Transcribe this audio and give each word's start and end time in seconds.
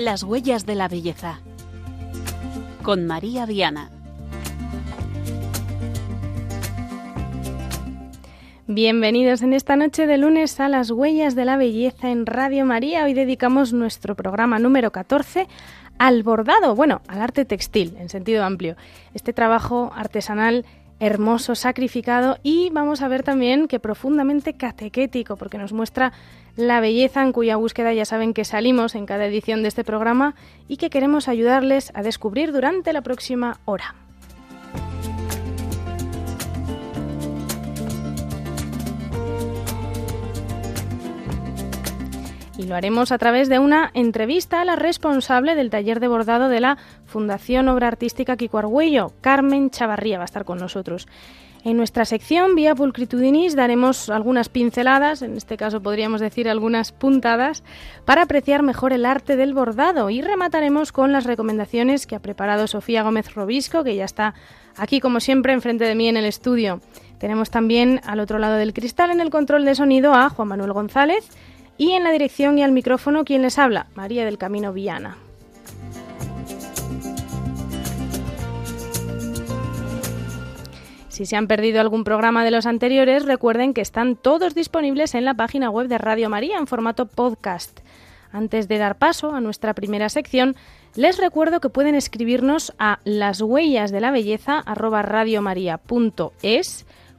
Las 0.00 0.22
huellas 0.22 0.64
de 0.64 0.76
la 0.76 0.88
belleza. 0.88 1.40
Con 2.82 3.06
María 3.06 3.44
Viana. 3.44 3.90
Bienvenidos 8.66 9.42
en 9.42 9.52
esta 9.52 9.76
noche 9.76 10.06
de 10.06 10.16
lunes 10.16 10.58
a 10.58 10.70
las 10.70 10.90
huellas 10.90 11.34
de 11.34 11.44
la 11.44 11.58
belleza 11.58 12.10
en 12.10 12.24
Radio 12.24 12.64
María. 12.64 13.04
Hoy 13.04 13.12
dedicamos 13.12 13.74
nuestro 13.74 14.14
programa 14.14 14.58
número 14.58 14.90
14 14.90 15.46
al 15.98 16.22
bordado, 16.22 16.74
bueno, 16.74 17.02
al 17.06 17.20
arte 17.20 17.44
textil 17.44 17.94
en 17.98 18.08
sentido 18.08 18.42
amplio. 18.42 18.76
Este 19.12 19.34
trabajo 19.34 19.92
artesanal 19.94 20.64
hermoso, 21.00 21.54
sacrificado 21.54 22.38
y 22.42 22.70
vamos 22.70 23.02
a 23.02 23.08
ver 23.08 23.22
también 23.22 23.66
que 23.66 23.80
profundamente 23.80 24.52
catequético 24.54 25.36
porque 25.36 25.58
nos 25.58 25.72
muestra 25.72 26.12
la 26.56 26.80
belleza 26.80 27.22
en 27.22 27.32
cuya 27.32 27.56
búsqueda 27.56 27.92
ya 27.92 28.04
saben 28.04 28.34
que 28.34 28.44
salimos 28.44 28.94
en 28.94 29.06
cada 29.06 29.26
edición 29.26 29.62
de 29.62 29.68
este 29.68 29.82
programa 29.82 30.34
y 30.68 30.76
que 30.76 30.90
queremos 30.90 31.26
ayudarles 31.26 31.90
a 31.94 32.02
descubrir 32.02 32.52
durante 32.52 32.92
la 32.92 33.02
próxima 33.02 33.60
hora. 33.64 33.94
Y 42.60 42.64
lo 42.66 42.74
haremos 42.74 43.10
a 43.10 43.16
través 43.16 43.48
de 43.48 43.58
una 43.58 43.90
entrevista 43.94 44.60
a 44.60 44.64
la 44.66 44.76
responsable 44.76 45.54
del 45.54 45.70
taller 45.70 45.98
de 45.98 46.08
bordado 46.08 46.50
de 46.50 46.60
la 46.60 46.76
Fundación 47.06 47.68
Obra 47.68 47.88
Artística 47.88 48.36
Kiko 48.36 48.58
Argüello, 48.58 49.12
Carmen 49.22 49.70
Chavarría, 49.70 50.18
va 50.18 50.24
a 50.24 50.26
estar 50.26 50.44
con 50.44 50.58
nosotros. 50.58 51.08
En 51.64 51.78
nuestra 51.78 52.04
sección 52.04 52.54
Vía 52.54 52.74
Pulcritudinis 52.74 53.56
daremos 53.56 54.10
algunas 54.10 54.50
pinceladas, 54.50 55.22
en 55.22 55.36
este 55.36 55.56
caso 55.56 55.80
podríamos 55.82 56.20
decir 56.20 56.50
algunas 56.50 56.92
puntadas, 56.92 57.62
para 58.04 58.22
apreciar 58.22 58.62
mejor 58.62 58.92
el 58.92 59.06
arte 59.06 59.36
del 59.36 59.54
bordado 59.54 60.10
y 60.10 60.20
remataremos 60.20 60.92
con 60.92 61.12
las 61.12 61.24
recomendaciones 61.24 62.06
que 62.06 62.16
ha 62.16 62.20
preparado 62.20 62.66
Sofía 62.66 63.02
Gómez 63.02 63.34
Robisco, 63.34 63.84
que 63.84 63.96
ya 63.96 64.04
está 64.04 64.34
aquí 64.76 65.00
como 65.00 65.20
siempre 65.20 65.54
enfrente 65.54 65.84
de 65.84 65.94
mí 65.94 66.08
en 66.08 66.18
el 66.18 66.26
estudio. 66.26 66.80
Tenemos 67.18 67.50
también 67.50 68.02
al 68.04 68.20
otro 68.20 68.38
lado 68.38 68.56
del 68.56 68.74
cristal 68.74 69.10
en 69.10 69.20
el 69.20 69.30
control 69.30 69.64
de 69.64 69.74
sonido 69.74 70.14
a 70.14 70.28
Juan 70.28 70.48
Manuel 70.48 70.72
González 70.72 71.30
y 71.80 71.92
en 71.92 72.04
la 72.04 72.12
dirección 72.12 72.58
y 72.58 72.62
al 72.62 72.72
micrófono, 72.72 73.24
quien 73.24 73.40
les 73.40 73.58
habla? 73.58 73.86
María 73.94 74.26
del 74.26 74.36
Camino 74.36 74.70
Villana. 74.70 75.16
Si 81.08 81.24
se 81.24 81.36
han 81.36 81.46
perdido 81.46 81.80
algún 81.80 82.04
programa 82.04 82.44
de 82.44 82.50
los 82.50 82.66
anteriores, 82.66 83.24
recuerden 83.24 83.72
que 83.72 83.80
están 83.80 84.16
todos 84.16 84.54
disponibles 84.54 85.14
en 85.14 85.24
la 85.24 85.32
página 85.32 85.70
web 85.70 85.88
de 85.88 85.96
Radio 85.96 86.28
María 86.28 86.58
en 86.58 86.66
formato 86.66 87.06
podcast. 87.06 87.80
Antes 88.30 88.68
de 88.68 88.76
dar 88.76 88.98
paso 88.98 89.34
a 89.34 89.40
nuestra 89.40 89.72
primera 89.72 90.10
sección, 90.10 90.56
les 90.96 91.16
recuerdo 91.16 91.60
que 91.60 91.70
pueden 91.70 91.94
escribirnos 91.94 92.74
a 92.78 92.98
las 93.04 93.40
huellas 93.40 93.90
de 93.90 94.02
la 94.02 94.10
belleza 94.10 94.62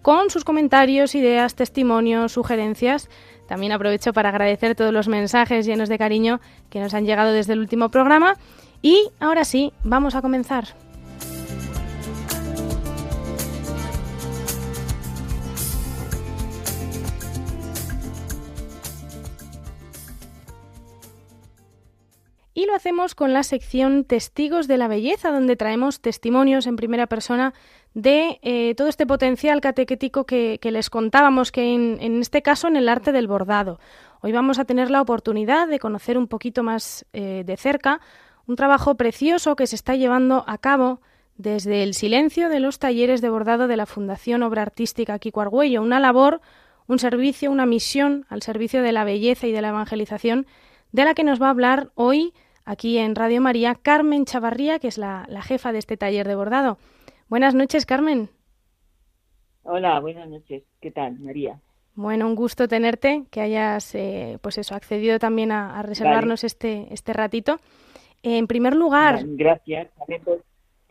con 0.02 0.30
sus 0.30 0.44
comentarios, 0.44 1.16
ideas, 1.16 1.56
testimonios, 1.56 2.32
sugerencias 2.32 3.10
también 3.52 3.74
aprovecho 3.74 4.14
para 4.14 4.30
agradecer 4.30 4.76
todos 4.76 4.94
los 4.94 5.10
mensajes 5.10 5.66
llenos 5.66 5.90
de 5.90 5.98
cariño 5.98 6.40
que 6.70 6.80
nos 6.80 6.94
han 6.94 7.06
llegado 7.06 7.34
desde 7.34 7.52
el 7.52 7.60
último 7.60 7.90
programa. 7.90 8.38
Y 8.82 9.10
ahora 9.20 9.44
sí, 9.44 9.74
vamos 9.84 10.16
a 10.16 10.22
comenzar. 10.22 10.70
Y 22.62 22.68
lo 22.68 22.76
hacemos 22.76 23.16
con 23.16 23.34
la 23.34 23.42
sección 23.42 24.04
Testigos 24.04 24.68
de 24.68 24.78
la 24.78 24.88
Belleza, 24.88 25.32
donde 25.32 25.56
traemos 25.56 26.00
testimonios 26.00 26.68
en 26.68 26.76
primera 26.76 27.08
persona 27.08 27.56
de 27.96 28.40
eh, 28.44 28.76
todo 28.76 28.88
este 28.88 29.08
potencial 29.08 29.62
catequético 29.62 30.28
que, 30.28 30.60
les 30.62 30.92
contábamos, 30.92 31.52
que 31.52 31.74
en, 31.74 32.22
este 32.22 32.44
caso 32.44 32.68
en 32.68 32.76
el 32.76 32.88
arte 32.88 33.14
del 33.14 33.26
bordado. 33.26 33.80
Hoy 34.22 34.32
vamos 34.32 34.60
a 34.60 34.66
tener 34.66 34.92
la 34.92 35.02
oportunidad 35.02 35.68
de 35.70 35.80
conocer 35.80 36.20
un 36.20 36.28
poquito 36.28 36.62
más 36.62 37.04
eh, 37.14 37.42
de 37.44 37.58
cerca 37.58 38.00
un 38.46 38.58
trabajo 38.58 38.94
precioso 38.94 39.56
que 39.56 39.66
se 39.66 39.76
está 39.76 39.96
llevando 39.96 40.44
a 40.46 40.60
cabo 40.60 41.02
desde 41.38 41.82
el 41.82 41.96
silencio 41.96 42.48
de 42.48 42.60
los 42.60 42.78
talleres 42.78 43.22
de 43.22 43.32
bordado 43.32 43.68
de 43.68 43.78
la 43.78 43.88
Fundación 43.88 44.44
Obra 44.44 44.62
Artística 44.62 45.18
Kiko 45.18 45.42
Argüello, 45.42 45.82
una 45.82 46.00
labor, 46.00 46.42
un 46.86 47.00
servicio, 47.00 47.50
una 47.50 47.66
misión 47.66 48.28
al 48.30 48.44
servicio 48.44 48.84
de 48.84 48.92
la 48.92 49.04
belleza 49.04 49.48
y 49.48 49.52
de 49.52 49.64
la 49.64 49.70
evangelización, 49.70 50.46
de 50.92 51.06
la 51.06 51.16
que 51.16 51.24
nos 51.24 51.42
va 51.42 51.48
a 51.48 51.52
hablar 51.52 51.90
hoy 51.96 52.36
aquí 52.66 52.98
en 52.98 53.16
Radio 53.16 53.42
María 53.42 53.76
Carmen 53.76 54.26
Chavarría, 54.26 54.80
que 54.80 54.88
es 54.88 54.98
la 54.98 55.42
jefa 55.44 55.72
de 55.72 55.80
este 55.80 55.98
taller 55.98 56.28
de 56.28 56.36
bordado. 56.36 56.78
Buenas 57.28 57.56
noches, 57.56 57.86
Carmen. 57.86 58.30
Hola, 59.64 60.00
buenas 60.00 60.28
noches. 60.28 60.64
¿Qué 60.82 60.92
tal, 60.92 61.20
María? 61.20 61.60
Bueno, 61.94 62.28
un 62.28 62.36
gusto 62.36 62.68
tenerte, 62.68 63.24
que 63.30 63.42
hayas, 63.42 63.94
eh, 63.96 64.38
pues 64.42 64.58
eso, 64.58 64.76
accedido 64.76 65.20
también 65.20 65.52
a, 65.52 65.82
reservarnos 65.84 66.44
este, 66.44 66.88
este 66.92 67.14
ratito. 67.14 67.60
En 68.24 68.48
primer 68.48 68.76
lugar... 68.76 69.22
Gracias. 69.24 69.90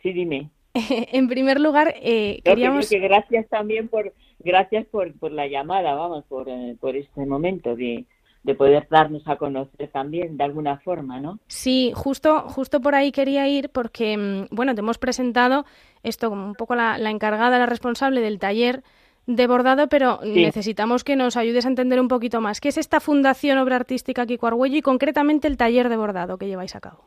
Sí, 0.03 0.13
dime. 0.13 0.51
en 0.75 1.29
primer 1.29 1.61
lugar, 1.61 1.95
eh, 2.01 2.41
queríamos... 2.45 2.89
Que 2.89 3.01
gracias 3.01 3.49
también 3.49 3.89
por, 3.89 4.13
gracias 4.39 4.87
por, 4.87 5.13
por 5.19 5.33
la 5.33 5.47
llamada, 5.47 5.95
vamos, 5.95 6.25
por, 6.27 6.49
eh, 6.49 6.77
por 6.81 6.97
este 6.97 7.27
momento 7.27 7.75
de, 7.77 8.05
de 8.43 8.55
poder 8.55 8.89
darnos 8.91 9.27
a 9.27 9.37
conocer 9.37 9.89
también 9.89 10.37
de 10.37 10.45
alguna 10.45 10.79
forma, 10.79 11.21
¿no? 11.21 11.39
Sí, 11.47 11.93
justo, 11.95 12.41
justo 12.49 12.81
por 12.81 12.95
ahí 12.95 13.13
quería 13.13 13.47
ir 13.49 13.69
porque, 13.71 14.17
mm, 14.17 14.55
bueno, 14.55 14.75
te 14.75 14.81
hemos 14.81 14.99
presentado 14.99 15.65
esto 16.03 16.31
como 16.31 16.47
un 16.47 16.55
poco 16.55 16.75
la, 16.75 16.97
encargada, 17.11 17.59
la 17.59 17.67
responsable 17.67 18.21
del 18.21 18.39
taller 18.39 18.83
de 19.27 19.47
bordado, 19.47 19.89
pero 19.89 20.21
necesitamos 20.25 21.05
que 21.05 21.15
nos 21.15 21.37
ayudes 21.37 21.67
a 21.67 21.69
entender 21.69 22.01
un 22.01 22.09
poquito 22.09 22.41
más. 22.41 22.61
¿Qué 22.61 22.69
es 22.69 22.79
esta 22.79 23.01
Fundación 23.01 23.59
Obra 23.59 23.77
Artística 23.77 24.27
Kiko 24.27 24.47
Argüello 24.47 24.79
y 24.79 24.83
concretamente 24.83 25.47
el 25.47 25.57
taller 25.57 25.89
de 25.89 25.97
bordado 25.97 26.39
que 26.39 26.47
lleváis 26.47 26.75
a 26.75 26.81
cabo? 26.81 27.05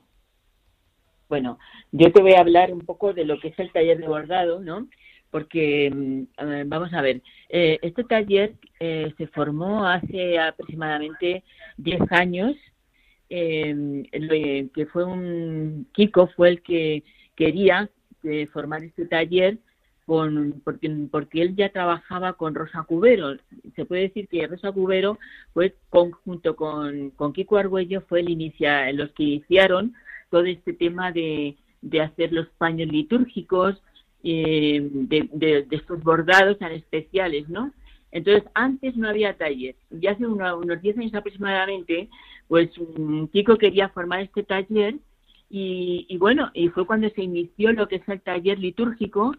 Bueno, 1.28 1.58
yo 1.92 2.12
te 2.12 2.22
voy 2.22 2.34
a 2.34 2.42
hablar 2.42 2.72
un 2.72 2.82
poco 2.82 3.14
de 3.14 3.26
lo 3.26 3.40
que 3.40 3.48
es 3.48 3.60
el 3.60 3.72
taller 3.72 3.98
de 3.98 4.08
bordado, 4.08 4.60
¿no? 4.60 4.88
Porque 5.34 5.90
mm, 5.92 6.70
vamos 6.70 6.94
a 6.94 7.02
ver, 7.02 7.24
eh, 7.50 7.80
este 7.82 8.04
taller 8.04 8.54
eh, 8.80 9.12
se 9.18 9.26
formó 9.26 9.84
hace 9.88 10.38
aproximadamente 10.38 11.44
10 11.78 12.02
años, 12.12 12.56
em, 13.30 14.04
que 14.70 14.86
fue 14.86 15.04
un, 15.06 15.88
Kiko 15.92 16.28
fue 16.28 16.50
el 16.50 16.62
que 16.62 17.04
quería 17.36 17.90
eh, 18.24 18.46
formar 18.54 18.84
este 18.84 19.08
taller 19.08 19.58
con, 20.06 20.62
porque, 20.64 21.42
él 21.42 21.56
ya 21.56 21.70
trabajaba 21.70 22.34
con 22.34 22.54
Rosa 22.54 22.84
Cubero. 22.84 23.36
Se 23.76 23.86
puede 23.86 24.04
decir 24.04 24.28
que 24.28 24.46
Rosa 24.46 24.72
Cubero 24.72 25.18
fue 25.52 25.74
junto 26.26 26.56
con, 26.56 27.10
con 27.10 27.34
Kiko 27.34 27.58
Argüello 27.58 28.02
fue 28.02 28.20
el 28.20 28.30
inicia, 28.30 28.92
los 28.94 29.12
que 29.14 29.24
iniciaron 29.24 29.96
todo 30.30 30.46
este 30.46 30.74
tema 30.74 31.12
de 31.12 31.56
hacer 32.00 32.32
los 32.34 32.48
paños 32.60 32.88
litúrgicos, 32.90 33.82
eh, 34.24 34.80
de, 34.82 35.68
estos 35.72 36.02
bordados 36.02 36.58
tan 36.58 36.72
especiales, 36.72 37.50
¿no? 37.50 37.74
Entonces, 38.12 38.44
antes 38.54 38.96
no 38.96 39.10
había 39.10 39.36
taller. 39.36 39.76
Ya 39.90 40.12
hace 40.12 40.26
unos 40.26 40.82
10 40.82 40.98
años 40.98 41.16
aproximadamente, 41.16 42.10
pues 42.48 42.78
un 42.78 43.30
chico 43.32 43.58
quería 43.58 43.90
formar 43.90 44.22
este 44.22 44.44
taller 44.44 44.96
y, 45.50 46.18
bueno, 46.18 46.50
y 46.54 46.70
fue 46.70 46.88
cuando 46.88 47.10
se 47.10 47.22
inició 47.22 47.74
lo 47.74 47.88
que 47.88 47.98
es 47.98 48.10
el 48.10 48.22
taller 48.22 48.58
litúrgico 48.60 49.36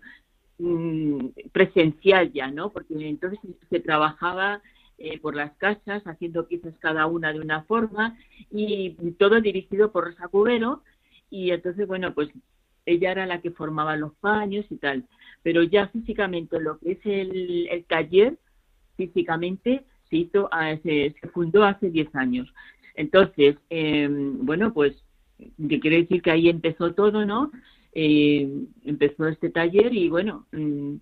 mm, 0.58 1.28
presencial 1.50 2.32
ya, 2.32 2.50
¿no? 2.50 2.70
Porque 2.70 2.94
entonces 3.08 3.40
se 3.70 3.80
trabajaba 3.80 4.60
eh, 4.98 5.18
por 5.18 5.34
las 5.34 5.52
casas, 5.56 6.06
haciendo 6.06 6.46
piezas 6.46 6.74
cada 6.78 7.06
una 7.06 7.32
de 7.32 7.40
una 7.40 7.62
forma 7.64 8.16
y 8.52 8.90
todo 9.18 9.40
dirigido 9.40 9.90
por 9.92 10.04
Rosa 10.04 10.28
Cubero. 10.28 10.82
Y 11.30 11.50
entonces, 11.50 11.86
bueno, 11.88 12.14
pues 12.14 12.28
ella 12.86 13.12
era 13.12 13.26
la 13.26 13.40
que 13.40 13.50
formaba 13.50 13.96
los 13.96 14.14
paños 14.16 14.66
y 14.70 14.76
tal, 14.76 15.04
pero 15.42 15.62
ya 15.62 15.88
físicamente 15.88 16.60
lo 16.60 16.78
que 16.78 16.92
es 16.92 16.98
el, 17.04 17.84
taller, 17.88 18.38
físicamente 18.96 19.84
se 20.10 20.16
hizo, 20.16 20.48
ah, 20.52 20.76
se, 20.82 21.14
fundó 21.32 21.64
hace 21.64 21.90
10 21.90 22.14
años. 22.14 22.52
Entonces, 22.94 23.56
em, 23.70 24.44
bueno, 24.44 24.72
pues, 24.72 24.94
que 25.68 25.80
quiere 25.80 26.02
decir 26.02 26.22
que 26.22 26.30
ahí 26.30 26.48
empezó 26.48 26.94
todo, 26.94 27.26
¿no? 27.26 27.50
Eh, 27.92 28.48
empezó 28.84 29.26
este 29.28 29.50
taller 29.50 29.92
y 29.94 30.08
bueno, 30.08 30.46
mm, 30.52 30.96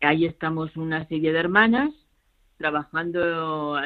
ahí 0.00 0.26
estamos 0.26 0.76
una 0.76 1.06
serie 1.08 1.32
de 1.32 1.38
hermanas 1.38 1.90
trabajando, 2.56 3.76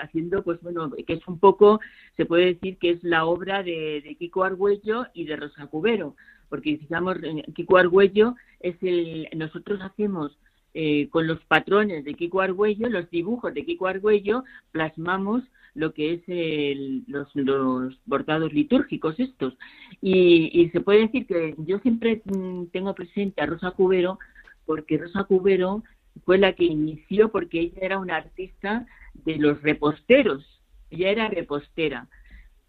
haciendo, 0.00 0.42
pues 0.42 0.60
bueno, 0.62 0.90
que 1.06 1.12
es 1.12 1.28
un 1.28 1.38
poco, 1.38 1.80
se 2.16 2.24
puede 2.24 2.54
decir 2.54 2.78
que 2.78 2.90
es 2.90 3.04
la 3.04 3.26
obra 3.26 3.62
de, 3.62 4.00
de 4.02 4.16
Kiko 4.16 4.44
Argüello 4.44 5.06
y 5.12 5.26
de 5.26 5.36
Rosa 5.36 5.66
Cubero, 5.66 6.16
porque 6.52 6.76
digamos, 6.76 7.16
Kiko 7.54 7.78
Argüello 7.78 8.36
es 8.60 8.76
el, 8.82 9.26
nosotros 9.34 9.80
hacemos 9.80 10.36
eh, 10.74 11.08
con 11.08 11.26
los 11.26 11.42
patrones 11.46 12.04
de 12.04 12.12
Kiko 12.12 12.42
Argüello, 12.42 12.90
los 12.90 13.08
dibujos 13.08 13.54
de 13.54 13.64
Kiko 13.64 13.86
Argüello, 13.86 14.44
plasmamos 14.70 15.44
lo 15.72 15.94
que 15.94 16.12
es 16.12 17.08
los, 17.08 17.26
los, 17.34 17.98
bordados 18.04 18.52
litúrgicos 18.52 19.18
estos. 19.18 19.56
Y, 20.02 20.68
se 20.74 20.82
puede 20.82 21.06
decir 21.06 21.26
que 21.26 21.54
yo 21.56 21.78
siempre 21.78 22.20
mm, 22.22 22.66
tengo 22.66 22.94
presente 22.94 23.40
a 23.40 23.46
Rosa 23.46 23.70
Cubero 23.70 24.18
porque 24.66 24.98
Rosa 24.98 25.24
Cubero 25.24 25.82
fue 26.26 26.36
la 26.36 26.52
que 26.52 26.64
inició 26.64 27.30
porque 27.30 27.60
ella 27.60 27.80
era 27.80 27.98
una 27.98 28.16
artista 28.16 28.86
de 29.24 29.36
los 29.38 29.62
reposteros, 29.62 30.44
ella 30.90 31.08
era 31.08 31.28
repostera. 31.28 32.08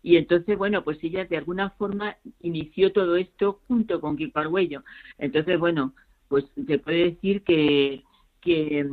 Y 0.04 0.18
entonces, 0.18 0.58
bueno, 0.58 0.84
pues 0.84 1.02
ella 1.02 1.24
de 1.26 1.38
alguna 1.38 1.70
forma 1.72 2.18
inició 2.42 2.92
todo 2.92 3.16
esto 3.16 3.62
junto 3.68 4.02
con 4.02 4.18
Kiko 4.18 4.40
Argüello. 4.40 4.84
Entonces, 5.18 5.58
bueno, 5.58 5.94
pues 6.28 6.44
se 6.68 6.78
puede 6.78 7.12
decir 7.12 7.42
que, 7.44 8.04
que, 8.42 8.90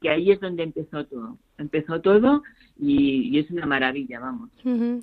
que, 0.00 0.10
ahí 0.10 0.32
es 0.32 0.40
donde 0.40 0.64
empezó 0.64 1.06
todo. 1.06 1.38
Empezó 1.58 2.00
todo 2.00 2.42
y, 2.76 3.38
es 3.38 3.50
una 3.52 3.66
maravilla, 3.66 4.18
vamos. 4.18 4.50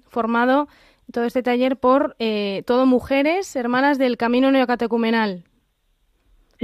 Formado 0.09 0.67
todo 1.11 1.23
este 1.23 1.41
taller 1.41 1.77
por 1.77 2.15
eh, 2.19 2.63
todo 2.67 2.85
mujeres, 2.85 3.55
hermanas 3.55 3.97
del 3.97 4.17
Camino 4.17 4.51
Neocatecumenal. 4.51 5.45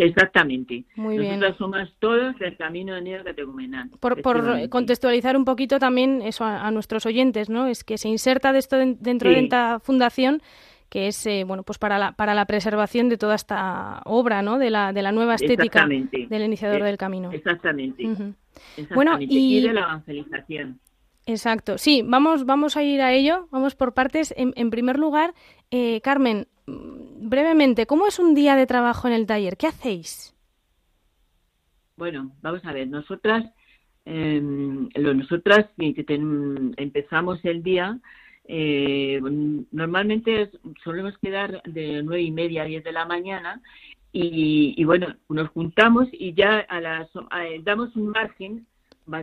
Exactamente. 0.04 0.86
Muy 0.96 1.18
Nosotras 1.18 1.58
somos 1.58 1.94
todos 2.00 2.38
del 2.40 2.56
camino 2.58 3.00
neocatecumenal. 3.00 3.90
Por, 4.00 4.22
por 4.22 4.70
contextualizar 4.70 5.36
un 5.36 5.46
poquito 5.46 5.80
también 5.80 6.22
eso 6.22 6.46
a, 6.46 6.70
nuestros 6.72 7.06
oyentes, 7.06 7.50
¿no? 7.50 7.68
Es 7.68 7.84
que 7.84 7.98
se 7.98 8.10
inserta 8.10 8.52
de 8.54 8.60
esto 8.60 8.78
dentro 8.78 9.30
de 9.30 9.40
esta 9.40 9.80
fundación 9.80 10.42
que 10.90 11.08
es 11.08 11.26
eh, 11.28 11.44
bueno 11.46 11.62
pues 11.64 11.78
para 11.78 12.00
la, 12.00 12.14
para 12.14 12.34
la 12.34 12.46
preservación 12.46 13.10
de 13.10 13.18
toda 13.18 13.36
esta 13.36 14.02
obra 14.06 14.42
¿no? 14.42 14.58
de, 14.58 14.72
la, 14.72 14.92
de 14.92 15.04
la 15.04 15.12
nueva 15.12 15.36
estética 15.36 15.88
del 15.88 16.44
iniciador 16.44 16.84
del 16.84 16.98
camino. 16.98 17.32
Exactamente. 17.32 18.04
Bueno, 18.94 19.18
y... 19.20 19.62
de 19.62 19.74
la 19.74 19.82
evangelización. 19.82 20.80
Exacto, 21.30 21.78
sí, 21.78 22.02
vamos, 22.04 22.48
vamos 22.48 22.76
a 22.76 22.82
ir 22.82 23.02
a 23.02 23.14
ello, 23.14 23.48
vamos 23.52 23.76
por 23.76 23.94
partes. 23.94 24.34
En, 24.36 24.72
primer 24.72 24.98
lugar, 24.98 25.36
eh, 25.70 26.02
Carmen, 26.02 26.48
mm, 26.66 27.30
brevemente, 27.30 27.86
¿cómo 27.86 28.08
es 28.08 28.18
un 28.18 28.34
día 28.34 28.56
de 28.56 28.66
trabajo 28.66 29.08
en 29.08 29.14
el 29.14 29.28
taller? 29.28 29.56
¿Qué 29.56 29.68
hacéis? 29.68 30.36
Bueno, 31.98 32.32
vamos 32.42 32.66
a 32.66 32.74
ver, 32.74 32.88
nosotras, 32.88 33.46
eh, 34.06 34.42
nosotras 34.42 35.68
empezamos 35.78 37.40
el 37.46 37.62
día 37.62 38.00
eh, 38.46 39.22
normalmente 39.72 40.50
solemos 40.84 41.16
quedar 41.20 41.62
de 41.62 42.02
nueve 42.02 42.24
y 42.24 42.32
media 42.32 42.64
a 42.64 42.66
diez 42.66 42.84
de 42.84 42.92
la 42.92 43.06
mañana 43.06 43.62
y, 44.12 44.84
bueno, 44.84 45.16
nos 45.30 45.50
juntamos 45.50 46.08
y 46.12 46.34
ya 46.34 46.62
a 46.62 46.82
las 46.82 47.08
damos 47.64 47.96
un 47.96 48.08
margen, 48.08 48.66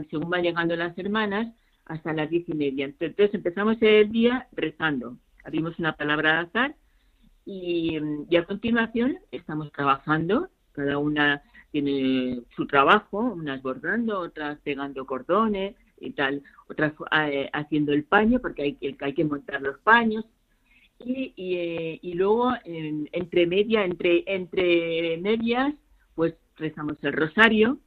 según 0.09 0.31
van 0.31 0.45
llegando 0.45 0.77
las 0.77 0.97
hermanas, 0.97 1.49
hasta 1.87 2.13
las 2.13 2.31
diez 2.31 2.49
y 2.49 2.55
media. 2.55 2.85
Entonces 2.85 3.33
empezamos 3.35 3.77
el 3.81 4.11
día 4.13 4.49
rezando, 4.53 5.17
abrimos 5.45 5.79
una 5.79 5.97
palabra 5.97 6.39
al 6.39 6.47
azar 6.47 6.75
y, 7.45 7.99
y 8.29 8.37
a 8.37 8.45
continuación 8.45 9.19
estamos 9.31 9.73
trabajando, 9.73 10.49
cada 10.73 10.99
una 10.99 11.43
tiene 11.71 12.43
su 12.55 12.67
trabajo, 12.67 13.19
unas 13.19 13.63
bordando, 13.63 14.21
otras 14.21 14.59
pegando 14.61 15.07
cordones, 15.07 15.75
y 16.01 16.11
tal, 16.11 16.43
otras 16.69 16.93
eh, 17.13 17.49
haciendo 17.53 17.93
el 17.93 18.05
paño, 18.05 18.41
porque 18.41 18.63
hay, 18.63 18.75
que 18.75 18.97
hay 19.01 19.15
que 19.15 19.25
montar 19.25 19.63
los 19.63 19.79
paños, 19.79 20.25
y, 20.99 21.33
y, 21.37 21.57
eh, 21.57 21.99
y 22.03 22.15
luego 22.15 22.53
entre 22.65 23.47
media, 23.47 23.85
entre, 23.85 24.25
entre 24.27 25.19
medias, 25.19 25.75
pues 26.15 26.35
rezamos 26.57 26.97
el 27.03 27.13
rosario, 27.13 27.79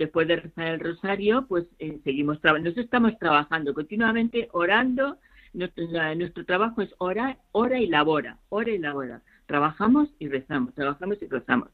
después 0.00 0.26
de 0.26 0.36
rezar 0.36 0.68
el 0.68 0.80
rosario, 0.80 1.44
pues 1.46 1.66
eh, 1.78 2.00
seguimos 2.04 2.40
trabajando, 2.40 2.70
nosotros 2.70 2.86
estamos 2.86 3.18
trabajando 3.18 3.74
continuamente, 3.74 4.48
orando, 4.52 5.18
nuestro, 5.52 6.46
trabajo 6.46 6.80
es 6.80 6.88
hora, 6.96 7.36
hora 7.52 7.78
y 7.78 7.86
labora, 7.86 8.38
hora 8.48 8.70
y 8.70 8.78
labora. 8.78 9.20
Trabajamos 9.44 10.08
y 10.18 10.28
rezamos, 10.28 10.74
trabajamos 10.74 11.20
y 11.20 11.26
rezamos. 11.26 11.68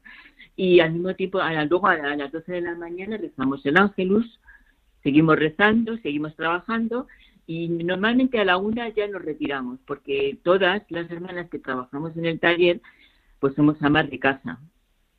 Y 0.57 0.81
al 0.81 0.91
mismo 0.91 1.15
tiempo, 1.15 1.39
a 1.39 1.53
luego 1.63 1.87
a, 1.87 1.95
las 2.17 2.31
12 2.33 2.51
de 2.51 2.61
la 2.61 2.75
mañana 2.75 3.15
rezamos 3.15 3.65
el 3.65 3.77
ángelus, 3.77 4.41
seguimos 5.03 5.39
rezando, 5.39 5.95
seguimos 5.99 6.35
trabajando 6.35 7.07
y 7.45 7.69
normalmente 7.69 8.39
a 8.39 8.45
la 8.45 8.57
una 8.57 8.89
ya 8.89 9.07
nos 9.07 9.21
retiramos 9.21 9.79
porque 9.87 10.37
todas 10.43 10.83
las 10.89 11.09
hermanas 11.09 11.49
que 11.49 11.59
trabajamos 11.59 12.17
en 12.17 12.25
el 12.25 12.41
taller 12.41 12.81
pues 13.39 13.55
somos 13.55 13.81
amas 13.81 14.09
de 14.09 14.19
casa. 14.19 14.59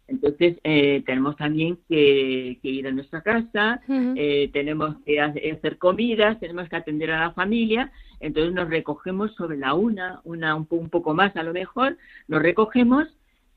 Entonces 0.08 0.56
eh, 0.64 1.02
tenemos 1.04 1.36
también 1.36 1.78
que, 1.88 2.58
ir 2.62 2.86
a 2.88 2.92
nuestra 2.92 3.20
casa, 3.20 3.80
eh, 3.88 4.50
tenemos 4.52 4.96
que 5.04 5.20
hacer 5.20 5.76
comidas, 5.76 6.40
tenemos 6.40 6.68
que 6.68 6.76
atender 6.76 7.10
a 7.10 7.20
la 7.20 7.32
familia, 7.32 7.92
entonces 8.18 8.54
nos 8.54 8.70
recogemos 8.70 9.34
sobre 9.34 9.58
la 9.58 9.74
una, 9.74 10.20
una 10.24 10.54
un, 10.54 10.66
un 10.70 10.88
poco 10.88 11.14
más 11.14 11.36
a 11.36 11.42
lo 11.42 11.52
mejor, 11.52 11.98
nos 12.26 12.42
recogemos 12.42 13.06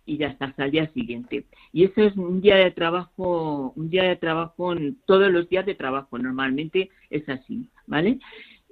y 0.06 0.18
ya 0.18 0.28
está 0.28 0.46
hasta 0.46 0.66
el 0.66 0.72
día 0.72 0.92
siguiente. 0.92 1.46
Y 1.72 1.86
eso 1.86 2.02
es 2.02 2.16
un 2.18 2.42
día 2.42 2.58
de 2.58 2.72
trabajo, 2.72 3.72
un 3.76 3.90
día 3.90 4.04
de 4.04 4.18
trabajo, 4.18 4.76
todos 5.06 5.32
los 5.32 5.48
días 5.48 5.66
de 5.66 5.76
trabajo, 5.76 6.18
normalmente 6.18 6.90
es 7.10 7.28
así, 7.30 7.70
¿vale? 7.88 8.20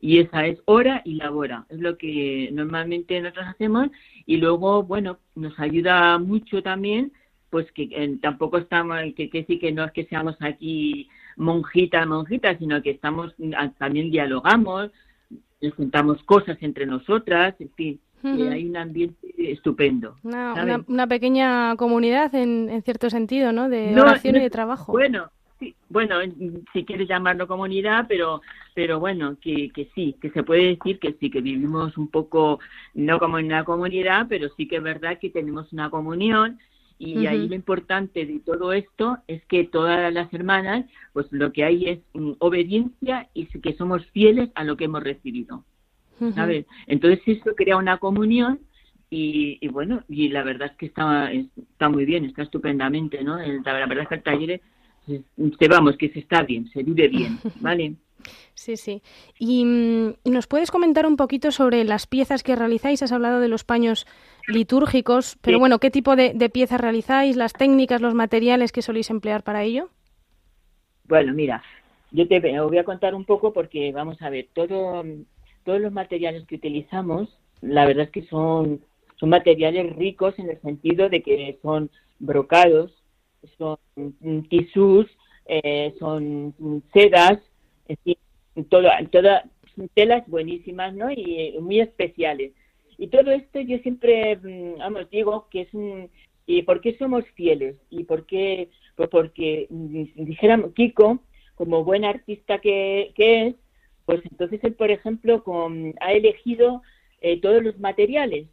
Y 0.02 0.20
esa 0.20 0.46
es 0.46 0.60
hora 0.66 1.02
y 1.06 1.16
labora, 1.16 1.66
es 1.70 1.80
lo 1.80 1.98
que 1.98 2.50
normalmente 2.52 3.20
nosotros 3.22 3.48
hacemos 3.48 3.90
y 4.26 4.38
luego, 4.38 4.84
bueno, 4.84 5.20
nos 5.36 5.58
ayuda 5.60 6.18
mucho 6.20 6.62
también, 6.62 7.12
pues 7.50 7.72
que 7.72 8.18
tampoco 8.22 8.58
estamos, 8.58 9.00
que, 9.16 9.30
que 9.30 9.44
sí 9.46 9.60
que 9.60 9.72
no 9.72 9.86
es 9.86 9.92
que 9.92 10.06
seamos 10.06 10.36
aquí 10.42 11.10
monjitas, 11.36 12.06
monjitas, 12.06 12.58
sino 12.60 12.82
que 12.82 12.92
estamos, 12.92 13.34
también 13.78 14.12
dialogamos, 14.12 14.92
nos 15.62 15.74
juntamos 15.74 16.22
cosas 16.24 16.58
entre 16.62 16.86
nosotras, 16.86 17.56
en 17.60 17.70
fin, 17.72 18.00
hay 18.24 18.68
un 18.68 18.78
ambiente 18.78 19.18
estupendo. 19.38 20.16
Una, 20.24 20.84
una, 20.88 21.08
pequeña 21.08 21.76
comunidad 21.78 22.34
en, 22.36 22.70
en, 22.70 22.82
cierto 22.84 23.10
sentido, 23.10 23.52
¿no? 23.54 23.70
De 23.70 24.00
oración 24.00 24.36
y 24.36 24.40
de 24.40 24.50
trabajo. 24.50 24.92
Bueno, 24.92 25.30
sí, 25.58 25.74
bueno, 25.88 26.16
si 26.74 26.84
quieres 26.84 27.08
llamarlo 27.08 27.48
comunidad, 27.48 28.06
pero 28.08 28.42
pero 28.74 29.00
bueno, 29.00 29.38
que, 29.42 29.70
que 29.72 29.90
sí, 29.96 30.16
que 30.22 30.30
se 30.32 30.44
puede 30.44 30.68
decir 30.68 31.00
que 31.00 31.14
sí, 31.20 31.30
que 31.30 31.42
vivimos 31.42 31.98
un 31.98 32.08
poco, 32.10 32.60
no 32.94 33.20
como 33.20 33.40
en 33.40 33.48
una 33.48 33.66
comunidad, 33.66 34.28
pero 34.30 34.50
sí 34.56 34.68
que 34.68 34.78
es 34.78 34.84
verdad 34.84 35.20
que 35.20 35.30
tenemos 35.30 35.74
una 35.74 35.90
comunión 35.90 36.60
y 37.00 37.26
ahí 37.28 37.48
lo 37.48 37.56
importante 37.56 38.26
de 38.26 38.40
todo 38.40 38.74
esto 38.74 39.20
es 39.28 39.44
que 39.46 39.64
todas 39.64 40.14
las 40.14 40.32
hermanas, 40.34 40.86
pues 41.14 41.28
lo 41.32 41.54
que 41.54 41.64
hay 41.64 41.88
es 41.88 42.00
mm, 42.14 42.34
obediencia 42.40 43.30
y 43.34 43.46
que 43.46 43.74
somos 43.74 44.06
fieles 44.08 44.50
a 44.54 44.66
lo 44.66 44.76
que 44.76 44.84
hemos 44.86 45.02
recibido. 45.02 45.64
¿sabes? 46.36 46.66
Entonces 46.88 47.22
eso 47.26 47.56
crea 47.56 47.78
una 47.78 47.98
comunión 47.98 48.60
y, 49.10 49.66
bueno, 49.70 50.04
y 50.08 50.30
la 50.30 50.44
verdad 50.44 50.70
es 50.72 50.78
que 50.78 50.86
está, 50.88 51.32
está 51.32 51.90
muy 51.90 52.06
bien, 52.06 52.26
está 52.26 52.44
estupendamente, 52.44 53.24
¿no? 53.24 53.38
La, 53.38 53.86
verdad 53.88 54.04
es 54.04 54.08
que 54.10 54.16
el 54.16 54.24
taller, 54.24 54.62
se, 55.08 55.68
vamos, 55.68 55.98
que 55.98 56.10
se 56.10 56.20
está 56.20 56.44
bien, 56.44 56.70
se 56.70 56.84
vive 56.84 57.08
bien, 57.08 57.40
¿vale? 57.62 57.96
Sí, 58.54 58.76
sí. 58.78 59.02
Y, 59.40 59.64
mm, 59.66 60.14
nos 60.26 60.46
puedes 60.46 60.70
comentar 60.70 61.08
un 61.08 61.16
poquito 61.16 61.52
sobre 61.52 61.84
las 61.86 62.06
piezas 62.06 62.44
que 62.44 62.56
realizáis. 62.56 63.02
Has 63.02 63.14
hablado 63.14 63.40
de 63.40 63.48
los 63.48 63.64
paños 63.64 64.06
litúrgicos, 64.50 65.38
pero 65.42 65.60
bueno, 65.60 65.80
¿qué 65.80 65.92
tipo 65.92 66.16
de, 66.16 66.34
de, 66.34 66.50
piezas 66.50 66.82
realizáis? 66.82 67.36
¿Las 67.36 67.54
técnicas, 67.54 68.02
los 68.02 68.14
materiales 68.14 68.72
que 68.72 68.82
soléis 68.82 69.10
emplear 69.10 69.44
para 69.44 69.64
ello? 69.64 69.90
Bueno, 71.06 71.34
mira, 71.34 71.64
yo 72.12 72.28
te 72.28 72.40
voy 72.40 72.78
a 72.78 72.84
contar 72.84 73.16
un 73.16 73.26
poco 73.26 73.54
porque, 73.54 73.92
vamos 73.92 74.22
a 74.22 74.30
ver, 74.30 74.48
todo, 74.54 75.04
todos 75.64 75.82
los 75.82 75.92
materiales 75.92 76.46
que 76.46 76.56
utilizamos, 76.56 77.30
la 77.62 77.86
verdad 77.86 78.06
es 78.06 78.12
que 78.12 78.24
son, 78.24 78.82
son 79.20 79.30
materiales 79.30 79.96
ricos 79.96 80.38
en 80.40 80.50
el 80.50 80.62
sentido 80.62 81.10
de 81.10 81.22
que 81.22 81.58
son 81.62 81.90
brocados, 82.20 82.92
son 83.58 83.78
tisús, 84.50 85.08
eh, 85.46 85.94
son 86.00 86.54
sedas, 86.94 87.40
en 87.88 87.98
fin, 88.04 88.18
todas 88.70 88.94
telas 89.94 90.28
buenísimas, 90.28 90.94
¿no? 90.94 91.12
Y 91.12 91.36
eh, 91.40 91.58
muy 91.60 91.80
especiales. 91.80 92.54
Y 93.00 93.08
todo 93.08 93.32
esto 93.32 93.62
yo 93.62 93.78
siempre, 93.80 94.36
mm, 94.36 94.78
vamos, 94.80 95.10
digo 95.10 95.48
que 95.50 95.62
es 95.62 95.74
un... 95.74 96.10
¿Y 96.46 96.64
por 96.64 96.82
qué 96.82 96.98
somos 96.98 97.24
fieles? 97.36 97.78
¿Y 97.90 98.04
por 98.04 98.26
qué? 98.26 98.70
Pues 98.96 99.10
porque, 99.10 99.68
mm, 99.70 100.04
dijéramos, 100.26 100.74
Kiko, 100.74 101.20
como 101.56 101.84
buen 101.84 102.04
artista 102.04 102.60
que, 102.60 103.12
que 103.16 103.48
es, 103.48 103.56
pues 104.06 104.22
entonces 104.30 104.60
él, 104.64 104.74
por 104.74 104.92
ejemplo, 104.92 105.44
con, 105.44 105.94
ha 106.02 106.12
elegido 106.14 106.82
eh, 107.22 107.40
todos 107.40 107.64
los 107.64 107.80
materiales, 107.80 108.48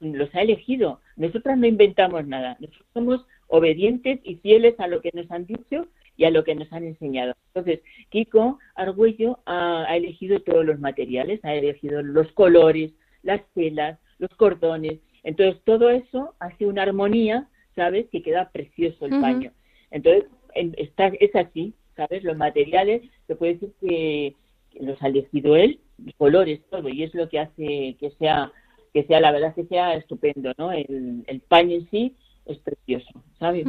los, 0.00 0.34
ha 0.34 0.42
elegido. 0.42 1.00
Nosotras 1.16 1.58
no 1.58 1.66
inventamos 1.66 2.26
nada, 2.26 2.56
nosotros 2.60 2.86
somos 2.94 3.26
obedientes 3.48 4.20
y 4.24 4.36
fieles 4.36 4.78
a 4.78 4.86
lo 4.86 5.00
que 5.00 5.10
nos 5.14 5.30
han 5.30 5.46
dicho 5.46 5.88
y 6.16 6.24
a 6.24 6.30
lo 6.30 6.44
que 6.44 6.54
nos 6.54 6.72
han 6.72 6.84
enseñado. 6.84 7.34
Entonces, 7.48 7.80
Kiko 8.10 8.58
Argüello 8.74 9.40
ha, 9.46 9.96
elegido 9.96 10.40
todos 10.40 10.64
los 10.64 10.78
materiales, 10.80 11.44
ha 11.44 11.54
elegido 11.54 12.02
los 12.02 12.30
colores, 12.32 12.92
las 13.22 13.42
telas, 13.54 13.98
los 14.18 14.30
cordones. 14.36 15.00
Entonces, 15.22 15.60
todo 15.64 15.90
eso 15.90 16.34
hace 16.38 16.66
una 16.66 16.82
armonía, 16.82 17.48
¿sabes? 17.74 18.06
Que 18.10 18.22
queda 18.22 18.50
precioso 18.50 19.06
el 19.06 19.20
paño. 19.20 19.52
Entonces, 19.90 20.24
está, 20.54 21.08
es 21.08 21.34
así, 21.34 21.74
¿sabes? 21.96 22.24
Los 22.24 22.36
materiales, 22.36 23.02
se 23.26 23.36
puede 23.36 23.54
decir 23.54 23.72
que 23.80 24.34
los 24.80 25.02
ha 25.02 25.08
elegido 25.08 25.56
él, 25.56 25.80
colores, 26.16 26.60
todo, 26.70 26.88
y 26.88 27.02
es 27.02 27.14
lo 27.14 27.28
que 27.28 27.40
hace 27.40 27.96
que 27.98 28.12
sea, 28.18 28.52
que 28.92 29.04
sea, 29.04 29.20
la 29.20 29.32
verdad 29.32 29.54
que 29.54 29.64
sea 29.64 29.94
estupendo, 29.94 30.52
¿no? 30.56 30.72
El, 30.72 31.24
el 31.26 31.40
paño 31.40 31.74
en 31.76 31.90
sí 31.90 32.14
es 32.46 32.58
precioso, 32.58 33.22
¿sabes? 33.38 33.66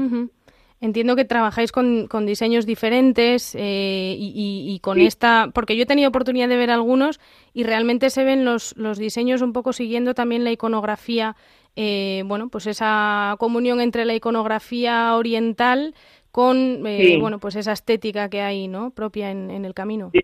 Entiendo 0.82 1.18
que 1.18 1.26
trabajáis 1.26 1.74
con, 1.74 2.08
con 2.08 2.26
diseños 2.26 2.66
diferentes 2.66 3.54
eh, 3.56 4.16
y, 4.18 4.80
con 4.82 5.02
esta, 5.02 5.50
porque 5.54 5.76
yo 5.76 5.84
he 5.84 5.86
tenido 5.86 6.08
oportunidad 6.08 6.48
de 6.48 6.56
ver 6.56 6.72
algunos 6.72 7.20
y 7.54 7.64
realmente 7.64 8.10
se 8.10 8.24
ven 8.24 8.46
los, 8.46 8.78
los 8.78 8.98
diseños 8.98 9.42
un 9.42 9.52
poco 9.52 9.74
siguiendo 9.74 10.14
también 10.14 10.46
la 10.46 10.52
iconografía, 10.52 11.36
eh, 11.76 12.24
bueno, 12.26 12.48
pues 12.48 12.66
esa 12.66 13.36
comunión 13.40 13.82
entre 13.82 14.06
la 14.06 14.16
iconografía 14.16 15.16
oriental 15.16 15.96
con, 16.32 16.88
eh, 16.88 17.18
bueno, 17.20 17.40
pues 17.40 17.58
esa 17.58 17.74
estética 17.74 18.30
que 18.30 18.42
hay, 18.42 18.70
¿no? 18.70 18.92
Propia 18.92 19.32
en, 19.32 19.52
en 19.52 19.66
el 19.66 19.74
camino. 19.74 20.12
Sí, 20.14 20.22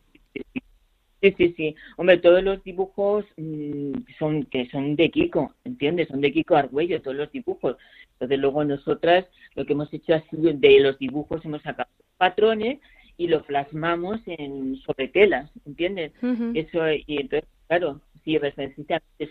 sí, 1.38 1.54
sí. 1.56 1.76
Hombre, 1.98 2.18
todos 2.18 2.44
los 2.44 2.64
dibujos 2.64 3.26
mm, 3.38 3.94
son 4.20 4.44
que 4.46 4.68
son 4.70 4.96
de 4.96 5.10
Kiko, 5.10 5.54
¿entiendes? 5.64 6.08
Son 6.10 6.22
de 6.22 6.32
Kiko 6.32 6.56
Argüello, 6.56 7.02
todos 7.02 7.18
los 7.18 7.32
dibujos. 7.32 7.78
Entonces 8.14 8.40
luego 8.40 8.64
nosotras 8.64 9.26
lo 9.56 9.66
que 9.66 9.74
hemos 9.74 9.94
hecho 9.94 10.16
ha 10.16 10.22
sido 10.30 10.52
de 10.54 10.80
los 10.80 10.98
dibujos 11.00 11.44
hemos 11.46 11.62
sacado 11.62 11.90
patrones 12.18 12.80
y 13.18 13.28
lo 13.28 13.44
plasmamos 13.44 14.20
en 14.26 14.78
sobre 14.78 15.08
telas, 15.08 15.50
¿entiendes? 15.66 16.12
Eso 16.54 16.92
y 16.92 17.18
entonces 17.22 17.50
claro, 17.68 18.02
sí, 18.24 18.38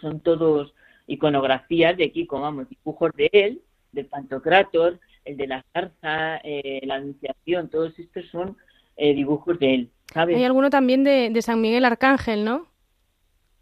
son 0.01 0.21
todos 0.21 0.75
iconografías 1.07 1.97
de 1.97 2.11
Kiko, 2.11 2.41
vamos, 2.41 2.69
dibujos 2.69 3.13
de 3.17 3.29
él, 3.33 3.61
del 3.93 4.07
Pantocrator, 4.07 4.99
el 5.25 5.37
de 5.37 5.47
la 5.47 5.65
zarza, 5.73 6.39
eh, 6.45 6.81
la 6.85 6.97
Anunciación, 6.97 7.69
todos 7.69 7.99
estos 7.99 8.27
son 8.31 8.57
eh, 8.97 9.15
dibujos 9.15 9.59
de 9.59 9.75
él. 9.75 9.91
Hay 10.15 10.45
alguno 10.45 10.71
también 10.71 11.05
de, 11.05 11.31
de, 11.31 11.43
San 11.43 11.61
Miguel 11.61 11.85
Arcángel, 11.85 12.45
¿no? 12.45 12.67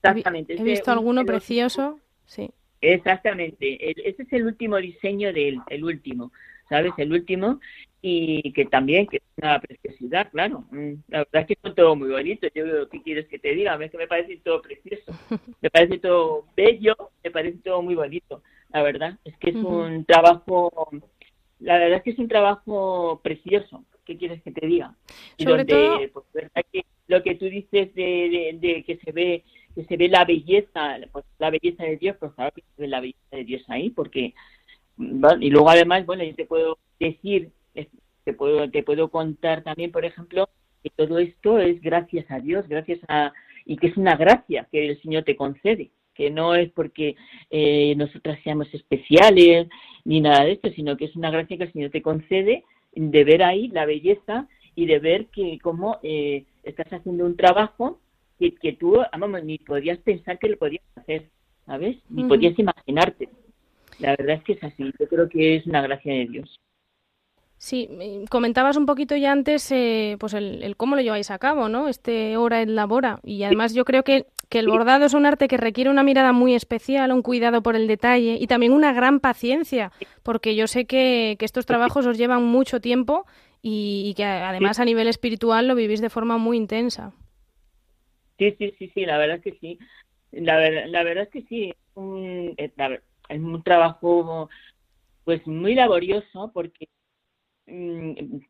Exactamente. 0.03 0.55
He, 0.55 0.63
visto 0.63 0.91
alguno 0.91 1.25
precioso, 1.25 2.01
sí. 2.27 2.51
Exactamente. 2.81 3.79
ese 4.09 4.23
es 4.23 4.33
el 4.33 4.47
último 4.47 4.77
diseño 4.77 5.33
de 5.33 5.49
él, 5.49 5.61
el 5.69 5.85
último, 5.85 6.33
¿sabes? 6.69 6.93
El 6.99 7.13
último 7.13 7.61
y 8.05 8.53
que 8.53 8.65
también 8.65 9.07
que 9.07 9.19
es 9.19 9.23
una 9.37 9.61
preciosidad, 9.61 10.29
claro. 10.33 10.65
Mm, 10.73 10.95
la 11.07 11.19
verdad 11.19 11.43
es 11.43 11.47
que 11.47 11.59
son 11.63 11.75
todo 11.77 11.95
muy 11.95 12.11
bonito. 12.11 12.49
Yo 12.53 12.89
¿qué 12.91 13.01
quieres 13.03 13.29
que 13.29 13.39
te 13.39 13.55
diga? 13.55 13.77
Es 13.83 13.93
que 13.93 13.99
me 13.99 14.09
parece 14.09 14.37
todo 14.39 14.61
precioso. 14.61 15.13
Me 15.63 15.71
parece 15.71 15.99
todo 15.99 16.45
bello, 16.57 16.97
me 17.23 17.31
parece 17.31 17.59
todo 17.59 17.81
muy 17.83 17.95
bonito. 17.95 18.43
La 18.71 18.83
verdad 18.83 19.19
es 19.25 19.37
que 19.39 19.51
es 19.51 19.57
un 19.57 20.05
trabajo, 20.05 20.91
la 21.61 21.79
verdad 21.79 21.99
es 21.99 22.03
que 22.03 22.11
es 22.11 22.19
un 22.19 22.27
trabajo 22.27 23.21
precioso. 23.23 23.85
¿Qué 24.05 24.17
quieres 24.17 24.43
que 24.43 24.53
te 24.53 24.67
diga? 24.67 24.95
Sobre 25.39 25.65
donde, 25.65 26.11
pues, 26.13 26.27
que 26.71 26.85
lo 27.09 27.23
que 27.23 27.35
tú 27.35 27.47
dices 27.47 27.95
de, 27.95 28.59
de, 28.61 28.85
que 28.85 28.97
se 28.99 29.13
ve 29.13 29.45
que 29.75 29.85
se 29.85 29.97
ve 29.97 30.09
la 30.09 30.27
belleza, 30.27 30.99
pues 31.13 31.25
la 31.39 31.49
belleza 31.49 31.85
de 31.85 31.97
Dios, 31.97 32.17
pues 32.21 32.33
claro 32.33 32.53
que 32.55 32.61
se 32.61 32.83
ve 32.83 32.89
la 32.89 33.01
belleza 33.01 33.37
de 33.37 33.45
Dios 33.45 33.63
ahí, 33.69 33.89
porque 33.91 34.35
y 34.99 35.51
luego 35.51 35.71
además, 35.71 36.05
bueno, 36.05 36.23
yo 36.25 36.35
te 36.35 36.45
puedo 36.45 36.79
decir, 37.01 37.51
te 38.25 38.33
puedo 38.35 38.71
te 38.71 38.83
puedo 38.83 39.11
contar 39.11 39.63
también, 39.63 39.91
por 39.91 40.05
ejemplo, 40.05 40.49
que 40.83 40.91
todo 40.91 41.19
esto 41.19 41.59
es 41.59 41.81
gracias 41.81 42.31
a 42.31 42.41
Dios, 42.41 42.69
gracias 42.69 43.01
a 43.09 43.33
y 43.65 43.77
que 43.77 43.89
es 43.89 43.97
una 43.97 44.17
gracia 44.17 44.69
que 44.71 44.89
el 44.91 45.01
Señor 45.01 45.25
te 45.25 45.37
concede 45.37 45.91
que 46.15 46.31
no 46.31 46.55
es 46.55 46.71
porque 46.73 47.17
eh, 47.51 47.95
nosotras 47.97 48.39
seamos 48.45 48.73
especiales 48.75 49.69
ni 50.05 50.21
nada 50.21 50.45
de 50.45 50.53
esto, 50.53 50.71
sino 50.71 50.97
que 50.97 51.07
es 51.07 51.17
una 51.17 51.31
gracia 51.31 51.57
que 51.57 51.65
el 51.65 51.73
Señor 51.73 51.91
te 51.91 52.03
concede 52.03 52.65
de 52.95 53.25
ver 53.25 53.43
ahí 53.43 53.69
la 53.69 53.87
belleza 53.87 54.49
y 54.75 54.87
de 54.87 54.99
ver 54.99 55.27
que 55.27 55.59
cómo 55.63 55.99
eh, 56.03 56.45
estás 56.63 56.93
haciendo 56.93 57.25
un 57.27 57.37
trabajo 57.37 58.01
que, 58.39 58.55
que 58.55 58.73
tú, 58.73 58.99
vamos, 59.19 59.45
ni 59.45 59.59
podías 59.59 59.99
pensar 59.99 60.39
que 60.39 60.49
lo 60.49 60.59
podías 60.59 60.83
hacer, 60.97 61.29
¿sabes? 61.67 61.99
Ni 62.09 62.25
podías 62.25 62.59
imaginarte. 62.59 63.29
La 63.99 64.17
verdad 64.17 64.37
es 64.37 64.45
que 64.45 64.53
es 64.55 64.65
así. 64.65 64.93
Yo 64.99 65.09
creo 65.09 65.29
que 65.29 65.57
es 65.57 65.67
una 65.67 65.83
gracia 65.83 66.13
de 66.13 66.27
Dios. 66.27 66.59
Sí, 67.59 67.89
comentabas 68.29 68.77
un 68.77 68.87
poquito 68.87 69.15
ya 69.15 69.31
antes 69.31 69.71
eh, 69.71 70.17
pues 70.19 70.35
el, 70.35 70.75
cómo 70.77 70.97
lo 70.97 71.03
lleváis 71.03 71.31
a 71.31 71.39
cabo, 71.39 71.69
¿no? 71.69 71.89
Este 71.89 72.37
hora 72.37 72.61
en 72.61 72.75
labora. 72.75 73.21
Y 73.23 73.45
además 73.45 73.73
yo 73.73 73.85
creo 73.85 74.03
que, 74.03 74.27
que 74.53 74.59
el 74.59 74.69
bordado 74.69 75.07
es 75.07 75.15
un 75.15 75.25
arte 75.25 75.49
que 75.49 75.57
requiere 75.57 75.89
una 75.89 76.03
mirada 76.03 76.33
muy 76.33 76.55
especial, 76.55 77.11
un 77.11 77.23
cuidado 77.23 77.63
por 77.63 77.75
el 77.75 77.89
detalle 77.89 78.37
y 78.39 78.47
también 78.47 78.73
una 78.73 78.93
gran 78.93 79.19
paciencia, 79.19 79.91
porque 80.23 80.55
yo 80.55 80.67
sé 80.67 80.85
que, 80.85 81.37
que 81.39 81.45
estos 81.45 81.65
trabajos 81.65 82.05
os 82.07 82.19
llevan 82.19 82.45
mucho 82.45 82.79
tiempo 82.81 83.25
y, 83.63 84.13
que 84.15 84.25
además 84.25 84.79
a 84.79 84.85
nivel 84.85 85.09
espiritual 85.09 85.67
lo 85.67 85.75
vivís 85.75 86.03
de 86.03 86.11
forma 86.11 86.37
muy 86.37 86.59
intensa. 86.59 87.15
Sí, 88.39 88.55
sí, 88.59 88.75
sí, 88.79 88.91
sí, 88.95 89.07
la 89.07 89.17
verdad 89.17 89.37
es 89.39 89.43
que 89.43 89.59
sí. 89.59 89.79
La, 90.33 90.69
la 90.69 91.03
verdad 91.03 91.25
es 91.25 91.31
que 91.31 91.43
sí, 91.49 91.71
es 91.71 91.77
un, 91.95 92.55
es 92.57 93.41
un 93.41 93.63
trabajo 93.63 94.51
pues 95.25 95.47
muy 95.47 95.75
laborioso 95.75 96.51
porque 96.53 96.89
Mm, 97.67 98.41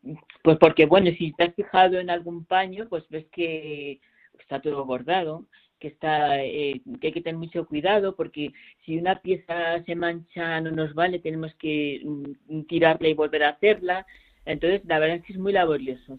pues 0.42 0.58
porque, 0.58 0.86
bueno, 0.86 1.10
si 1.18 1.32
te 1.32 1.44
has 1.44 1.54
fijado 1.54 1.98
en 1.98 2.10
algún 2.10 2.44
paño, 2.44 2.88
pues 2.88 3.08
ves 3.08 3.26
que 3.30 4.00
está 4.38 4.60
todo 4.60 4.84
bordado, 4.84 5.46
que 5.82 5.88
está 5.88 6.40
eh, 6.40 6.80
que 7.00 7.08
hay 7.08 7.12
que 7.12 7.22
tener 7.22 7.36
mucho 7.36 7.66
cuidado 7.66 8.14
porque 8.14 8.52
si 8.86 8.96
una 8.96 9.16
pieza 9.20 9.82
se 9.84 9.96
mancha 9.96 10.60
no 10.60 10.70
nos 10.70 10.94
vale, 10.94 11.18
tenemos 11.18 11.52
que 11.56 12.00
mm, 12.04 12.62
tirarla 12.68 13.08
y 13.08 13.14
volver 13.14 13.42
a 13.42 13.48
hacerla. 13.48 14.06
Entonces, 14.46 14.82
la 14.84 15.00
verdad 15.00 15.16
es 15.16 15.24
que 15.24 15.32
es 15.32 15.40
muy 15.40 15.52
laborioso. 15.52 16.18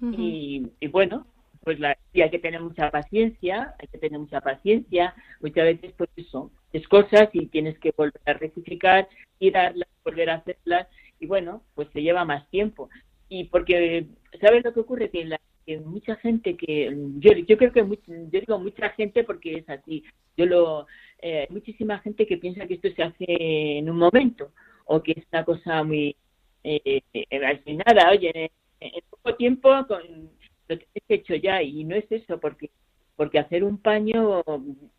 y, 0.00 0.70
bueno, 0.90 1.26
pues 1.64 1.78
la, 1.78 1.98
y 2.14 2.22
hay 2.22 2.30
que 2.30 2.38
tener 2.38 2.62
mucha 2.62 2.90
paciencia, 2.90 3.74
hay 3.78 3.88
que 3.88 3.98
tener 3.98 4.18
mucha 4.18 4.40
paciencia. 4.40 5.14
Muchas 5.42 5.64
veces, 5.64 5.92
pues 5.98 6.08
eso, 6.16 6.50
es 6.72 6.88
cosas 6.88 7.28
y 7.34 7.46
tienes 7.48 7.78
que 7.78 7.92
volver 7.94 8.22
a 8.24 8.32
rectificar, 8.32 9.06
tirarlas, 9.38 9.88
volver 10.02 10.30
a 10.30 10.36
hacerlas 10.36 10.88
y 11.20 11.26
bueno, 11.26 11.62
pues 11.74 11.88
se 11.92 12.00
lleva 12.00 12.24
más 12.24 12.48
tiempo. 12.48 12.88
Y 13.28 13.44
porque, 13.44 14.06
¿sabes 14.40 14.64
lo 14.64 14.72
que 14.72 14.80
ocurre? 14.80 15.10
Que, 15.10 15.26
la, 15.26 15.38
mucha 15.76 16.16
gente 16.16 16.56
que, 16.56 16.96
yo, 17.18 17.32
yo 17.32 17.58
creo 17.58 17.72
que, 17.72 17.84
yo 18.06 18.40
digo 18.40 18.58
mucha 18.58 18.88
gente 18.90 19.24
porque 19.24 19.58
es 19.58 19.68
así, 19.68 20.02
yo 20.36 20.46
lo, 20.46 20.86
eh, 21.20 21.46
muchísima 21.50 21.98
gente 21.98 22.26
que 22.26 22.38
piensa 22.38 22.66
que 22.66 22.74
esto 22.74 22.88
se 22.94 23.02
hace 23.02 23.24
en 23.28 23.90
un 23.90 23.98
momento 23.98 24.52
o 24.86 25.02
que 25.02 25.12
es 25.12 25.24
una 25.30 25.44
cosa 25.44 25.84
muy, 25.84 26.16
eh, 26.64 27.02
eh 27.12 27.60
final, 27.64 28.08
oye, 28.10 28.50
en, 28.80 29.02
poco 29.10 29.36
tiempo 29.36 29.68
con 29.86 30.30
lo 30.68 30.78
que 30.78 30.86
he 30.94 31.14
hecho 31.14 31.34
ya 31.34 31.62
y 31.62 31.84
no 31.84 31.94
es 31.94 32.10
eso 32.10 32.38
porque 32.40 32.70
porque 33.16 33.40
hacer 33.40 33.64
un 33.64 33.78
paño 33.78 34.44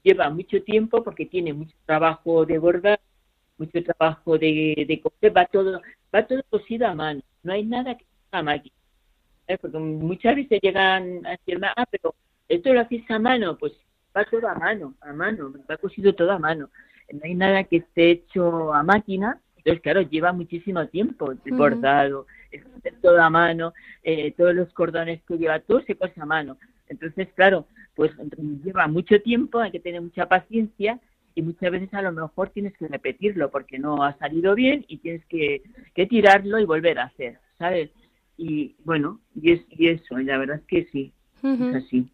lleva 0.03 0.29
mucho 0.29 0.61
tiempo 0.63 1.03
porque 1.03 1.25
tiene 1.25 1.53
mucho 1.53 1.73
trabajo 1.85 2.45
de 2.45 2.57
bordar 2.59 2.99
mucho 3.59 3.83
trabajo 3.83 4.37
de, 4.37 4.85
de 4.87 5.01
coser, 5.01 5.35
va 5.35 5.45
todo, 5.45 5.81
va 6.13 6.25
todo 6.25 6.41
cosido 6.49 6.87
a 6.87 6.95
mano, 6.95 7.21
no 7.43 7.53
hay 7.53 7.65
nada 7.65 7.95
que 7.97 8.05
a 8.31 8.41
máquina. 8.41 8.75
¿Eh? 9.49 9.57
Porque 9.57 9.77
muchas 9.77 10.35
veces 10.35 10.59
llegan 10.61 11.25
a 11.25 11.31
decir, 11.31 11.59
ah, 11.63 11.85
pero 11.91 12.15
esto 12.47 12.73
lo 12.73 12.81
hacéis 12.81 13.09
a 13.11 13.19
mano, 13.19 13.57
pues 13.57 13.73
va 14.15 14.23
todo 14.25 14.47
a 14.47 14.55
mano, 14.55 14.93
a 15.01 15.11
mano, 15.11 15.53
va 15.69 15.77
cosido 15.77 16.13
todo 16.13 16.31
a 16.31 16.39
mano. 16.39 16.69
No 17.11 17.19
hay 17.23 17.35
nada 17.35 17.63
que 17.65 17.77
esté 17.77 18.11
hecho 18.11 18.73
a 18.73 18.83
máquina, 18.83 19.41
entonces 19.57 19.81
claro, 19.81 20.01
lleva 20.01 20.31
muchísimo 20.31 20.87
tiempo 20.87 21.31
el 21.31 21.53
bordado, 21.53 22.27
todo 23.01 23.21
a 23.21 23.29
mano, 23.29 23.73
eh, 24.03 24.31
todos 24.37 24.55
los 24.55 24.71
cordones 24.73 25.21
que 25.23 25.37
lleva, 25.37 25.59
todo 25.59 25.81
se 25.81 25.95
cose 25.95 26.19
a 26.21 26.25
mano. 26.25 26.57
Entonces, 26.87 27.27
claro, 27.35 27.67
pues 27.95 28.11
lleva 28.63 28.87
mucho 28.87 29.21
tiempo, 29.21 29.59
hay 29.59 29.71
que 29.71 29.79
tener 29.79 30.01
mucha 30.01 30.27
paciencia 30.27 30.99
y 31.35 31.41
muchas 31.41 31.71
veces 31.71 31.93
a 31.93 32.01
lo 32.01 32.11
mejor 32.11 32.49
tienes 32.49 32.75
que 32.77 32.87
repetirlo 32.87 33.49
porque 33.49 33.77
no 33.79 34.03
ha 34.03 34.17
salido 34.17 34.55
bien 34.55 34.85
y 34.87 34.97
tienes 34.97 35.23
que, 35.25 35.61
tirarlo 36.09 36.59
y 36.59 36.65
volver 36.65 36.99
a 36.99 37.05
hacer, 37.05 37.39
¿sabes? 37.57 37.91
Y 38.41 38.77
bueno, 38.85 39.19
y, 39.35 39.51
es, 39.51 39.61
y 39.69 39.89
eso, 39.89 40.17
y 40.17 40.23
la 40.23 40.37
verdad 40.37 40.61
es 40.61 40.65
que 40.65 40.89
sí, 40.93 41.11
es 41.43 41.75
así. 41.75 42.09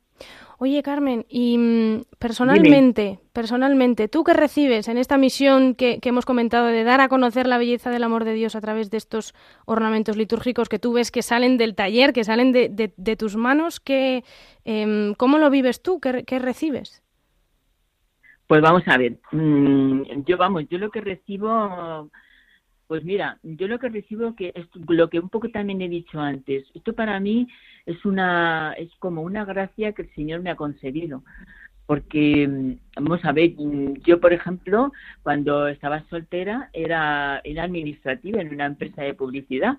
Oye, 0.58 0.82
Carmen, 0.82 1.24
y 1.30 1.56
mm, 1.58 2.18
personalmente, 2.18 3.20
personalmente, 3.32 4.08
¿tú 4.08 4.24
qué 4.24 4.34
recibes 4.34 4.88
en 4.88 4.98
esta 4.98 5.20
misión 5.20 5.76
que, 5.76 6.00
que, 6.00 6.10
hemos 6.10 6.26
comentado 6.26 6.66
de 6.66 6.84
dar 6.84 7.00
a 7.00 7.10
conocer 7.10 7.46
la 7.46 7.60
belleza 7.60 7.92
del 7.92 8.04
amor 8.04 8.24
de 8.24 8.34
Dios 8.34 8.56
a 8.56 8.62
través 8.62 8.90
de 8.90 8.98
estos 8.98 9.36
ornamentos 9.66 10.18
litúrgicos 10.18 10.68
que 10.68 10.80
tú 10.80 10.94
ves 10.94 11.12
que 11.12 11.22
salen 11.22 11.58
del 11.58 11.76
taller, 11.76 12.12
que 12.12 12.24
salen 12.24 12.54
de, 12.54 12.70
de, 12.70 13.16
tus 13.16 13.36
manos? 13.36 13.80
Que, 13.80 14.24
em, 14.64 15.14
¿Cómo 15.14 15.38
lo 15.38 15.52
vives 15.52 15.84
tú? 15.84 16.00
¿Qué, 16.00 16.24
qué 16.24 16.40
recibes? 16.40 17.04
Pues 18.48 18.62
vamos 18.62 18.84
a 18.88 18.98
ver, 18.98 19.20
mm, 19.32 20.24
yo 20.26 20.38
vamos, 20.38 20.64
yo 20.70 20.80
lo 20.80 20.90
que 20.90 21.02
recibo, 21.02 22.10
pues 22.88 23.04
mira, 23.04 23.40
yo 23.44 23.68
lo 23.68 23.80
que 23.80 23.90
recibo 23.90 24.36
que 24.36 24.52
es 24.56 24.68
lo 24.88 25.10
que 25.10 25.20
un 25.20 25.30
poco 25.30 25.50
también 25.50 25.82
he 25.82 25.90
dicho 25.90 26.20
antes, 26.20 26.66
esto 26.74 26.94
para 26.94 27.20
mí 27.20 27.48
es 27.86 28.06
una, 28.06 28.74
es 28.78 28.90
como 29.00 29.22
una 29.22 29.46
gracia 29.46 29.94
que 29.94 30.04
el 30.04 30.14
Señor 30.14 30.42
me 30.42 30.52
ha 30.52 30.56
concedido, 30.56 31.24
porque 31.86 32.48
mm, 32.48 33.02
vamos 33.04 33.24
a 33.26 33.32
ver, 33.32 33.52
mm, 33.58 33.96
yo 34.06 34.20
por 34.20 34.34
ejemplo, 34.34 34.92
cuando 35.24 35.68
estaba 35.68 36.04
soltera 36.10 36.70
era, 36.74 37.42
era 37.44 37.64
administrativa 37.64 38.42
en 38.42 38.54
una 38.54 38.66
empresa 38.66 39.04
de 39.04 39.14
publicidad, 39.14 39.78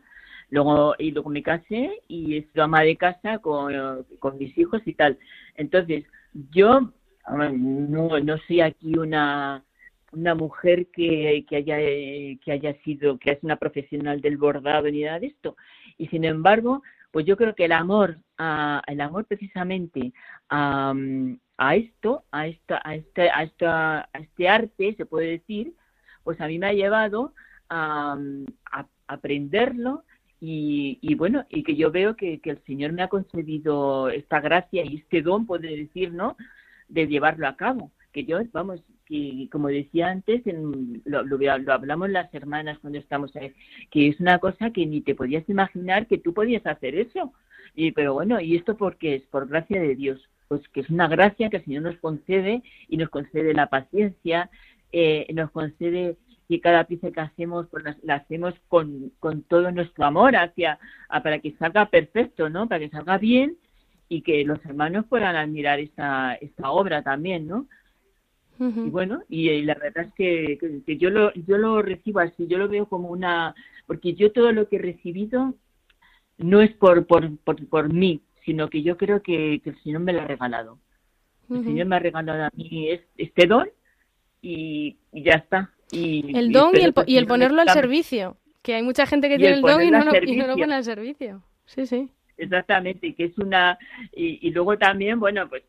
Luego, 0.48 0.94
y 0.98 1.10
luego 1.10 1.30
me 1.30 1.42
casé 1.42 2.02
y 2.06 2.36
he 2.36 2.42
sido 2.44 2.64
ama 2.64 2.82
de 2.82 2.96
casa 2.96 3.38
con, 3.38 4.06
con 4.20 4.38
mis 4.38 4.56
hijos 4.56 4.80
y 4.84 4.94
tal. 4.94 5.18
Entonces, 5.56 6.04
yo 6.52 6.92
no, 7.28 8.20
no 8.20 8.38
soy 8.46 8.60
aquí 8.60 8.96
una, 8.96 9.64
una 10.16 10.34
mujer 10.34 10.86
que, 10.88 11.44
haya, 11.50 11.76
que 11.76 12.52
haya 12.52 12.74
sido, 12.82 13.18
que 13.18 13.32
es 13.32 13.38
una 13.42 13.56
profesional 13.56 14.20
del 14.20 14.38
bordado 14.38 14.90
ni 14.90 15.02
nada 15.02 15.20
de 15.20 15.28
esto. 15.28 15.56
Y 15.98 16.08
sin 16.08 16.24
embargo, 16.24 16.82
pues 17.10 17.26
yo 17.26 17.36
creo 17.36 17.54
que 17.54 17.66
el 17.66 17.72
amor, 17.72 18.18
a, 18.38 18.82
el 18.86 19.00
amor 19.00 19.26
precisamente 19.26 20.12
a, 20.48 20.94
a 21.58 21.76
esto, 21.76 22.24
a, 22.30 22.46
esta, 22.46 22.80
a, 22.84 22.94
este, 22.94 23.30
a, 23.30 23.42
esta, 23.42 24.00
a 24.12 24.18
este 24.18 24.48
arte, 24.48 24.94
se 24.96 25.06
puede 25.06 25.28
decir, 25.28 25.74
pues 26.24 26.40
a 26.40 26.46
mí 26.46 26.58
me 26.58 26.66
ha 26.66 26.72
llevado 26.72 27.32
a, 27.68 28.18
aprenderlo 29.08 30.02
y, 30.40 30.98
y, 31.00 31.14
bueno, 31.14 31.46
y 31.48 31.62
que 31.62 31.76
yo 31.76 31.92
veo 31.92 32.16
que, 32.16 32.40
que, 32.40 32.50
el 32.50 32.62
Señor 32.64 32.92
me 32.92 33.02
ha 33.02 33.08
concedido 33.08 34.08
esta 34.08 34.40
gracia 34.40 34.84
y 34.84 34.96
este 34.96 35.22
don, 35.22 35.46
puede 35.46 35.76
decir, 35.76 36.12
¿no? 36.12 36.36
De 36.88 37.06
llevarlo 37.06 37.46
a 37.46 37.56
cabo. 37.56 37.92
Que 38.16 38.24
yo, 38.24 38.38
vamos, 38.50 38.82
que 39.04 39.46
como 39.52 39.68
decía 39.68 40.08
antes, 40.08 40.46
en, 40.46 41.02
lo, 41.04 41.20
hablamos 41.52 42.08
las 42.08 42.32
hermanas 42.32 42.78
cuando 42.78 42.98
estamos 42.98 43.36
ahí, 43.36 43.52
que 43.90 44.08
es 44.08 44.18
una 44.20 44.38
cosa 44.38 44.70
que 44.70 44.86
ni 44.86 45.02
te 45.02 45.14
podías 45.14 45.46
imaginar 45.50 46.06
que 46.06 46.16
tú 46.16 46.32
podías 46.32 46.66
hacer 46.66 46.94
eso. 46.94 47.34
Y, 47.74 47.92
pero 47.92 48.14
bueno, 48.14 48.40
¿y 48.40 48.56
esto 48.56 48.74
por 48.78 48.96
qué 48.96 49.16
es? 49.16 49.22
Por 49.24 49.46
gracia 49.48 49.82
de 49.82 49.94
Dios. 49.94 50.26
Pues 50.48 50.66
que 50.70 50.80
es 50.80 50.88
una 50.88 51.08
gracia 51.08 51.50
que 51.50 51.58
el 51.58 51.64
Señor 51.66 51.82
nos 51.82 51.98
concede 51.98 52.62
y 52.88 52.96
nos 52.96 53.10
concede 53.10 53.52
la 53.52 53.66
paciencia, 53.66 54.48
eh, 54.92 55.26
nos 55.34 55.50
concede 55.50 56.16
que 56.48 56.62
cada 56.62 56.84
pieza 56.84 57.10
que 57.10 57.20
hacemos 57.20 57.66
pues 57.70 57.84
la, 57.84 57.98
la 58.02 58.14
hacemos 58.14 58.54
con, 58.68 59.12
con, 59.20 59.42
todo 59.42 59.70
nuestro 59.72 60.06
amor 60.06 60.36
hacia 60.36 60.78
para 61.22 61.38
que 61.40 61.52
salga 61.58 61.90
perfecto, 61.90 62.48
¿no? 62.48 62.66
Para 62.66 62.78
que 62.78 62.88
salga 62.88 63.18
bien 63.18 63.58
y 64.08 64.22
que 64.22 64.42
los 64.44 64.64
hermanos 64.64 65.04
puedan 65.06 65.36
admirar 65.36 65.80
esta, 65.80 66.34
esta 66.36 66.70
obra 66.70 67.02
también, 67.02 67.46
¿no? 67.46 67.66
Uh 68.58 68.64
-huh. 68.64 68.86
Y 68.86 68.90
bueno, 68.90 69.22
y, 69.28 69.50
y, 69.50 69.62
la 69.62 69.74
verdad 69.74 70.06
es 70.06 70.14
que, 70.14 70.56
que, 70.58 70.82
que, 70.84 70.96
yo 70.96 71.10
lo 71.10 71.32
yo 71.34 71.58
lo 71.58 71.82
recibo 71.82 72.20
así, 72.20 72.46
yo 72.46 72.58
lo 72.58 72.68
veo 72.68 72.86
como 72.88 73.08
una 73.08 73.54
porque 73.86 74.14
yo 74.14 74.32
todo 74.32 74.50
lo 74.52 74.68
que 74.68 74.76
he 74.76 74.78
recibido 74.80 75.54
no 76.38 76.62
es 76.62 76.72
por 76.74 77.06
por, 77.06 77.36
por, 77.38 77.66
por 77.68 77.92
mí, 77.92 78.22
sino 78.44 78.68
que 78.70 78.82
yo 78.82 78.96
creo 78.96 79.22
que, 79.22 79.60
que 79.62 79.70
el 79.70 79.82
Señor 79.82 80.00
me 80.00 80.12
lo 80.12 80.22
ha 80.22 80.26
regalado. 80.26 80.78
Uh 81.48 81.54
-huh. 81.54 81.58
El 81.58 81.64
Señor 81.64 81.86
me 81.86 81.96
ha 81.96 82.00
regalado 82.00 82.44
a 82.44 82.50
mí 82.56 82.88
este 83.16 83.46
don 83.46 83.68
y, 84.40 84.96
y 85.12 85.22
ya 85.22 85.34
está. 85.34 85.70
Y, 85.92 86.36
el 86.36 86.50
don 86.50 86.74
y, 86.74 86.80
el, 86.80 86.94
y 87.06 87.16
el 87.16 87.26
ponerlo 87.26 87.60
al 87.60 87.68
servicio, 87.68 88.36
que 88.62 88.74
hay 88.74 88.82
mucha 88.82 89.06
gente 89.06 89.28
que 89.28 89.36
tiene 89.36 89.54
el, 89.54 89.58
el 89.58 89.62
don 89.62 89.82
y 89.82 89.90
no, 89.90 90.04
lo, 90.04 90.12
y 90.24 90.36
no, 90.36 90.46
lo, 90.46 90.56
pone 90.56 90.74
al 90.74 90.84
servicio. 90.84 91.42
Sí, 91.66 91.86
sí. 91.86 92.10
Exactamente, 92.36 93.14
que 93.14 93.24
es 93.24 93.38
una... 93.38 93.78
Y, 94.12 94.46
y 94.46 94.50
luego 94.50 94.76
también, 94.76 95.18
bueno, 95.18 95.48
pues 95.48 95.62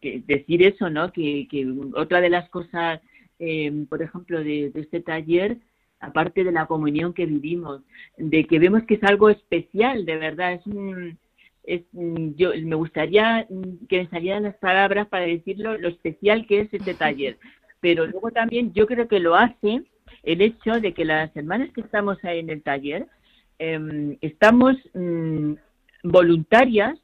que 0.00 0.22
decir 0.26 0.62
eso, 0.62 0.90
¿no? 0.90 1.12
Que, 1.12 1.46
que 1.50 1.66
otra 1.94 2.20
de 2.20 2.30
las 2.30 2.48
cosas, 2.50 3.00
eh, 3.38 3.72
por 3.88 4.02
ejemplo, 4.02 4.42
de, 4.42 4.70
este 4.74 5.00
taller, 5.00 5.58
aparte 6.00 6.44
de 6.44 6.52
la 6.52 6.66
comunión 6.66 7.12
que 7.12 7.26
vivimos, 7.26 7.82
de 8.16 8.44
que 8.44 8.58
vemos 8.58 8.84
que 8.84 8.94
es 8.94 9.04
algo 9.04 9.30
especial, 9.30 10.04
de 10.04 10.16
verdad, 10.16 10.54
es 10.54 10.66
un... 10.66 11.18
Es, 11.64 11.82
yo 11.92 12.52
me 12.64 12.76
gustaría 12.76 13.46
que 13.90 13.98
me 13.98 14.08
salieran 14.08 14.44
las 14.44 14.56
palabras 14.56 15.06
para 15.08 15.26
decirlo 15.26 15.76
lo 15.76 15.88
especial 15.88 16.46
que 16.46 16.60
es 16.60 16.72
este 16.72 16.94
taller 16.94 17.36
pero 17.80 18.06
luego 18.06 18.30
también 18.30 18.72
yo 18.72 18.86
creo 18.86 19.06
que 19.06 19.20
lo 19.20 19.34
hace 19.34 19.82
el 20.22 20.40
hecho 20.40 20.80
de 20.80 20.94
que 20.94 21.04
las 21.04 21.34
hermanas 21.36 21.70
que 21.74 21.82
estamos 21.82 22.16
ahí 22.24 22.38
en 22.38 22.48
el 22.48 22.62
taller 22.62 23.06
eh, 23.58 24.16
estamos 24.20 24.76
mmm, 24.94 25.54
voluntarias, 26.04 26.98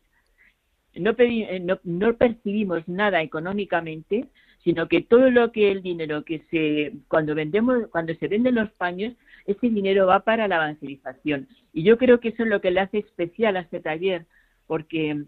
no, 0.97 1.15
no, 1.61 1.81
no, 1.85 2.17
percibimos 2.17 2.87
nada 2.89 3.23
económicamente, 3.23 4.29
sino 4.63 4.89
que 4.89 5.03
todo 5.03 5.31
lo 5.31 5.53
que 5.53 5.71
el 5.71 5.83
dinero 5.83 6.25
que 6.25 6.45
se 6.51 6.93
cuando 7.09 7.35
vendemos 7.35 7.89
cuando 7.91 8.15
se 8.15 8.29
venden 8.29 8.55
los 8.55 8.71
paños 8.73 9.15
ese 9.47 9.69
dinero 9.69 10.07
va 10.07 10.21
para 10.21 10.49
la 10.49 10.57
evangelización 10.57 11.49
y 11.73 11.83
yo 11.83 11.99
creo 11.99 12.19
que 12.19 12.29
eso 12.29 12.45
es 12.45 12.49
lo 12.49 12.63
que 12.63 12.71
le 12.71 12.81
hace 12.81 12.99
especial 12.99 13.57
a 13.57 13.61
este 13.61 13.81
taller 13.81 14.25
porque 14.67 15.25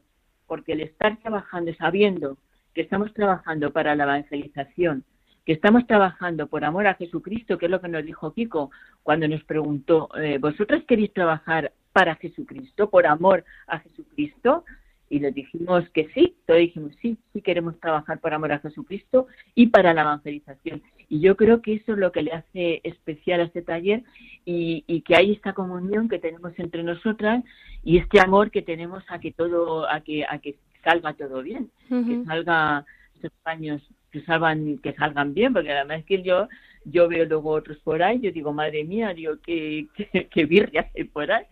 porque 0.47 0.73
el 0.73 0.81
estar 0.81 1.19
trabajando 1.19 1.75
sabiendo 1.75 2.39
que 2.73 2.81
estamos 2.81 3.13
trabajando 3.13 3.73
para 3.73 3.95
la 3.95 4.05
evangelización 4.05 5.05
que 5.47 5.53
estamos 5.53 5.87
trabajando 5.87 6.49
por 6.49 6.65
amor 6.65 6.89
a 6.89 6.95
Jesucristo, 6.95 7.57
que 7.57 7.67
es 7.67 7.71
lo 7.71 7.81
que 7.81 7.89
nos 7.89 8.05
dijo 8.05 8.35
Kiko 8.35 8.73
cuando 9.05 9.29
nos 9.29 9.45
preguntó, 9.45 10.09
eh, 10.17 10.39
¿vosotras 10.39 10.83
queréis 10.89 11.13
trabajar 11.13 11.73
para 11.93 12.17
Jesucristo, 12.17 12.91
por 12.91 13.07
amor 13.07 13.45
a 13.69 13.79
Jesucristo? 13.79 14.65
Y 15.09 15.21
les 15.21 15.35
dijimos 15.35 15.89
que 15.91 16.09
sí, 16.15 16.35
todos 16.47 16.61
dijimos 16.61 16.93
sí, 17.01 17.17
sí 17.33 17.41
queremos 17.41 17.79
trabajar 17.81 18.19
por 18.19 18.35
amor 18.35 18.53
a 18.53 18.59
Jesucristo 18.59 19.27
y 19.55 19.69
para 19.69 19.95
la 19.95 20.03
evangelización. 20.03 20.83
Y 21.09 21.21
yo 21.21 21.37
creo 21.37 21.63
que 21.63 21.75
eso 21.75 21.93
es 21.93 21.99
lo 21.99 22.11
que 22.11 22.23
le 22.23 22.33
hace 22.33 22.81
especial 22.83 23.41
a 23.41 23.45
este 23.45 23.63
taller 23.63 24.03
y, 24.45 24.85
y 24.87 25.03
que 25.03 25.15
hay 25.17 25.33
esta 25.33 25.53
comunión 25.53 26.09
que 26.09 26.19
tenemos 26.19 26.53
entre 26.59 26.83
nosotras 26.83 27.45
y 27.85 27.99
este 27.99 28.21
amor 28.21 28.51
que 28.51 28.63
tenemos 28.63 29.05
a 29.09 29.21
que 29.21 29.31
todo, 29.31 29.89
a 29.89 30.01
que, 30.01 30.25
a 30.29 30.39
que 30.39 30.57
salga 30.83 31.15
todo 31.15 31.43
bien, 31.43 31.71
uh 31.91 31.95
-huh. 31.95 32.07
que 32.07 32.25
salga 32.27 32.85
estos 33.15 33.33
años 33.45 33.83
que 34.11 34.23
salgan, 34.23 34.79
que 34.79 34.93
salgan 34.95 35.35
bien, 35.35 35.53
porque 35.53 35.73
además 35.73 36.05
que 36.05 36.23
yo, 36.23 36.49
yo 36.85 37.09
veo 37.09 37.25
luego 37.27 37.51
otros 37.51 37.79
por 37.79 38.03
ahí, 38.03 38.21
yo 38.21 38.33
digo, 38.33 38.53
madre 38.53 38.85
mía, 38.85 39.13
digo, 39.13 39.35
qué, 39.45 39.87
qué, 39.95 40.29
qué 40.29 40.45
birria 40.47 40.91
hay 40.95 41.05
por 41.05 41.31
ahí. 41.31 41.45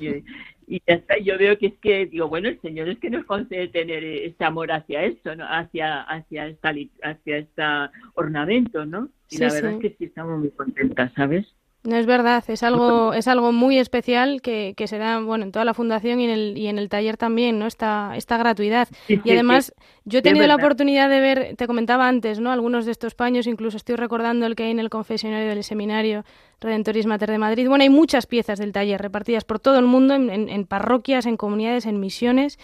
Y, 0.00 0.24
y 0.66 0.82
ya 0.86 0.94
está, 0.94 1.16
yo 1.18 1.38
veo 1.38 1.56
que 1.58 1.66
es 1.66 1.74
que, 1.78 2.06
digo, 2.06 2.28
bueno, 2.28 2.48
el 2.48 2.60
Señor 2.60 2.88
es 2.88 2.98
que 2.98 3.10
nos 3.10 3.24
concede 3.24 3.68
tener 3.68 4.02
este 4.02 4.44
amor 4.44 4.72
hacia 4.72 5.04
esto, 5.04 5.36
¿no? 5.36 5.44
Hacia, 5.44 6.02
hacia 6.02 6.48
esta, 6.48 6.74
hacia 7.02 7.38
esta 7.38 7.92
ornamento, 8.14 8.84
¿no? 8.84 9.08
Y 9.30 9.36
sí, 9.36 9.42
la 9.42 9.52
verdad 9.52 9.70
sí. 9.70 9.76
es 9.76 9.82
que 9.82 9.96
sí 9.98 10.04
estamos 10.06 10.38
muy 10.40 10.50
contentas, 10.50 11.12
¿sabes? 11.14 11.46
No 11.86 11.96
es 11.96 12.06
verdad, 12.06 12.42
es 12.48 12.62
algo, 12.62 13.12
es 13.12 13.28
algo 13.28 13.52
muy 13.52 13.78
especial 13.78 14.42
que, 14.42 14.74
que, 14.76 14.86
se 14.86 14.98
da 14.98 15.20
bueno, 15.20 15.44
en 15.44 15.52
toda 15.52 15.64
la 15.64 15.72
fundación 15.72 16.20
y 16.20 16.24
en 16.24 16.30
el, 16.30 16.58
y 16.58 16.66
en 16.66 16.78
el 16.78 16.88
taller 16.88 17.16
también, 17.16 17.58
¿no? 17.58 17.66
Esta, 17.66 18.12
esta 18.16 18.36
gratuidad. 18.36 18.88
Sí, 19.06 19.20
y 19.24 19.30
además, 19.30 19.72
sí, 19.76 19.84
yo 20.04 20.18
he 20.18 20.22
tenido 20.22 20.46
la 20.46 20.56
oportunidad 20.56 21.08
de 21.08 21.20
ver, 21.20 21.54
te 21.56 21.66
comentaba 21.66 22.08
antes, 22.08 22.40
¿no? 22.40 22.50
Algunos 22.50 22.86
de 22.86 22.92
estos 22.92 23.14
paños, 23.14 23.46
incluso 23.46 23.76
estoy 23.76 23.96
recordando 23.96 24.46
el 24.46 24.56
que 24.56 24.64
hay 24.64 24.70
en 24.72 24.80
el 24.80 24.90
confesionario 24.90 25.48
del 25.48 25.62
seminario 25.62 26.24
Redentoris 26.60 27.06
Mater 27.06 27.30
de 27.30 27.38
Madrid. 27.38 27.68
Bueno, 27.68 27.82
hay 27.82 27.90
muchas 27.90 28.26
piezas 28.26 28.58
del 28.58 28.72
taller 28.72 29.00
repartidas 29.00 29.44
por 29.44 29.60
todo 29.60 29.78
el 29.78 29.84
mundo, 29.84 30.14
en, 30.14 30.30
en, 30.30 30.48
en 30.48 30.66
parroquias, 30.66 31.26
en 31.26 31.36
comunidades, 31.36 31.86
en 31.86 32.00
misiones. 32.00 32.58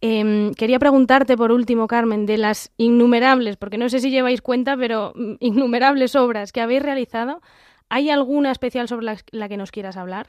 Eh, 0.00 0.52
quería 0.56 0.78
preguntarte 0.78 1.36
por 1.36 1.50
último, 1.50 1.88
Carmen, 1.88 2.26
de 2.26 2.38
las 2.38 2.70
innumerables, 2.76 3.56
porque 3.56 3.78
no 3.78 3.88
sé 3.88 3.98
si 3.98 4.10
lleváis 4.10 4.42
cuenta, 4.42 4.76
pero 4.76 5.12
mm, 5.14 5.34
innumerables 5.40 6.14
obras 6.14 6.52
que 6.52 6.60
habéis 6.60 6.82
realizado. 6.82 7.40
¿Hay 7.88 8.10
alguna 8.10 8.50
especial 8.50 8.88
sobre 8.88 9.06
la, 9.06 9.16
la, 9.30 9.48
que 9.48 9.56
nos 9.56 9.70
quieras 9.70 9.96
hablar? 9.96 10.28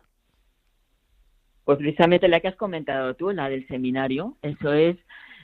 Pues 1.66 1.78
precisamente 1.78 2.28
la 2.28 2.40
que 2.40 2.48
has 2.48 2.56
comentado 2.56 3.14
tú, 3.16 3.32
la 3.32 3.50
del 3.50 3.68
seminario. 3.68 4.38
Eso 4.42 4.74
es, 4.74 4.98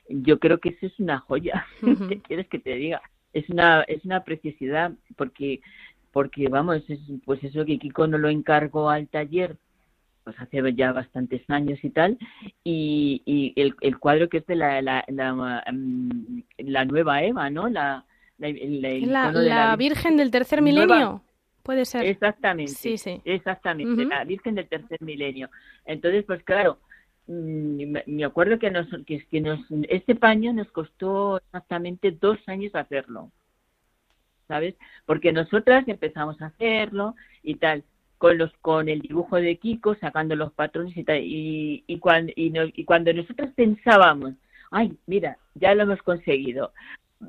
yo 0.09 0.39
creo 0.39 0.59
que 0.59 0.69
eso 0.69 0.85
es 0.85 0.99
una 0.99 1.19
joya. 1.19 1.65
Uh 1.81 1.85
-huh. 1.87 2.09
¿Qué 2.09 2.21
quieres 2.21 2.47
que 2.47 2.59
te 2.59 2.75
diga? 2.75 3.01
Es 3.33 3.49
una, 3.49 3.81
es 3.81 4.03
una 4.05 4.23
preciosidad 4.23 4.91
porque, 5.17 5.61
porque 6.11 6.47
vamos, 6.47 6.83
es, 6.89 6.99
pues 7.25 7.43
eso 7.43 7.65
que 7.65 7.77
Kiko 7.77 8.07
no 8.07 8.17
lo 8.17 8.29
encargó 8.29 8.89
al 8.89 9.07
taller 9.07 9.57
pues 10.25 10.35
hace 10.39 10.73
ya 10.73 10.91
bastantes 10.91 11.47
años 11.49 11.77
y 11.83 11.91
tal, 11.91 12.17
y, 12.63 13.21
y 13.25 13.53
el, 13.61 13.75
el, 13.81 13.99
cuadro 13.99 14.27
que 14.27 14.39
es 14.39 14.45
de 14.47 14.55
la, 14.55 14.81
la, 14.81 15.05
la, 15.07 15.63
mm, 15.71 16.41
la 16.57 16.83
nueva 16.83 17.21
Eva, 17.21 17.51
¿no? 17.51 17.69
La, 17.69 18.03
la, 18.39 18.49
la, 18.49 19.31
la 19.31 19.75
Virgen 19.75 20.17
del 20.17 20.31
tercer 20.31 20.63
milenio. 20.63 20.87
Nueva, 20.95 21.21
Puede 21.65 21.85
ser. 21.85 22.05
Exactamente. 22.05 22.73
Sí, 22.73 22.95
sí. 22.99 23.19
Exactamente, 23.25 24.03
uh 24.03 24.05
-huh. 24.05 24.09
la 24.09 24.23
Virgen 24.23 24.53
del 24.53 24.67
Tercer 24.67 25.01
Milenio. 25.01 25.49
Entonces, 25.83 26.23
pues 26.23 26.43
claro, 26.43 26.77
mmm, 27.25 27.95
me 28.05 28.23
acuerdo 28.23 28.59
que 28.59 28.69
nos, 28.69 28.87
que, 29.07 29.25
que 29.31 29.41
nos, 29.41 29.59
este 29.89 30.13
paño 30.13 30.53
nos 30.53 30.69
costó 30.71 31.37
exactamente 31.37 32.11
dos 32.11 32.37
años 32.47 32.75
hacerlo, 32.75 33.31
¿sabes? 34.47 34.75
Porque 35.07 35.31
nosotras 35.31 35.87
empezamos 35.87 36.39
a 36.39 36.47
hacerlo 36.51 37.15
y 37.41 37.55
tal, 37.55 37.83
con 38.19 38.37
los 38.37 38.51
con 38.61 38.87
el 38.87 39.01
dibujo 39.01 39.37
de 39.37 39.57
Kiko, 39.57 39.95
sacando 39.95 40.35
los 40.35 40.53
patrones 40.53 40.95
y 40.95 41.03
tal, 41.03 41.17
y, 41.23 41.83
y, 41.87 41.97
cuando, 41.97 42.31
y, 42.35 42.51
no, 42.51 42.61
y 42.65 42.83
cuando 42.85 43.11
nosotros 43.11 43.49
pensábamos, 43.55 44.33
ay, 44.69 44.93
mira, 45.07 45.39
ya 45.55 45.73
lo 45.73 45.81
hemos 45.83 46.01
conseguido, 46.03 46.73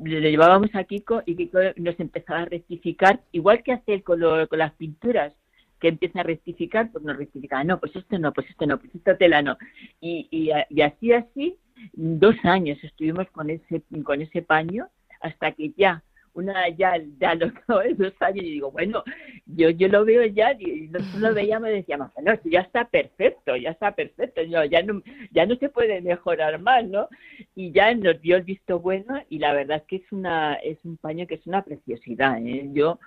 le 0.04 0.30
llevábamos 0.30 0.74
a 0.74 0.84
Kiko 0.84 1.22
y 1.26 1.36
Kiko 1.36 1.58
nos 1.76 1.98
empezaba 2.00 2.40
a 2.40 2.44
rectificar, 2.44 3.20
igual 3.32 3.62
que 3.62 3.72
hace 3.72 4.02
con, 4.02 4.20
lo, 4.20 4.48
con 4.48 4.58
las 4.58 4.72
pinturas, 4.74 5.32
que 5.80 5.88
empieza 5.88 6.20
a 6.20 6.24
rectificar, 6.24 6.90
pues 6.90 7.04
nos 7.04 7.16
rectifica, 7.16 7.62
no, 7.64 7.78
pues 7.78 7.94
esto 7.94 8.18
no, 8.18 8.32
pues 8.32 8.48
esto 8.48 8.66
no, 8.66 8.78
pues 8.78 8.94
esta 8.94 9.16
tela 9.16 9.42
no. 9.42 9.58
Y, 10.00 10.26
y, 10.30 10.50
y 10.70 10.80
así, 10.80 11.12
así, 11.12 11.56
dos 11.92 12.36
años 12.44 12.78
estuvimos 12.82 13.28
con 13.30 13.50
ese, 13.50 13.82
con 14.02 14.22
ese 14.22 14.42
paño 14.42 14.88
hasta 15.20 15.52
que 15.52 15.72
ya 15.76 16.02
una 16.36 16.68
ya, 16.68 16.94
ya 17.18 17.34
los 17.34 17.52
dos 17.98 18.12
años 18.20 18.44
y 18.44 18.50
digo, 18.50 18.70
bueno, 18.70 19.02
yo 19.46 19.70
yo 19.70 19.88
lo 19.88 20.04
veo 20.04 20.24
ya 20.26 20.52
y 20.58 20.88
nosotros 20.88 21.20
lo 21.20 21.34
veíamos 21.34 21.70
y 21.70 21.72
decíamos, 21.72 22.10
no, 22.22 22.32
ya 22.44 22.60
está 22.60 22.84
perfecto, 22.88 23.56
ya 23.56 23.70
está 23.70 23.94
perfecto, 23.94 24.42
ya 24.42 24.82
no 24.82 25.02
ya 25.32 25.46
no 25.46 25.56
se 25.56 25.68
puede 25.68 26.00
mejorar 26.00 26.60
más, 26.60 26.84
¿no? 26.86 27.08
Y 27.54 27.72
ya 27.72 27.94
nos 27.94 28.20
dio 28.20 28.36
el 28.36 28.42
visto 28.42 28.78
bueno 28.78 29.22
y 29.30 29.38
la 29.38 29.52
verdad 29.52 29.78
es 29.78 29.84
que 29.84 29.96
es 29.96 30.12
una 30.12 30.54
es 30.54 30.78
un 30.84 30.96
paño 30.98 31.26
que 31.26 31.36
es 31.36 31.46
una 31.46 31.64
preciosidad, 31.64 32.38
¿eh? 32.46 32.68
Yo 32.72 32.98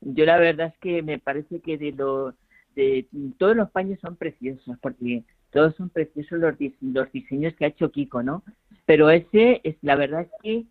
yo 0.00 0.24
la 0.24 0.38
verdad 0.38 0.72
es 0.74 0.78
que 0.78 1.02
me 1.02 1.18
parece 1.18 1.60
que 1.60 1.78
de 1.78 1.92
lo 1.92 2.34
de 2.74 3.06
todos 3.38 3.56
los 3.56 3.70
paños 3.70 4.00
son 4.00 4.16
preciosos 4.16 4.76
porque 4.80 5.22
todos 5.50 5.76
son 5.76 5.90
preciosos 5.90 6.38
los, 6.38 6.54
los 6.80 7.12
diseños 7.12 7.54
que 7.54 7.66
ha 7.66 7.68
hecho 7.68 7.92
Kiko, 7.92 8.22
¿no? 8.22 8.42
Pero 8.86 9.10
ese 9.10 9.60
es 9.62 9.76
la 9.82 9.96
verdad 9.96 10.22
es 10.22 10.30
que 10.42 10.64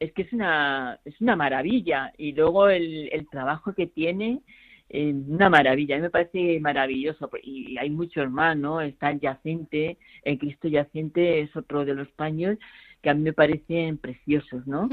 es 0.00 0.12
que 0.12 0.22
es 0.22 0.32
una, 0.32 0.98
es 1.04 1.20
una 1.20 1.36
maravilla. 1.36 2.12
Y 2.16 2.32
luego 2.32 2.68
el, 2.68 3.08
el 3.12 3.28
trabajo 3.28 3.74
que 3.74 3.86
tiene, 3.86 4.42
es 4.88 5.14
una 5.14 5.50
maravilla. 5.50 5.96
A 5.96 5.98
mí 5.98 6.02
me 6.02 6.10
parece 6.10 6.60
maravilloso. 6.60 7.30
Y 7.42 7.76
hay 7.78 7.90
muchos 7.90 8.30
más, 8.30 8.56
¿no? 8.56 8.80
Está 8.80 9.10
el 9.10 9.20
yacente, 9.20 9.98
el 10.22 10.38
Cristo 10.38 10.68
yacente 10.68 11.40
es 11.40 11.54
otro 11.56 11.84
de 11.84 11.94
los 11.94 12.08
paños 12.08 12.56
que 13.02 13.10
a 13.10 13.14
mí 13.14 13.22
me 13.22 13.32
parecen 13.32 13.98
preciosos, 13.98 14.66
¿no? 14.66 14.88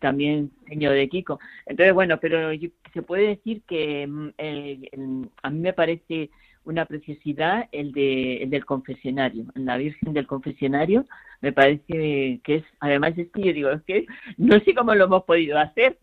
También 0.00 0.50
señor 0.68 0.94
de 0.94 1.08
Kiko. 1.08 1.38
Entonces, 1.66 1.94
bueno, 1.94 2.18
pero 2.20 2.50
se 2.92 3.02
puede 3.02 3.28
decir 3.28 3.62
que 3.66 4.06
mm, 4.06 5.24
a 5.42 5.50
mí 5.50 5.58
me 5.58 5.72
parece 5.72 6.30
una 6.66 6.84
preciosidad 6.84 7.68
el, 7.72 7.92
de, 7.92 8.42
el 8.42 8.50
del 8.50 8.66
confesionario, 8.66 9.44
la 9.54 9.76
Virgen 9.76 10.12
del 10.12 10.26
confesionario, 10.26 11.06
me 11.40 11.52
parece 11.52 12.40
que 12.44 12.56
es, 12.56 12.64
además 12.80 13.16
es 13.16 13.28
que 13.32 13.42
yo 13.42 13.52
digo, 13.52 13.70
es 13.70 13.82
que 13.84 14.06
no 14.36 14.58
sé 14.60 14.74
cómo 14.74 14.94
lo 14.94 15.04
hemos 15.04 15.24
podido 15.24 15.58
hacer. 15.58 15.96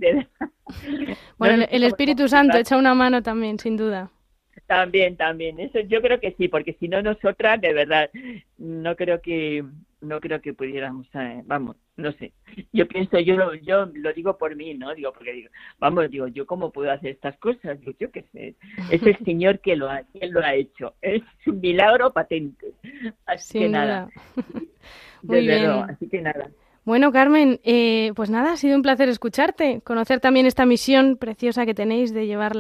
bueno, 1.38 1.66
el 1.70 1.84
Espíritu 1.84 2.28
Santo 2.28 2.58
echa 2.58 2.78
una 2.78 2.96
mano 2.96 3.22
también, 3.22 3.60
sin 3.60 3.78
duda. 3.78 4.10
También, 4.68 5.18
también. 5.18 5.60
Eso 5.60 5.80
yo 5.82 6.02
creo 6.02 6.20
que 6.20 6.34
sí, 6.38 6.48
porque 6.48 6.74
si 6.80 6.88
no 6.88 7.02
nosotras, 7.02 7.60
de 7.60 7.74
verdad, 7.74 8.10
no 8.58 8.96
creo 8.96 9.22
que 9.22 9.64
no 10.04 10.20
creo 10.20 10.42
que 10.42 10.54
pudiéramos, 10.54 11.08
eh, 11.16 11.42
vamos, 11.46 11.78
no 11.96 12.12
sé. 12.14 12.34
Yo 12.72 12.88
pienso, 12.88 13.20
yo 13.20 13.36
lo, 13.36 13.56
yo 13.56 13.86
lo 13.94 14.14
digo 14.14 14.38
por 14.38 14.56
mí, 14.56 14.74
¿no? 14.74 14.94
Digo, 14.94 15.12
porque 15.14 15.34
digo, 15.34 15.50
vamos, 15.80 16.10
digo, 16.12 16.28
yo 16.28 16.46
cómo 16.46 16.72
puedo 16.72 16.92
hacer 16.92 17.12
estas 17.12 17.38
cosas, 17.38 17.80
digo, 17.80 17.94
yo 18.00 18.12
qué 18.12 18.24
sé. 18.34 18.56
Es 18.92 19.02
el 19.04 19.18
Señor 19.26 19.60
que 19.60 19.76
lo 19.76 19.90
ha, 19.90 20.02
quien 20.12 20.34
lo 20.34 20.42
ha 20.42 20.54
hecho. 20.54 20.94
Es 21.02 21.24
un 21.48 21.60
milagro 21.60 22.12
patente. 22.12 22.74
Así 23.26 23.60
que 23.60 23.70
nada. 23.70 24.10
Muy 25.24 25.42
bien. 25.42 25.70
así 25.90 26.08
que 26.10 26.22
nada. 26.22 26.50
Bueno, 26.86 27.14
Carmen, 27.14 27.62
eh, 27.64 28.12
pues 28.14 28.30
nada, 28.30 28.54
ha 28.54 28.58
sido 28.58 28.76
un 28.76 28.82
placer 28.82 29.08
escucharte, 29.08 29.80
conocer 29.86 30.20
también 30.20 30.46
esta 30.46 30.66
misión 30.66 31.16
preciosa 31.16 31.66
que 31.66 31.74
tenéis 31.74 32.14
de 32.14 32.28
llevar 32.28 32.58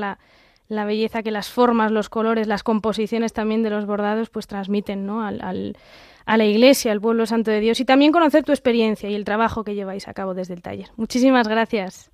la, 0.74 0.86
belleza 0.86 1.24
que 1.24 1.32
las 1.32 1.50
formas, 1.50 1.92
los 1.92 2.10
colores, 2.10 2.48
las 2.48 2.64
composiciones 2.64 3.34
también 3.34 3.64
de 3.64 3.70
los 3.70 3.86
bordados 3.86 4.30
pues 4.30 4.48
transmiten 4.48 5.06
¿no? 5.06 5.26
al, 5.26 5.42
al, 5.42 5.78
a 6.26 6.38
la 6.38 6.46
Iglesia, 6.46 6.92
al 6.92 7.02
pueblo 7.02 7.26
santo 7.26 7.52
de 7.52 7.60
Dios 7.60 7.80
y 7.80 7.86
también 7.86 8.12
conocer 8.12 8.44
tu 8.44 8.52
experiencia 8.52 9.10
y 9.10 9.16
el 9.16 9.26
trabajo 9.26 9.64
que 9.64 9.76
lleváis 9.76 10.08
a 10.08 10.14
cabo 10.14 10.34
desde 10.34 10.54
el 10.54 10.62
taller. 10.62 10.90
Muchísimas 10.96 11.48
gracias. 11.48 12.12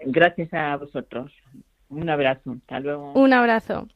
Gracias 0.00 0.52
a 0.52 0.76
vosotros. 0.76 1.32
Un 1.88 2.08
abrazo. 2.10 2.56
Hasta 2.60 2.80
luego. 2.80 3.12
Un 3.12 3.32
abrazo. 3.32 3.88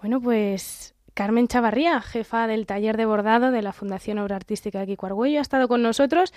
Bueno, 0.00 0.20
pues 0.20 0.94
Carmen 1.14 1.48
Chavarría, 1.48 2.00
jefa 2.00 2.46
del 2.46 2.66
taller 2.66 2.96
de 2.96 3.06
bordado 3.06 3.50
de 3.50 3.62
la 3.62 3.72
Fundación 3.72 4.18
Obra 4.18 4.36
Artística 4.36 4.80
de 4.80 4.86
Kiko 4.86 5.24
ha 5.24 5.40
estado 5.40 5.68
con 5.68 5.82
nosotros 5.82 6.32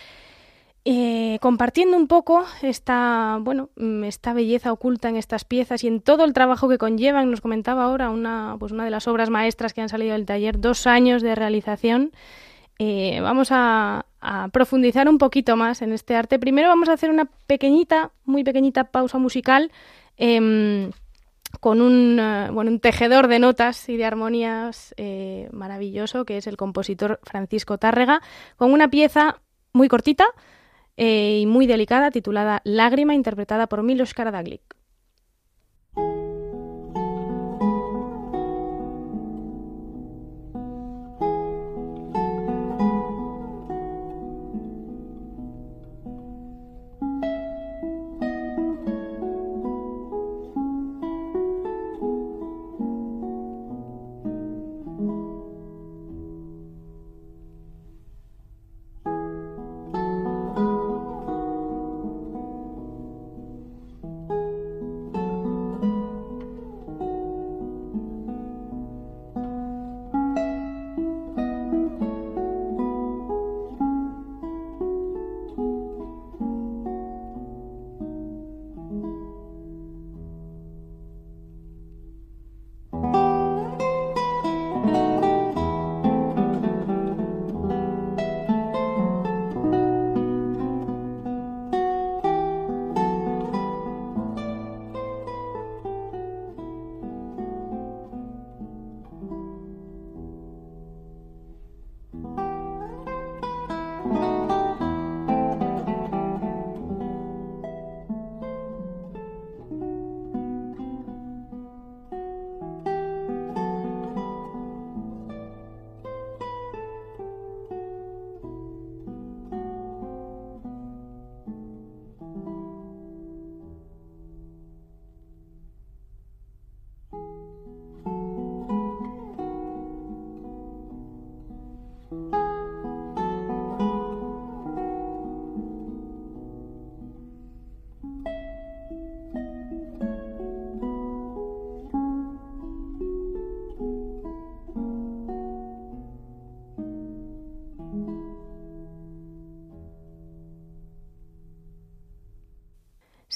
eh, 0.90 1.38
compartiendo 1.42 1.98
un 1.98 2.08
poco 2.08 2.46
esta, 2.62 3.40
bueno, 3.42 3.72
mm, 3.76 4.06
esta 4.06 4.32
belleza 4.32 4.72
oculta 4.72 5.10
en 5.10 5.18
estas 5.18 5.44
piezas 5.44 5.84
y 5.84 5.88
en 5.90 6.00
todo 6.00 6.24
el 6.24 6.32
trabajo 6.32 6.70
que 6.70 6.78
conllevan. 6.78 7.30
Nos 7.30 7.42
comentaba 7.42 7.84
ahora 7.84 8.10
una, 8.10 8.56
pues 8.58 8.72
una 8.72 8.86
de 8.86 8.90
las 8.90 9.06
obras 9.10 9.30
maestras 9.30 9.74
que 9.74 9.82
han 9.82 9.90
salido 9.90 10.14
del 10.14 10.26
taller, 10.26 10.62
dos 10.62 10.88
años 10.88 11.22
de 11.22 11.36
realización. 11.36 12.14
Eh, 12.80 13.20
vamos 13.22 13.50
a, 13.52 14.06
profundizar 14.54 15.10
un 15.10 15.18
poquito 15.18 15.58
más 15.58 15.82
en 15.82 15.92
este 15.92 16.16
arte. 16.16 16.40
Primero 16.40 16.70
vamos 16.70 16.88
a 16.88 16.94
hacer 16.94 17.10
una 17.10 17.26
pequeñita, 17.26 18.12
muy 18.24 18.46
pequeñita 18.46 18.86
pausa 18.86 19.18
musical. 19.18 19.74
Em, 20.16 20.92
con 21.60 21.82
un, 21.82 22.18
eh, 22.18 22.50
bueno, 22.54 22.72
un 22.72 22.80
tejedor 22.80 23.28
de 23.28 23.40
notas 23.40 23.90
y 23.90 23.98
de 23.98 24.06
armonías 24.06 24.96
maravilloso, 25.52 26.24
que 26.24 26.38
es 26.38 26.48
el 26.48 26.56
compositor 26.56 27.20
Francisco 27.24 27.78
Tárrega, 27.78 28.22
con 28.56 28.72
una 28.72 28.90
pieza 28.90 29.42
muy 29.74 29.90
cortita, 29.90 30.28
eh, 30.98 31.40
y 31.42 31.46
muy 31.46 31.68
delicada 31.68 32.12
titulada 32.12 32.62
Lágrima, 32.64 33.16
interpretada 33.16 33.68
por 33.68 33.84
Milos 33.84 34.14
Karadaglik. 34.14 34.77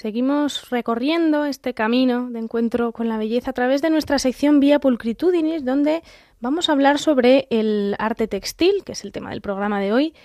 Seguimos 0.02 0.72
recorriendo 0.72 1.46
este 1.46 1.76
camino 1.76 2.32
de 2.32 2.40
encuentro 2.40 2.92
con 2.92 3.08
la 3.08 3.20
belleza 3.20 3.52
a 3.52 3.54
través 3.54 3.84
de 3.84 3.92
nuestra 3.92 4.18
sección 4.18 4.60
Vía 4.60 4.80
Pulcritudinis, 4.80 5.64
donde 5.64 6.02
vamos 6.40 6.68
a 6.68 6.72
hablar 6.72 6.98
sobre 6.98 7.46
el 7.52 7.96
arte 8.00 8.28
textil, 8.28 8.84
que 8.84 8.94
es 8.94 9.04
el 9.04 9.12
tema 9.12 9.30
del 9.30 9.42
programa 9.42 9.80
de 9.80 9.94
hoy, 9.94 10.16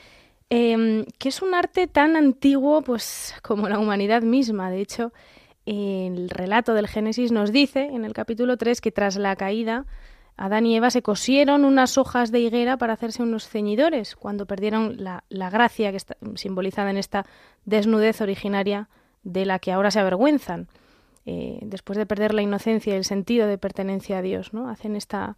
em, 0.49 1.05
que 1.19 1.29
es 1.29 1.43
un 1.43 1.55
arte 1.55 1.89
tan 1.89 2.17
antiguo 2.17 2.81
pues, 2.81 3.35
como 3.43 3.69
la 3.69 3.79
humanidad 3.79 4.23
misma. 4.23 4.71
De 4.71 4.81
hecho, 4.81 5.13
el 5.67 6.31
relato 6.31 6.73
del 6.73 6.89
Génesis 6.89 7.31
nos 7.31 7.53
dice 7.53 7.83
en 7.83 8.07
el 8.07 8.15
capítulo 8.15 8.57
3 8.57 8.81
que 8.81 8.93
tras 8.93 9.17
la 9.17 9.37
caída, 9.37 9.85
Adán 10.39 10.65
y 10.65 10.75
Eva 10.75 10.89
se 10.89 11.03
cosieron 11.03 11.67
unas 11.67 11.99
hojas 11.99 12.33
de 12.33 12.41
higuera 12.41 12.79
para 12.79 12.95
hacerse 12.95 13.23
unos 13.23 13.47
ceñidores, 13.47 14.17
cuando 14.17 14.47
perdieron 14.47 15.05
la, 15.05 15.25
la 15.29 15.51
gracia 15.51 15.91
que 15.91 15.99
está 15.99 16.17
simbolizada 16.37 16.89
en 16.89 16.97
esta 16.97 17.27
desnudez 17.67 18.23
originaria 18.23 18.89
de 19.27 19.45
la 19.45 19.59
que 19.59 19.73
ahora 19.73 19.91
se 19.91 19.99
avergüenzan, 19.99 20.69
eh, 21.27 21.59
después 21.63 21.99
de 21.99 22.07
perder 22.07 22.33
la 22.33 22.43
inocencia 22.43 22.95
y 22.95 22.97
el 22.97 23.05
sentido 23.05 23.49
de 23.49 23.59
pertenencia 23.59 24.19
a 24.19 24.23
Dios, 24.23 24.53
¿no? 24.53 24.71
Hacen 24.71 24.95
esta, 24.95 25.37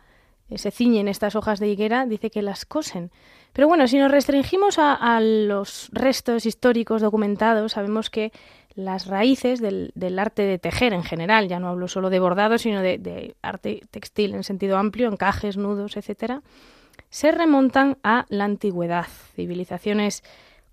se 0.54 0.70
ciñen 0.70 1.08
estas 1.08 1.34
hojas 1.34 1.58
de 1.58 1.68
higuera, 1.68 2.04
dice 2.04 2.30
que 2.30 2.42
las 2.42 2.66
cosen. 2.66 3.10
Pero 3.54 3.66
bueno, 3.66 3.88
si 3.88 3.96
nos 3.96 4.10
restringimos 4.10 4.78
a, 4.78 5.20
los 5.20 5.88
restos 5.92 6.44
históricos 6.44 7.00
documentados, 7.00 7.72
sabemos 7.72 8.10
que 8.10 8.30
las 8.74 9.06
raíces 9.06 9.60
del, 9.60 10.18
arte 10.18 10.42
de 10.42 10.58
tejer 10.58 10.92
en 10.92 11.02
general, 11.02 11.48
ya 11.48 11.58
no 11.58 11.68
hablo 11.68 11.88
solo 11.88 12.10
de 12.10 12.20
bordado, 12.20 12.58
sino 12.58 12.82
de, 12.82 12.98
de 12.98 13.36
arte 13.40 13.80
textil 13.90 14.34
en 14.34 14.44
sentido 14.44 14.76
amplio, 14.76 15.08
encajes, 15.08 15.56
nudos, 15.56 15.96
etcétera, 15.96 16.42
se 17.08 17.32
remontan 17.32 17.96
a 18.02 18.26
la 18.28 18.44
antigüedad. 18.44 19.06
Civilizaciones 19.34 20.22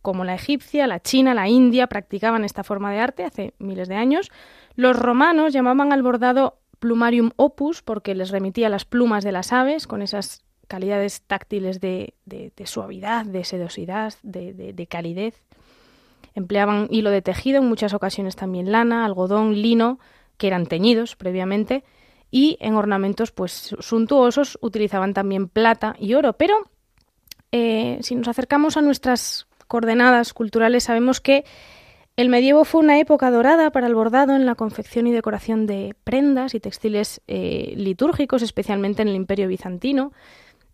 como 0.05 0.23
la 0.23 0.35
egipcia, 0.35 0.85
la 0.85 1.01
china, 1.01 1.33
la 1.33 1.49
india 1.49 1.87
practicaban 1.87 2.45
esta 2.45 2.63
forma 2.63 2.91
de 2.91 2.99
arte 2.99 3.23
hace 3.23 3.55
miles 3.57 3.87
de 3.87 3.95
años. 3.95 4.31
Los 4.75 4.95
romanos 4.95 5.51
llamaban 5.51 5.91
al 5.91 6.03
bordado 6.03 6.59
plumarium 6.77 7.31
opus 7.37 7.81
porque 7.81 8.13
les 8.13 8.29
remitía 8.29 8.69
las 8.69 8.85
plumas 8.85 9.23
de 9.23 9.31
las 9.31 9.51
aves 9.51 9.87
con 9.87 10.03
esas 10.03 10.45
calidades 10.67 11.23
táctiles 11.23 11.79
de, 11.81 12.13
suavidad, 12.65 13.25
de 13.25 13.43
sedosidad, 13.45 14.13
de, 14.21 14.87
calidez. 14.87 15.41
Empleaban 16.35 16.87
hilo 16.91 17.09
de 17.09 17.23
tejido, 17.23 17.57
en 17.57 17.67
muchas 17.67 17.95
ocasiones 17.95 18.35
también 18.35 18.71
lana, 18.71 19.05
algodón, 19.05 19.59
lino, 19.59 19.97
que 20.37 20.45
eran 20.45 20.67
teñidos 20.67 21.15
previamente, 21.15 21.83
y 22.29 22.57
en 22.59 22.75
ornamentos 22.75 23.31
pues 23.31 23.75
suntuosos 23.79 24.59
utilizaban 24.61 25.15
también 25.15 25.47
plata 25.47 25.95
y 25.97 26.13
oro. 26.13 26.33
Pero 26.33 26.69
eh, 27.51 27.97
si 28.01 28.13
nos 28.13 28.27
acercamos 28.27 28.77
a 28.77 28.83
nuestras 28.83 29.47
coordenadas 29.67 30.33
culturales 30.33 30.85
sabemos 30.85 31.21
que 31.21 31.45
el 32.17 32.29
medievo 32.29 32.63
fue 32.63 32.79
una 32.79 32.97
época 32.97 33.29
dorada 33.29 33.71
para 33.71 33.87
el 33.87 33.95
bordado 33.95 34.35
en 34.35 34.45
la 34.45 34.55
confección 34.55 35.05
y 35.05 35.11
decoración 35.11 35.67
de 35.67 35.95
prendas 36.05 36.55
y 36.55 36.61
textiles 36.61 37.21
eh, 37.27 37.73
litúrgicos, 37.75 38.41
especialmente 38.41 39.01
en 39.01 39.09
el 39.09 39.15
Imperio 39.15 39.49
bizantino. 39.49 40.13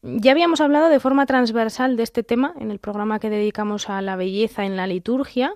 Ya 0.03 0.31
habíamos 0.31 0.61
hablado 0.61 0.89
de 0.89 0.99
forma 0.99 1.25
transversal 1.25 1.95
de 1.95 2.03
este 2.03 2.21
tema 2.21 2.53
en 2.59 2.69
el 2.69 2.77
programa 2.77 3.19
que 3.19 3.31
dedicamos 3.31 3.89
a 3.89 4.01
la 4.03 4.15
belleza 4.15 4.65
en 4.65 4.77
la 4.77 4.85
liturgia, 4.85 5.53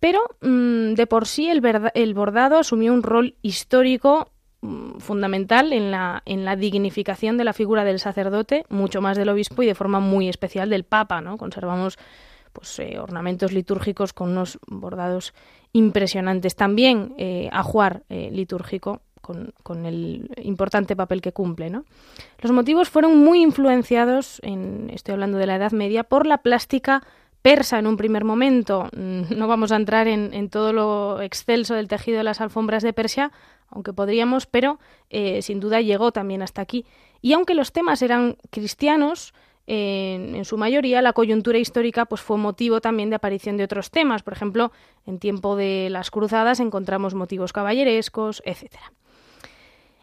pero 0.00 0.20
mm, 0.40 0.94
de 0.94 1.06
por 1.06 1.26
sí 1.26 1.50
el, 1.50 2.14
bordado 2.14 2.58
asumió 2.58 2.94
un 2.94 3.02
rol 3.02 3.34
histórico 3.42 4.30
mm, 4.62 5.00
fundamental 5.00 5.74
en 5.74 5.90
la, 5.90 6.22
en 6.24 6.46
la 6.46 6.56
dignificación 6.56 7.36
de 7.36 7.44
la 7.44 7.52
figura 7.52 7.84
del 7.84 8.00
sacerdote, 8.00 8.64
mucho 8.70 9.02
más 9.02 9.18
del 9.18 9.28
obispo 9.28 9.62
y 9.62 9.66
de 9.66 9.74
forma 9.74 10.00
muy 10.00 10.30
especial 10.30 10.70
del 10.70 10.84
papa. 10.84 11.20
¿no? 11.20 11.36
Conservamos 11.36 11.98
pues, 12.52 12.78
eh, 12.78 12.98
ornamentos 12.98 13.52
litúrgicos 13.52 14.12
con 14.12 14.30
unos 14.30 14.58
bordados 14.66 15.34
impresionantes. 15.72 16.56
También 16.56 17.14
eh, 17.18 17.48
ajuar 17.52 18.02
eh, 18.08 18.30
litúrgico 18.32 19.00
con, 19.20 19.86
el 19.86 20.28
importante 20.42 20.96
papel 20.96 21.20
que 21.20 21.30
cumple. 21.30 21.70
Los 22.40 22.50
motivos 22.50 22.88
fueron 22.88 23.16
muy 23.18 23.42
influenciados, 23.42 24.40
en, 24.42 24.90
estoy 24.92 25.12
hablando 25.12 25.38
de 25.38 25.46
la 25.46 25.54
Edad 25.54 25.70
Media, 25.70 26.02
por 26.02 26.26
la 26.26 26.38
plástica 26.38 27.04
persa 27.40 27.78
en 27.78 27.86
un 27.86 27.96
primer 27.96 28.24
momento. 28.24 28.88
Mm, 28.96 29.36
no 29.36 29.46
vamos 29.46 29.70
a 29.70 29.76
entrar 29.76 30.08
en, 30.08 30.34
en 30.34 30.50
todo 30.50 30.72
lo 30.72 31.22
excelso 31.22 31.74
del 31.74 31.86
tejido 31.86 32.18
de 32.18 32.24
las 32.24 32.40
alfombras 32.40 32.82
de 32.82 32.92
Persia, 32.92 33.30
aunque 33.68 33.92
podríamos, 33.92 34.46
pero 34.46 34.80
sin 35.42 35.60
duda 35.60 35.80
llegó 35.80 36.10
también 36.10 36.42
hasta 36.42 36.60
aquí. 36.60 36.84
Y 37.22 37.34
aunque 37.34 37.54
los 37.54 37.70
temas 37.70 38.02
eran 38.02 38.36
cristianos, 38.50 39.32
en, 39.66 40.44
su 40.44 40.56
mayoría, 40.56 41.02
la 41.02 41.12
coyuntura 41.12 41.58
histórica 41.58 42.04
pues, 42.04 42.20
fue 42.20 42.36
motivo 42.36 42.80
también 42.80 43.10
de 43.10 43.16
aparición 43.16 43.56
de 43.56 43.64
otros 43.64 43.90
temas. 43.90 44.22
Por 44.22 44.32
ejemplo, 44.32 44.72
en 45.06 45.18
tiempo 45.18 45.56
de 45.56 45.88
las 45.90 46.10
cruzadas 46.10 46.60
encontramos 46.60 47.14
motivos 47.14 47.52
caballerescos, 47.52 48.42
etc. 48.44 48.76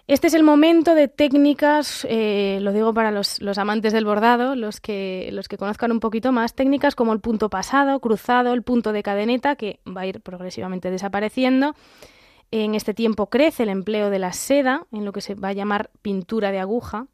Este 0.07 0.27
es 0.27 0.33
el 0.33 0.43
momento 0.43 0.95
de 0.95 1.09
técnicas, 1.09 2.07
eh, 2.09 2.59
lo 2.61 2.71
digo 2.71 2.93
para 2.93 3.11
los, 3.11 3.41
amantes 3.57 3.91
del 3.91 4.05
bordado, 4.05 4.55
los 4.55 4.79
que, 4.79 5.29
los 5.33 5.49
que 5.49 5.57
conozcan 5.57 5.91
un 5.91 5.99
poquito 5.99 6.31
más, 6.31 6.53
técnicas 6.53 6.95
como 6.95 7.11
el 7.11 7.19
punto 7.19 7.49
pasado, 7.49 7.99
cruzado, 7.99 8.53
el 8.53 8.63
punto 8.63 8.93
de 8.93 9.03
cadeneta, 9.03 9.57
que 9.57 9.81
va 9.85 10.01
a 10.01 10.07
ir 10.07 10.21
progresivamente 10.21 10.91
desapareciendo. 10.91 11.75
En 12.51 12.73
este 12.73 12.93
tiempo 12.93 13.27
crece 13.27 13.63
el 13.63 13.69
empleo 13.69 14.09
de 14.09 14.19
la 14.19 14.31
seda, 14.31 14.87
en 14.93 15.03
lo 15.03 15.11
que 15.11 15.19
se 15.19 15.35
va 15.35 15.49
a 15.49 15.53
llamar 15.53 15.89
pintura 16.01 16.53
de 16.53 16.59
aguja, 16.59 17.07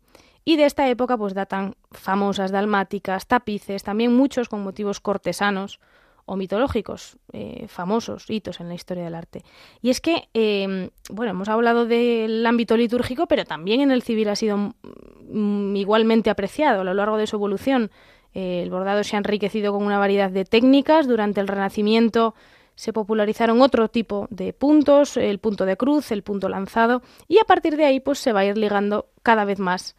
y 0.45 0.56
de 0.58 0.65
esta 0.65 0.89
época 0.89 1.17
pues 1.17 1.34
datan 1.34 1.75
famosas 1.91 2.51
dalmáticas, 2.51 3.27
tapices, 3.27 3.84
también 3.84 4.15
muchos 4.15 4.49
con 4.49 4.63
motivos 4.63 4.99
cortesanos 4.99 5.79
o 6.25 6.36
mitológicos, 6.38 7.17
eh, 7.34 7.65
famosos 7.67 8.29
hitos 8.29 8.60
en 8.62 8.69
la 8.69 8.75
historia 8.75 9.03
del 9.03 9.15
arte. 9.15 9.43
Y 9.82 9.89
es 9.89 9.99
que, 9.99 10.29
em, 10.34 10.89
bueno, 11.10 11.32
hemos 11.32 11.49
hablado 11.49 11.86
del 11.86 12.45
ámbito 12.45 12.77
litúrgico, 12.77 13.27
pero 13.27 13.43
también 13.43 13.82
en 13.82 13.91
el 13.91 14.03
civil 14.03 14.29
ha 14.29 14.36
sido 14.36 14.58
mm, 14.58 15.75
igualmente 15.75 16.29
apreciado 16.29 16.82
a 16.82 16.84
lo 16.84 16.93
largo 16.93 17.17
de 17.17 17.27
su 17.27 17.36
evolución. 17.36 17.91
el 18.36 18.71
bordado 18.71 19.03
se 19.03 19.15
ha 19.15 19.19
enriquecido 19.19 19.73
con 19.73 19.84
una 19.84 19.99
variedad 19.99 20.32
de 20.32 20.43
técnicas. 20.43 21.08
Durante 21.08 21.39
el 21.39 21.47
Renacimiento 21.47 22.34
se 22.75 22.91
popularizaron 22.91 23.62
otro 23.62 23.89
tipo 23.89 24.27
de 24.32 24.53
puntos, 24.53 25.17
el 25.17 25.38
punto 25.38 25.65
de 25.65 25.77
cruz, 25.77 26.12
el 26.12 26.23
punto 26.23 26.49
lanzado, 26.49 27.03
y 27.27 27.38
a 27.38 27.43
partir 27.43 27.77
de 27.77 27.86
ahí 27.86 27.99
pues 27.99 28.17
se 28.17 28.34
va 28.34 28.39
a 28.39 28.45
ir 28.45 28.58
ligando 28.58 29.08
cada 29.21 29.45
vez 29.45 29.60
más 29.60 29.95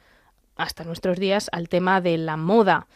hasta 0.57 0.85
nuestros 0.85 1.19
días 1.19 1.49
al 1.53 1.69
tema 1.69 2.01
de 2.01 2.19
la 2.19 2.37
moda. 2.37 2.87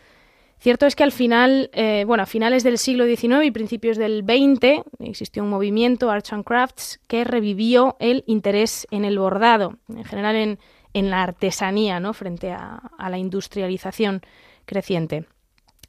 Cierto 0.61 0.87
es 0.87 0.97
que 0.97 1.05
al 1.05 1.13
final, 1.13 1.71
eh, 1.73 2.05
bueno, 2.05 2.25
a 2.25 2.27
finales 2.27 2.65
del 2.65 2.79
siglo 2.79 3.07
XIX 3.07 3.45
y 3.45 3.51
principios 3.53 3.97
del 3.97 4.25
XX 4.25 4.83
existió 4.99 5.45
un 5.45 5.51
movimiento, 5.51 6.11
Arts 6.11 6.33
and 6.33 6.45
Crafts, 6.45 6.99
que 7.07 7.23
revivió 7.23 7.97
el 8.01 8.25
interés 8.27 8.87
en 8.91 9.05
el 9.05 9.19
bordado, 9.19 9.77
en 9.89 10.05
general 10.05 10.35
en, 10.35 11.11
la 11.11 11.23
artesanía, 11.23 12.01
¿no? 12.01 12.13
frente 12.13 12.51
a, 12.51 12.83
la 12.99 13.19
industrialización 13.19 14.21
creciente. 14.65 15.27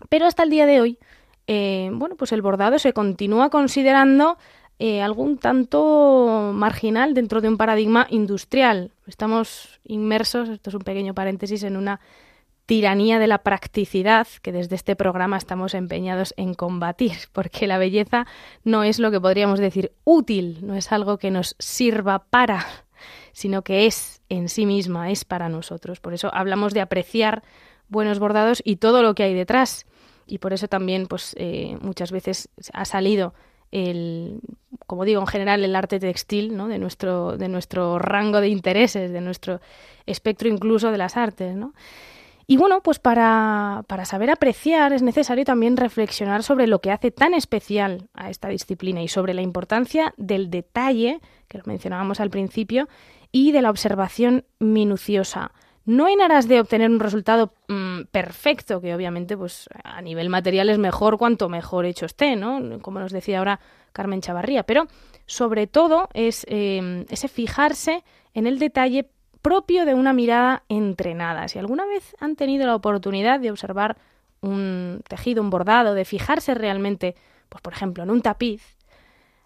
Pero 0.08 0.28
hasta 0.28 0.44
el 0.44 0.52
día 0.52 0.68
de 0.68 0.82
hoy, 0.82 1.00
eh, 1.48 1.90
bueno, 1.92 2.16
pues 2.16 2.32
el 2.32 2.44
bordado 2.44 2.78
se 2.78 2.94
continúa 2.94 3.50
considerando 3.50 4.38
eh, 4.82 5.02
algún 5.02 5.38
tanto 5.38 6.52
marginal 6.54 7.14
dentro 7.14 7.42
de 7.42 7.50
un 7.50 7.58
paradigma 7.58 8.08
industrial. 8.10 8.92
Estamos 9.08 9.82
inmersos, 9.84 10.48
esto 10.48 10.70
es 10.70 10.74
un 10.74 10.84
pequeño 10.84 11.14
paréntesis, 11.14 11.64
en 11.64 11.76
una 11.76 12.00
tiranía 12.66 13.20
de 13.20 13.28
la 13.28 13.40
practicidad 13.40 14.26
que 14.42 14.54
desde 14.54 14.76
este 14.76 14.96
programa 14.96 15.36
estamos 15.36 15.74
empeñados 15.74 16.34
en 16.38 16.54
combatir, 16.54 17.14
porque 17.34 17.68
la 17.68 17.78
belleza 17.78 18.26
no 18.64 18.84
es 18.84 19.00
lo 19.00 19.12
que 19.12 19.20
podríamos 19.20 19.60
decir 19.60 19.92
útil, 20.06 20.60
no 20.62 20.76
es 20.76 20.94
algo 20.94 21.18
que 21.18 21.30
nos 21.30 21.58
sirva 21.60 22.20
para, 22.30 22.66
sino 23.34 23.64
que 23.64 23.86
es 23.86 24.22
en 24.30 24.48
sí 24.48 24.66
misma, 24.66 25.12
es 25.12 25.26
para 25.26 25.50
nosotros. 25.50 26.00
Por 26.00 26.14
eso 26.14 26.34
hablamos 26.34 26.74
de 26.74 26.80
apreciar 26.80 27.44
buenos 27.90 28.20
bordados 28.20 28.62
y 28.64 28.78
todo 28.78 29.04
lo 29.04 29.14
que 29.14 29.24
hay 29.24 29.34
detrás. 29.34 29.86
Y 30.26 30.38
por 30.38 30.54
eso 30.54 30.70
también, 30.70 31.08
pues, 31.08 31.36
eh, 31.38 31.78
muchas 31.82 32.12
veces 32.12 32.50
ha 32.72 32.86
salido 32.86 33.34
el, 33.72 34.40
como 34.88 35.06
digo, 35.06 35.22
en 35.22 35.28
general 35.28 35.64
el 35.64 35.76
arte 35.76 36.00
textil, 36.00 36.56
¿no? 36.56 36.68
de, 36.68 36.80
nuestro, 36.80 37.38
de 37.38 37.48
nuestro 37.48 38.00
rango 38.00 38.42
de 38.42 38.50
intereses, 38.50 39.12
de 39.12 39.22
nuestro 39.22 39.62
espectro 40.06 40.50
incluso 40.50 40.92
de 40.92 40.98
las 40.98 41.18
artes. 41.18 41.56
¿no? 41.56 41.74
Y 42.48 42.58
bueno, 42.58 42.82
pues 42.82 42.98
para, 42.98 43.84
para 43.88 44.06
saber 44.06 44.32
apreciar 44.32 44.92
es 44.92 45.04
necesario 45.04 45.46
también 45.46 45.78
reflexionar 45.78 46.42
sobre 46.42 46.66
lo 46.66 46.82
que 46.82 46.92
hace 46.92 47.12
tan 47.12 47.36
especial 47.36 48.10
a 48.16 48.32
esta 48.32 48.48
disciplina 48.48 49.04
y 49.04 49.08
sobre 49.08 49.36
la 49.36 49.44
importancia 49.44 50.14
del 50.18 50.50
detalle, 50.50 51.20
que 51.48 51.60
lo 51.60 51.64
mencionábamos 51.68 52.20
al 52.20 52.32
principio, 52.32 52.90
y 53.32 53.52
de 53.52 53.62
la 53.62 53.70
observación 53.70 54.46
minuciosa 54.58 55.52
no 55.90 56.08
en 56.08 56.22
aras 56.22 56.48
de 56.48 56.60
obtener 56.60 56.92
un 56.92 57.00
resultado 57.00 57.52
mm, 57.68 58.04
perfecto, 58.12 58.80
que 58.80 58.94
obviamente 58.94 59.36
pues 59.36 59.68
a 59.84 60.02
nivel 60.04 60.30
material 60.30 60.70
es 60.70 60.78
mejor 60.78 61.18
cuanto 61.18 61.50
mejor 61.50 61.88
hecho 61.88 62.06
esté, 62.06 62.36
¿no? 62.36 62.80
Como 62.80 63.00
nos 63.00 63.12
decía 63.12 63.40
ahora 63.40 63.60
Carmen 63.92 64.22
Chavarría, 64.22 64.64
pero 64.64 64.86
sobre 65.26 65.66
todo 65.66 66.08
es 66.14 66.46
em, 66.48 67.06
ese 67.10 67.28
fijarse 67.28 68.04
en 68.36 68.46
el 68.46 68.60
detalle 68.60 69.10
propio 69.42 69.86
de 69.86 69.96
una 69.96 70.14
mirada 70.14 70.64
entrenada. 70.70 71.48
Si 71.48 71.58
alguna 71.58 71.88
vez 71.88 72.16
han 72.20 72.36
tenido 72.36 72.68
la 72.68 72.76
oportunidad 72.76 73.40
de 73.40 73.50
observar 73.50 73.98
un 74.42 75.02
tejido, 75.08 75.42
un 75.42 75.50
bordado, 75.50 75.96
de 75.96 76.06
fijarse 76.06 76.54
realmente, 76.54 77.16
pues 77.50 77.64
por 77.64 77.74
ejemplo, 77.74 78.04
en 78.04 78.12
un 78.12 78.22
tapiz, 78.22 78.78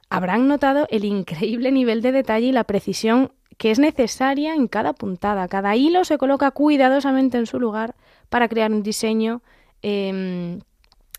habrán 0.10 0.50
notado 0.50 0.88
el 0.90 1.06
increíble 1.06 1.72
nivel 1.72 2.02
de 2.02 2.12
detalle 2.12 2.48
y 2.48 2.52
la 2.52 2.66
precisión 2.66 3.32
que 3.58 3.72
es 3.72 3.80
necesaria 3.80 4.56
en 4.56 4.68
cada 4.68 4.94
puntada. 4.94 5.48
Cada 5.48 5.76
hilo 5.76 6.06
se 6.06 6.18
coloca 6.18 6.52
cuidadosamente 6.52 7.38
en 7.38 7.46
su 7.46 7.60
lugar 7.60 7.96
para 8.30 8.48
crear 8.48 8.72
un 8.72 8.84
diseño. 8.84 9.42
Em, 9.82 10.60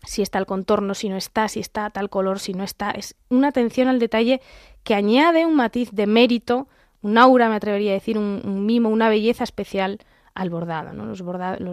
si 0.03 0.21
está 0.21 0.39
el 0.39 0.45
contorno, 0.45 0.93
si 0.93 1.09
no 1.09 1.17
está, 1.17 1.47
si 1.47 1.59
está 1.59 1.89
tal 1.89 2.09
color, 2.09 2.39
si 2.39 2.53
no 2.53 2.63
está. 2.63 2.91
Es 2.91 3.15
una 3.29 3.49
atención 3.49 3.87
al 3.87 3.99
detalle 3.99 4.41
que 4.83 4.95
añade 4.95 5.45
un 5.45 5.55
matiz 5.55 5.91
de 5.91 6.07
mérito, 6.07 6.67
un 7.01 7.17
aura, 7.17 7.49
me 7.49 7.55
atrevería 7.55 7.91
a 7.91 7.95
decir, 7.95 8.17
un, 8.17 8.65
mimo, 8.65 8.89
una 8.89 9.09
belleza 9.09 9.43
especial 9.43 9.99
al 10.33 10.49
bordado. 10.49 10.93
¿no? 10.93 11.05
Los 11.05 11.21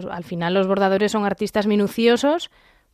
al 0.05 0.23
final 0.23 0.53
los 0.53 0.67
bordadores 0.67 1.11
son 1.11 1.25
artistas 1.25 1.67
minuciosos, 1.67 2.49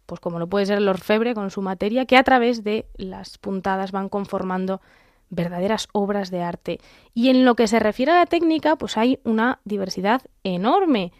pues 0.05 0.19
como 0.19 0.39
lo 0.39 0.47
puede 0.47 0.65
ser 0.65 0.79
el 0.79 0.87
orfebre 0.87 1.33
con 1.33 1.51
su 1.51 1.61
materia, 1.61 2.05
que 2.05 2.17
a 2.17 2.23
través 2.23 2.63
de 2.63 2.87
las 2.97 3.37
puntadas 3.37 3.91
van 3.91 4.09
conformando 4.09 4.81
verdaderas 5.29 5.87
obras 5.91 6.31
de 6.31 6.41
arte. 6.41 6.79
Y 7.13 7.29
en 7.29 7.45
lo 7.45 7.55
que 7.55 7.67
se 7.67 7.79
refiere 7.79 8.11
a 8.11 8.19
la 8.19 8.25
técnica, 8.25 8.75
pues 8.75 8.97
hay 8.97 9.19
una 9.23 9.59
diversidad 9.63 10.21
enorme. 10.43 11.11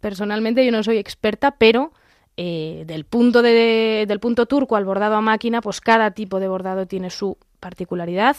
Personalmente 0.00 0.64
yo 0.64 0.72
no 0.72 0.82
soy 0.82 0.98
experta, 0.98 1.52
pero 1.52 1.92
eh, 2.36 2.84
del, 2.86 3.04
punto 3.04 3.42
de, 3.42 4.04
del 4.08 4.20
punto 4.20 4.46
turco 4.46 4.76
al 4.76 4.84
bordado 4.84 5.16
a 5.16 5.20
máquina, 5.20 5.60
pues 5.60 5.80
cada 5.80 6.12
tipo 6.12 6.40
de 6.40 6.48
bordado 6.48 6.86
tiene 6.86 7.10
su 7.10 7.36
particularidad. 7.60 8.36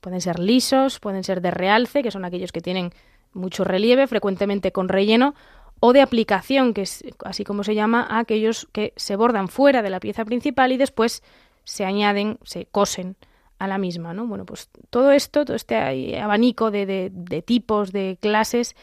Pueden 0.00 0.20
ser 0.20 0.38
lisos, 0.38 0.98
pueden 0.98 1.22
ser 1.22 1.40
de 1.40 1.52
realce, 1.52 2.02
que 2.02 2.10
son 2.10 2.24
aquellos 2.24 2.50
que 2.50 2.60
tienen 2.60 2.90
mucho 3.32 3.64
relieve, 3.64 4.06
frecuentemente 4.06 4.72
con 4.72 4.88
relleno, 4.88 5.34
o 5.78 5.92
de 5.92 6.00
aplicación, 6.00 6.74
que 6.74 6.82
es 6.82 7.04
así 7.24 7.44
como 7.44 7.64
se 7.64 7.74
llama, 7.74 8.06
a 8.08 8.20
aquellos 8.20 8.68
que 8.72 8.92
se 8.96 9.16
bordan 9.16 9.48
fuera 9.48 9.82
de 9.82 9.90
la 9.90 10.00
pieza 10.00 10.24
principal 10.24 10.72
y 10.72 10.76
después 10.76 11.22
se 11.64 11.84
añaden, 11.84 12.38
se 12.44 12.66
cosen 12.66 13.16
a 13.62 13.68
la 13.68 13.78
misma, 13.78 14.12
¿no? 14.12 14.26
Bueno, 14.26 14.44
pues 14.44 14.68
todo 14.90 15.12
esto, 15.12 15.44
todo 15.44 15.54
este 15.54 16.18
abanico 16.20 16.72
de, 16.72 17.12
tipos, 17.46 17.92
de 17.92 18.18
clases 18.20 18.74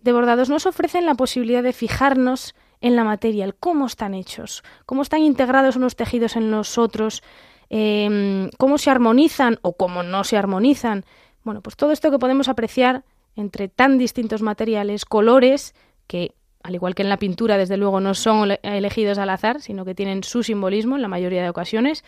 de 0.00 0.12
bordados 0.14 0.48
nos 0.48 0.64
ofrecen 0.64 1.04
la 1.04 1.14
posibilidad 1.14 1.62
de 1.62 1.74
fijarnos 1.74 2.54
en 2.80 2.96
la 2.96 3.04
materia, 3.04 3.44
el 3.44 3.54
cómo 3.54 3.84
están 3.84 4.14
hechos, 4.14 4.64
cómo 4.86 5.02
están 5.02 5.20
integrados 5.20 5.76
unos 5.76 5.96
tejidos 5.96 6.36
en 6.36 6.50
los 6.50 6.78
otros, 6.78 7.22
em, 7.68 8.48
cómo 8.56 8.78
se 8.78 8.90
armonizan 8.90 9.58
o 9.60 9.74
cómo 9.74 10.02
no 10.02 10.24
se 10.24 10.38
armonizan. 10.38 11.04
Bueno, 11.44 11.60
pues 11.60 11.76
todo 11.76 11.92
esto 11.92 12.10
que 12.10 12.18
podemos 12.18 12.48
apreciar 12.48 13.04
entre 13.36 13.68
tan 13.68 13.98
distintos 13.98 14.40
materiales, 14.40 15.04
colores, 15.04 15.74
que 16.06 16.32
al 16.62 16.74
igual 16.74 16.94
que 16.94 17.02
en 17.02 17.10
la 17.10 17.18
pintura, 17.18 17.58
desde 17.58 17.76
luego 17.76 18.00
no 18.00 18.14
son 18.14 18.56
elegidos 18.62 19.18
al 19.18 19.28
azar, 19.28 19.60
sino 19.60 19.84
que 19.84 19.94
tienen 19.94 20.24
su 20.24 20.42
simbolismo 20.42 20.96
en 20.96 21.02
la 21.02 21.08
mayoría 21.08 21.42
de 21.42 21.50
ocasiones, 21.50 22.02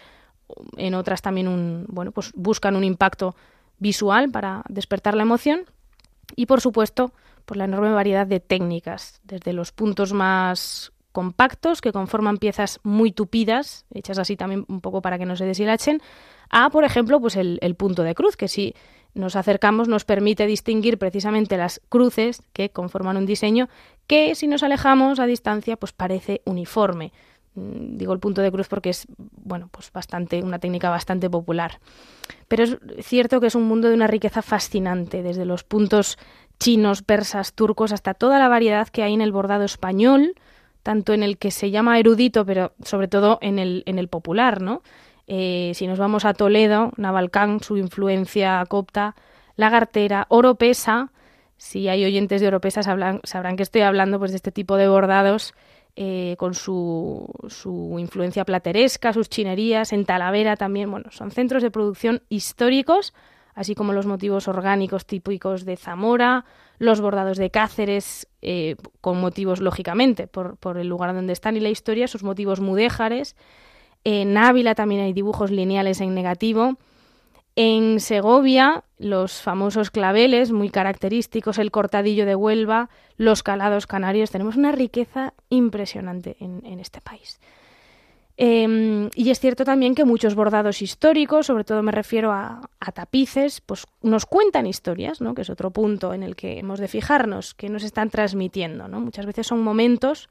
en 0.76 0.94
otras 0.94 1.22
también 1.22 1.48
un, 1.48 1.86
bueno, 1.88 2.12
pues 2.12 2.32
buscan 2.34 2.76
un 2.76 2.84
impacto 2.84 3.34
visual 3.78 4.30
para 4.30 4.62
despertar 4.68 5.14
la 5.14 5.22
emoción 5.22 5.64
y 6.36 6.46
por 6.46 6.60
supuesto 6.60 7.12
por 7.44 7.56
la 7.56 7.64
enorme 7.64 7.92
variedad 7.92 8.26
de 8.26 8.40
técnicas, 8.40 9.20
desde 9.24 9.52
los 9.52 9.72
puntos 9.72 10.12
más 10.12 10.92
compactos 11.12 11.80
que 11.80 11.92
conforman 11.92 12.38
piezas 12.38 12.80
muy 12.82 13.12
tupidas, 13.12 13.84
hechas 13.92 14.18
así 14.18 14.36
también 14.36 14.64
un 14.68 14.80
poco 14.80 15.02
para 15.02 15.18
que 15.18 15.26
no 15.26 15.36
se 15.36 15.44
deshilachen, 15.44 16.00
a, 16.50 16.70
por 16.70 16.84
ejemplo, 16.84 17.20
pues 17.20 17.36
el, 17.36 17.58
el 17.62 17.74
punto 17.74 18.02
de 18.02 18.14
cruz, 18.14 18.36
que 18.36 18.48
si 18.48 18.74
nos 19.14 19.36
acercamos 19.36 19.88
nos 19.88 20.04
permite 20.04 20.46
distinguir 20.46 20.98
precisamente 20.98 21.56
las 21.56 21.80
cruces 21.88 22.42
que 22.52 22.70
conforman 22.70 23.16
un 23.16 23.26
diseño 23.26 23.68
que 24.06 24.34
si 24.34 24.48
nos 24.48 24.62
alejamos 24.62 25.20
a 25.20 25.26
distancia 25.26 25.76
pues 25.76 25.92
parece 25.92 26.42
uniforme. 26.44 27.12
Mm, 27.54 27.96
digo 27.96 28.12
el 28.12 28.18
punto 28.18 28.42
de 28.42 28.50
cruz 28.50 28.68
porque 28.68 28.90
es 28.90 29.06
bueno 29.18 29.68
pues 29.70 29.92
bastante 29.92 30.42
una 30.42 30.58
técnica 30.58 30.90
bastante 30.90 31.30
popular. 31.30 31.78
Pero 32.48 32.64
es 32.64 32.78
cierto 33.02 33.40
que 33.40 33.46
es 33.46 33.54
un 33.54 33.64
mundo 33.64 33.88
de 33.88 33.94
una 33.94 34.06
riqueza 34.06 34.42
fascinante 34.42 35.22
desde 35.22 35.44
los 35.44 35.64
puntos 35.64 36.18
chinos 36.58 37.02
persas 37.02 37.52
turcos 37.52 37.92
hasta 37.92 38.14
toda 38.14 38.38
la 38.38 38.48
variedad 38.48 38.88
que 38.88 39.02
hay 39.02 39.14
en 39.14 39.20
el 39.20 39.32
bordado 39.32 39.64
español 39.64 40.34
tanto 40.82 41.12
en 41.12 41.22
el 41.22 41.38
que 41.38 41.50
se 41.50 41.70
llama 41.70 41.98
erudito 41.98 42.44
pero 42.46 42.72
sobre 42.84 43.08
todo 43.08 43.38
en 43.40 43.58
el 43.58 43.82
en 43.86 43.98
el 43.98 44.08
popular 44.08 44.62
no 44.62 44.82
eh, 45.26 45.72
si 45.74 45.86
nos 45.86 45.98
vamos 45.98 46.24
a 46.24 46.34
Toledo 46.34 46.92
Navalcán 46.96 47.60
su 47.60 47.76
influencia 47.76 48.64
copta 48.68 49.16
lagartera 49.56 50.26
oropesa 50.28 51.10
si 51.56 51.88
hay 51.88 52.04
oyentes 52.04 52.40
de 52.40 52.48
oropesa 52.48 52.82
sabrán, 52.84 53.20
sabrán 53.24 53.56
que 53.56 53.62
estoy 53.64 53.82
hablando 53.82 54.18
pues 54.18 54.30
de 54.30 54.36
este 54.36 54.52
tipo 54.52 54.76
de 54.76 54.88
bordados 54.88 55.54
eh, 55.96 56.34
con 56.38 56.54
su, 56.54 57.32
su, 57.48 57.96
influencia 57.98 58.44
plateresca, 58.44 59.12
sus 59.12 59.28
chinerías, 59.28 59.92
en 59.92 60.04
Talavera 60.04 60.56
también, 60.56 60.90
bueno, 60.90 61.10
son 61.10 61.30
centros 61.30 61.62
de 61.62 61.70
producción 61.70 62.22
históricos, 62.28 63.14
así 63.54 63.74
como 63.74 63.92
los 63.92 64.06
motivos 64.06 64.48
orgánicos 64.48 65.06
típicos 65.06 65.64
de 65.64 65.76
Zamora, 65.76 66.44
los 66.78 67.00
bordados 67.00 67.38
de 67.38 67.50
Cáceres, 67.50 68.26
eh, 68.42 68.74
con 69.00 69.20
motivos, 69.20 69.60
lógicamente, 69.60 70.26
por, 70.26 70.56
por, 70.56 70.78
el 70.78 70.88
lugar 70.88 71.14
donde 71.14 71.32
están 71.32 71.56
y 71.56 71.60
la 71.60 71.68
historia, 71.68 72.08
sus 72.08 72.24
motivos 72.24 72.60
mudéjares. 72.60 73.36
En 74.02 74.36
Ávila 74.36 74.74
también 74.74 75.02
hay 75.02 75.12
dibujos 75.12 75.50
lineales 75.50 76.00
en 76.00 76.14
negativo. 76.14 76.76
En 77.56 78.00
Segovia, 78.00 78.82
los 78.98 79.40
famosos 79.40 79.90
claveles, 79.90 80.50
muy 80.50 80.70
característicos, 80.70 81.58
el 81.58 81.70
cortadillo 81.70 82.26
de 82.26 82.34
Huelva, 82.34 82.90
los 83.16 83.44
calados 83.44 83.86
canarios. 83.86 84.32
Tenemos 84.32 84.56
una 84.56 84.72
riqueza 84.72 85.34
impresionante 85.50 86.36
en, 86.40 86.80
este 86.80 87.00
país. 87.00 87.38
Em, 88.36 89.08
y 89.14 89.30
es 89.30 89.38
cierto 89.38 89.64
también 89.64 89.94
que 89.94 90.04
muchos 90.04 90.34
bordados 90.34 90.82
históricos, 90.82 91.46
sobre 91.46 91.62
todo 91.62 91.80
me 91.84 91.92
refiero 91.92 92.32
a, 92.32 92.68
tapices, 92.92 93.60
pues 93.60 93.86
nos 94.02 94.26
cuentan 94.26 94.66
historias, 94.66 95.20
¿no? 95.20 95.34
que 95.34 95.42
es 95.42 95.50
otro 95.50 95.70
punto 95.70 96.12
en 96.12 96.24
el 96.24 96.34
que 96.34 96.58
hemos 96.58 96.80
de 96.80 96.88
fijarnos, 96.88 97.54
que 97.54 97.68
nos 97.68 97.84
están 97.84 98.10
transmitiendo. 98.10 98.88
¿no? 98.88 99.00
Muchas 99.00 99.26
veces 99.26 99.46
son 99.46 99.62
momentos 99.62 100.28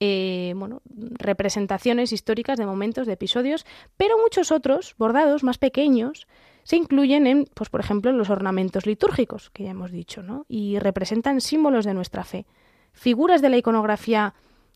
eh, 0.00 0.54
bueno, 0.56 0.82
representaciones 0.96 2.12
históricas 2.12 2.58
de 2.58 2.66
momentos, 2.66 3.06
de 3.06 3.12
episodios, 3.12 3.64
pero 3.96 4.18
muchos 4.18 4.50
otros, 4.50 4.96
bordados 4.98 5.44
más 5.44 5.58
pequeños, 5.58 6.26
se 6.64 6.76
incluyen 6.76 7.26
en, 7.26 7.46
pues, 7.54 7.70
por 7.70 7.80
ejemplo, 7.80 8.12
los 8.12 8.30
ornamentos 8.30 8.86
litúrgicos, 8.86 9.50
que 9.50 9.64
ya 9.64 9.70
hemos 9.70 9.90
dicho, 9.90 10.22
¿no? 10.22 10.46
y 10.48 10.78
representan 10.78 11.40
símbolos 11.40 11.84
de 11.84 11.94
nuestra 11.94 12.24
fe. 12.24 12.46
Figuras 12.92 13.42
de 13.42 13.48
la 13.48 13.56
iconografía 13.56 14.34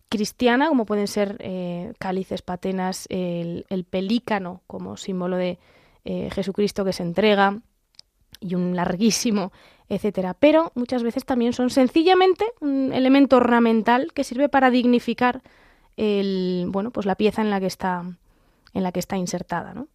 cristiana, 0.09 0.69
como 0.69 0.87
pueden 0.87 1.09
ser 1.09 1.37
eh, 1.41 1.93
cálices, 1.99 2.43
patenas, 2.43 3.07
el, 3.09 3.87
pelícano 3.91 4.63
como 4.67 4.97
símbolo 4.97 5.37
de 5.37 5.59
eh, 6.05 6.31
Jesucristo 6.33 6.85
que 6.85 6.93
se 6.93 7.03
entrega, 7.03 7.61
y 8.41 8.55
un 8.55 8.77
larguísimo, 8.77 9.53
etcétera. 9.89 10.35
Pero 10.35 10.73
muchas 10.75 11.03
veces 11.03 11.25
también 11.25 11.53
son 11.53 11.71
sencillamente 11.71 12.45
un 12.61 12.93
elemento 12.93 13.37
ornamental 13.37 14.13
que 14.13 14.25
sirve 14.25 14.49
para 14.49 14.71
dignificar 14.71 15.43
el, 15.97 16.67
bueno, 16.69 16.91
pues 16.91 17.07
la 17.07 17.15
pieza 17.15 17.43
en 17.43 17.51
la 17.51 17.61
que 17.61 17.67
está, 17.67 18.05
en 18.75 18.83
la 18.83 18.93
que 18.93 19.01
está 19.01 19.17
insertada. 19.17 19.75
¿no? 19.75 19.89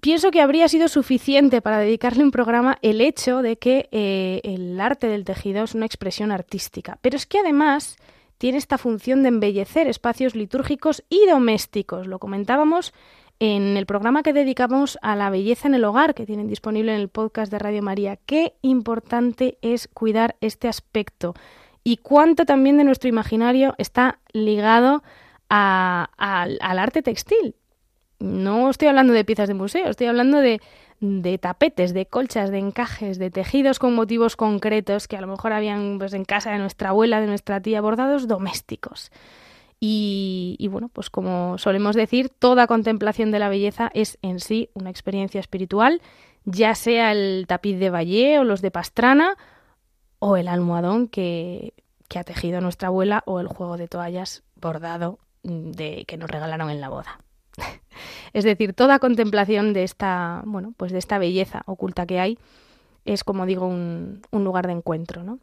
Pienso 0.00 0.30
que 0.30 0.40
habría 0.40 0.68
sido 0.68 0.88
suficiente 0.88 1.60
para 1.60 1.78
dedicarle 1.78 2.22
un 2.22 2.30
programa 2.30 2.78
el 2.82 3.00
hecho 3.00 3.42
de 3.42 3.56
que 3.56 3.88
eh, 3.92 4.40
el 4.44 4.80
arte 4.80 5.06
del 5.08 5.24
tejido 5.24 5.64
es 5.64 5.74
una 5.74 5.86
expresión 5.86 6.32
artística, 6.32 6.98
pero 7.02 7.16
es 7.16 7.26
que 7.26 7.38
además 7.38 7.96
tiene 8.38 8.58
esta 8.58 8.78
función 8.78 9.22
de 9.22 9.28
embellecer 9.28 9.86
espacios 9.86 10.34
litúrgicos 10.34 11.04
y 11.08 11.26
domésticos. 11.26 12.06
Lo 12.06 12.18
comentábamos 12.18 12.92
en 13.38 13.76
el 13.76 13.86
programa 13.86 14.22
que 14.22 14.32
dedicamos 14.32 14.98
a 15.02 15.16
la 15.16 15.30
belleza 15.30 15.68
en 15.68 15.74
el 15.74 15.84
hogar, 15.84 16.14
que 16.14 16.26
tienen 16.26 16.48
disponible 16.48 16.94
en 16.94 17.00
el 17.00 17.08
podcast 17.08 17.50
de 17.50 17.58
Radio 17.58 17.82
María. 17.82 18.16
Qué 18.16 18.54
importante 18.62 19.58
es 19.62 19.88
cuidar 19.88 20.36
este 20.40 20.68
aspecto 20.68 21.34
y 21.84 21.98
cuánto 21.98 22.44
también 22.44 22.76
de 22.78 22.84
nuestro 22.84 23.08
imaginario 23.08 23.74
está 23.78 24.18
ligado 24.32 25.02
al 25.48 26.78
arte 26.78 27.02
textil 27.02 27.56
no 28.22 28.70
estoy 28.70 28.88
hablando 28.88 29.12
de 29.12 29.24
piezas 29.24 29.48
de 29.48 29.54
museo, 29.54 29.88
estoy 29.88 30.06
hablando 30.06 30.38
de, 30.38 30.60
tapetes, 31.38 31.92
de 31.92 32.06
colchas, 32.06 32.50
de 32.50 32.58
encajes, 32.58 33.18
de 33.18 33.30
tejidos 33.30 33.78
con 33.78 33.94
motivos 33.94 34.36
concretos 34.36 35.08
que 35.08 35.16
a 35.16 35.20
lo 35.20 35.26
mejor 35.26 35.52
habían 35.52 35.98
pues, 35.98 36.12
en 36.14 36.24
casa 36.24 36.52
de 36.52 36.58
nuestra 36.58 36.90
abuela, 36.90 37.20
de 37.20 37.26
nuestra 37.26 37.60
tía, 37.60 37.80
bordados 37.80 38.28
domésticos. 38.28 39.10
Y, 39.84 40.68
bueno, 40.70 40.88
pues 40.88 41.10
como 41.10 41.58
solemos 41.58 41.96
decir, 41.96 42.28
toda 42.28 42.68
contemplación 42.68 43.32
de 43.32 43.40
la 43.40 43.48
belleza 43.48 43.90
es 43.94 44.16
en 44.22 44.38
sí 44.38 44.70
una 44.74 44.90
experiencia 44.90 45.40
espiritual, 45.40 46.00
ya 46.44 46.76
sea 46.76 47.10
el 47.10 47.46
tapiz 47.48 47.80
de 47.80 47.90
Valle 47.90 48.38
o 48.38 48.44
los 48.44 48.62
de 48.62 48.70
Pastrana 48.70 49.36
o 50.20 50.36
el 50.36 50.46
almohadón 50.46 51.08
que, 51.08 51.74
que 52.06 52.20
ha 52.20 52.24
tejido 52.24 52.60
nuestra 52.60 52.88
abuela 52.88 53.24
o 53.26 53.40
el 53.40 53.48
juego 53.48 53.76
de 53.76 53.88
toallas 53.88 54.44
bordado 54.54 55.18
de, 55.42 56.04
que 56.06 56.16
nos 56.16 56.30
regalaron 56.30 56.70
en 56.70 56.80
la 56.80 56.88
boda. 56.88 57.18
Es 58.32 58.44
decir, 58.44 58.72
toda 58.72 58.98
contemplación 58.98 59.72
de 59.72 59.84
esta, 59.84 60.42
bueno, 60.46 60.74
pues 60.76 60.92
de 60.92 60.98
esta 60.98 61.18
belleza 61.18 61.62
oculta 61.66 62.06
que 62.06 62.20
hay 62.20 62.38
es, 63.04 63.24
como 63.24 63.46
digo, 63.46 63.66
un, 63.66 64.22
lugar 64.30 64.66
de 64.66 64.72
encuentro, 64.72 65.22
¿no? 65.22 65.38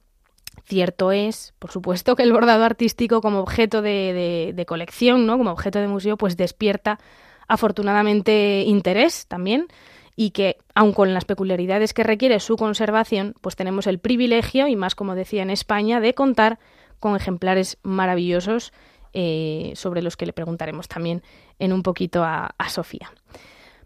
Cierto 0.65 1.11
es, 1.11 1.53
por 1.59 1.71
supuesto, 1.71 2.15
que 2.15 2.23
el 2.23 2.33
bordado 2.33 2.63
artístico 2.63 3.21
como 3.21 3.39
objeto 3.39 3.81
de, 3.81 4.65
colección, 4.67 5.25
¿no? 5.25 5.37
como 5.37 5.51
objeto 5.51 5.79
de 5.79 5.87
museo, 5.87 6.17
pues 6.17 6.37
despierta 6.37 6.99
afortunadamente 7.47 8.63
interés 8.65 9.25
también 9.27 9.67
y 10.15 10.31
que, 10.31 10.57
aun 10.75 10.91
con 10.91 11.13
las 11.13 11.25
peculiaridades 11.25 11.93
que 11.93 12.03
requiere 12.03 12.39
su 12.41 12.57
conservación, 12.57 13.35
pues 13.41 13.55
tenemos 13.55 13.87
el 13.87 13.99
privilegio, 13.99 14.67
y 14.67 14.75
más 14.75 14.93
como 14.93 15.15
decía 15.15 15.43
en 15.43 15.49
España, 15.49 16.01
de 16.01 16.13
contar 16.13 16.59
con 16.99 17.15
ejemplares 17.15 17.77
maravillosos 17.83 18.73
eh, 19.13 19.71
sobre 19.75 20.01
los 20.01 20.17
que 20.17 20.25
le 20.25 20.33
preguntaremos 20.33 20.87
también 20.87 21.23
en 21.59 21.73
un 21.73 21.83
poquito 21.83 22.23
a, 22.23 22.53
Sofía. 22.69 23.11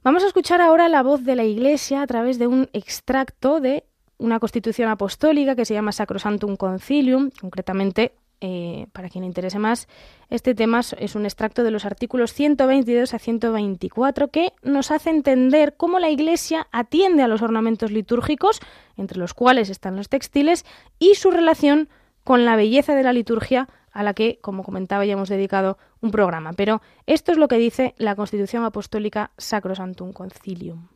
Vamos 0.04 0.24
a 0.24 0.28
escuchar 0.28 0.62
ahora 0.62 0.90
la 0.90 1.04
voz 1.04 1.24
de 1.24 1.36
la 1.36 1.44
Iglesia 1.44 2.02
a 2.02 2.08
través 2.08 2.38
de 2.38 2.48
un 2.48 2.70
extracto 2.74 3.60
de 3.60 3.86
una 4.18 4.40
constitución 4.40 4.90
apostólica 4.90 5.56
que 5.56 5.66
se 5.66 5.74
llama 5.74 5.92
Sacrosantum 5.92 6.56
Concilium, 6.56 7.32
concretamente 7.40 8.14
eh, 8.46 8.88
para 8.92 9.08
quien 9.08 9.22
le 9.22 9.28
interese 9.28 9.58
más, 9.58 9.88
este 10.30 10.54
tema 10.54 10.82
es 10.98 11.16
un 11.16 11.24
extracto 11.24 11.64
de 11.64 11.72
los 11.72 11.86
artículos 11.86 12.34
122 12.34 13.14
a 13.14 13.20
124 13.20 14.28
que 14.28 14.52
nos 14.64 14.92
hace 14.92 15.12
entender 15.12 15.76
cómo 15.78 15.98
la 15.98 16.10
Iglesia 16.10 16.68
atiende 16.74 17.24
a 17.24 17.30
los 17.30 17.42
ornamentos 17.42 17.90
litúrgicos, 17.92 18.60
entre 18.98 19.18
los 19.18 19.34
cuales 19.34 19.70
están 19.70 19.96
los 19.96 20.10
textiles, 20.10 20.66
y 21.00 21.16
su 21.16 21.32
relación 21.32 21.88
con 22.26 22.44
la 22.44 22.58
belleza 22.58 22.96
de 22.96 23.04
la 23.04 23.14
liturgia 23.14 23.70
a 23.94 24.04
la 24.04 24.14
que, 24.14 24.40
como 24.42 24.64
comentaba, 24.64 25.06
ya 25.06 25.14
hemos 25.14 25.30
dedicado 25.30 25.78
un 26.02 26.12
programa. 26.12 26.54
Pero 26.54 26.82
esto 27.06 27.32
es 27.32 27.38
lo 27.38 27.48
que 27.48 27.58
dice 27.58 27.94
la 27.98 28.16
Constitución 28.16 28.66
Apostólica 28.66 29.32
Sacrosantum 29.38 30.12
Concilium. 30.12 30.90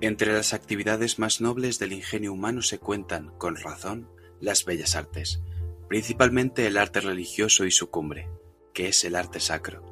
Entre 0.00 0.32
las 0.32 0.52
actividades 0.52 1.18
más 1.18 1.40
nobles 1.40 1.78
del 1.78 1.92
ingenio 1.92 2.32
humano 2.32 2.60
se 2.60 2.78
cuentan, 2.78 3.32
con 3.38 3.56
razón, 3.56 4.10
las 4.40 4.64
bellas 4.66 4.94
artes, 4.94 5.40
principalmente 5.88 6.66
el 6.66 6.76
arte 6.76 7.00
religioso 7.00 7.64
y 7.64 7.70
su 7.70 7.90
cumbre, 7.90 8.28
que 8.74 8.88
es 8.88 9.04
el 9.04 9.16
arte 9.16 9.40
sacro. 9.40 9.82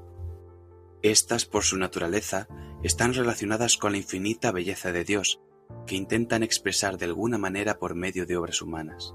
Estas, 1.02 1.46
por 1.46 1.62
su 1.62 1.78
naturaleza, 1.78 2.48
están 2.82 3.14
relacionadas 3.14 3.78
con 3.78 3.92
la 3.92 3.98
infinita 3.98 4.52
belleza 4.52 4.92
de 4.92 5.04
Dios, 5.04 5.40
que 5.86 5.96
intentan 5.96 6.42
expresar 6.42 6.98
de 6.98 7.06
alguna 7.06 7.38
manera 7.38 7.78
por 7.78 7.94
medio 7.94 8.26
de 8.26 8.36
obras 8.36 8.60
humanas 8.60 9.14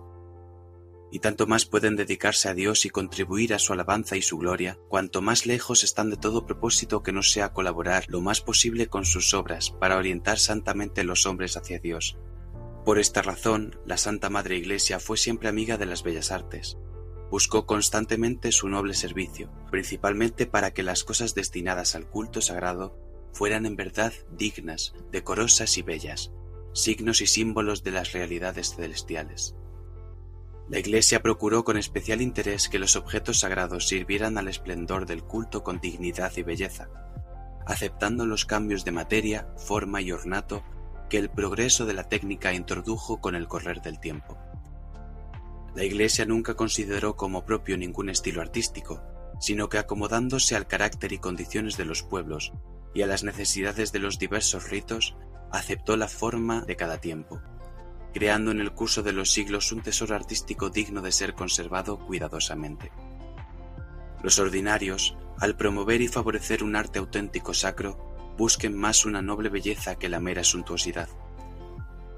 y 1.12 1.20
tanto 1.20 1.48
más 1.48 1.66
pueden 1.66 1.96
dedicarse 1.96 2.50
a 2.50 2.54
Dios 2.54 2.86
y 2.86 2.90
contribuir 2.90 3.54
a 3.54 3.60
su 3.60 3.74
alabanza 3.74 4.16
y 4.18 4.22
su 4.22 4.38
gloria, 4.38 4.80
cuanto 4.88 5.22
más 5.22 5.46
lejos 5.46 5.84
están 5.84 6.10
de 6.10 6.18
todo 6.18 6.46
propósito 6.46 7.04
que 7.04 7.12
no 7.12 7.24
sea 7.24 7.54
colaborar 7.54 8.06
lo 8.08 8.22
más 8.22 8.42
posible 8.42 8.88
con 8.88 9.06
sus 9.06 9.34
obras 9.34 9.72
para 9.72 9.98
orientar 9.98 10.40
santamente 10.40 11.04
los 11.04 11.26
hombres 11.26 11.58
hacia 11.58 11.80
Dios. 11.80 12.18
Por 12.86 13.00
esta 13.00 13.22
razón, 13.22 13.80
la 13.86 13.98
Santa 13.98 14.30
Madre 14.30 14.58
Iglesia 14.58 15.00
fue 15.00 15.18
siempre 15.18 15.50
amiga 15.50 15.78
de 15.78 15.86
las 15.86 16.04
bellas 16.04 16.32
artes. 16.32 16.78
Buscó 17.30 17.66
constantemente 17.66 18.52
su 18.52 18.68
noble 18.70 18.94
servicio, 18.94 19.52
principalmente 19.70 20.48
para 20.48 20.72
que 20.72 20.84
las 20.84 21.04
cosas 21.04 21.36
destinadas 21.36 21.94
al 21.96 22.10
culto 22.10 22.42
sagrado 22.42 22.98
fueran 23.34 23.66
en 23.66 23.76
verdad 23.76 24.14
dignas, 24.32 24.94
decorosas 25.12 25.78
y 25.78 25.84
bellas, 25.84 26.32
signos 26.74 27.22
y 27.22 27.28
símbolos 27.28 27.84
de 27.84 27.92
las 27.92 28.14
realidades 28.14 28.76
celestiales. 28.76 29.56
La 30.70 30.78
Iglesia 30.78 31.24
procuró 31.24 31.64
con 31.64 31.78
especial 31.78 32.22
interés 32.22 32.70
que 32.70 32.78
los 32.78 32.96
objetos 32.96 33.40
sagrados 33.40 33.88
sirvieran 33.88 34.38
al 34.38 34.48
esplendor 34.48 35.08
del 35.08 35.24
culto 35.24 35.64
con 35.64 35.80
dignidad 35.80 36.32
y 36.38 36.44
belleza, 36.44 36.90
aceptando 37.66 38.28
los 38.28 38.46
cambios 38.46 38.86
de 38.86 38.92
materia, 38.92 39.48
forma 39.58 40.00
y 40.00 40.12
ornato 40.12 40.64
que 41.10 41.18
el 41.18 41.32
progreso 41.32 41.88
de 41.88 41.94
la 41.94 42.04
técnica 42.04 42.54
introdujo 42.54 43.20
con 43.20 43.34
el 43.34 43.48
correr 43.48 43.82
del 43.82 44.00
tiempo. 44.00 44.38
La 45.74 45.84
Iglesia 45.84 46.26
nunca 46.26 46.54
consideró 46.54 47.16
como 47.16 47.46
propio 47.46 47.76
ningún 47.76 48.10
estilo 48.10 48.40
artístico, 48.40 49.02
sino 49.40 49.70
que 49.70 49.80
acomodándose 49.80 50.56
al 50.56 50.68
carácter 50.68 51.14
y 51.14 51.18
condiciones 51.18 51.78
de 51.78 51.86
los 51.86 52.04
pueblos 52.04 52.54
y 52.94 53.02
a 53.02 53.08
las 53.08 53.24
necesidades 53.24 53.92
de 53.92 54.00
los 54.00 54.20
diversos 54.20 54.70
ritos, 54.70 55.16
aceptó 55.52 55.98
la 55.98 56.08
forma 56.08 56.62
de 56.62 56.76
cada 56.76 57.00
tiempo 57.00 57.42
creando 58.20 58.52
en 58.52 58.60
el 58.60 58.74
curso 58.74 59.02
de 59.02 59.14
los 59.14 59.32
siglos 59.32 59.72
un 59.72 59.82
tesoro 59.82 60.14
artístico 60.14 60.70
digno 60.70 61.02
de 61.02 61.14
ser 61.14 61.36
conservado 61.36 61.98
cuidadosamente. 62.00 62.92
Los 64.22 64.40
ordinarios, 64.40 65.16
al 65.40 65.56
promover 65.56 66.02
y 66.02 66.10
favorecer 66.10 66.62
un 66.62 66.76
arte 66.76 67.00
auténtico 67.00 67.54
sacro, 67.54 68.36
busquen 68.38 68.76
más 68.76 69.06
una 69.06 69.22
noble 69.22 69.48
belleza 69.48 69.96
que 69.96 70.10
la 70.10 70.20
mera 70.20 70.44
suntuosidad. 70.44 71.08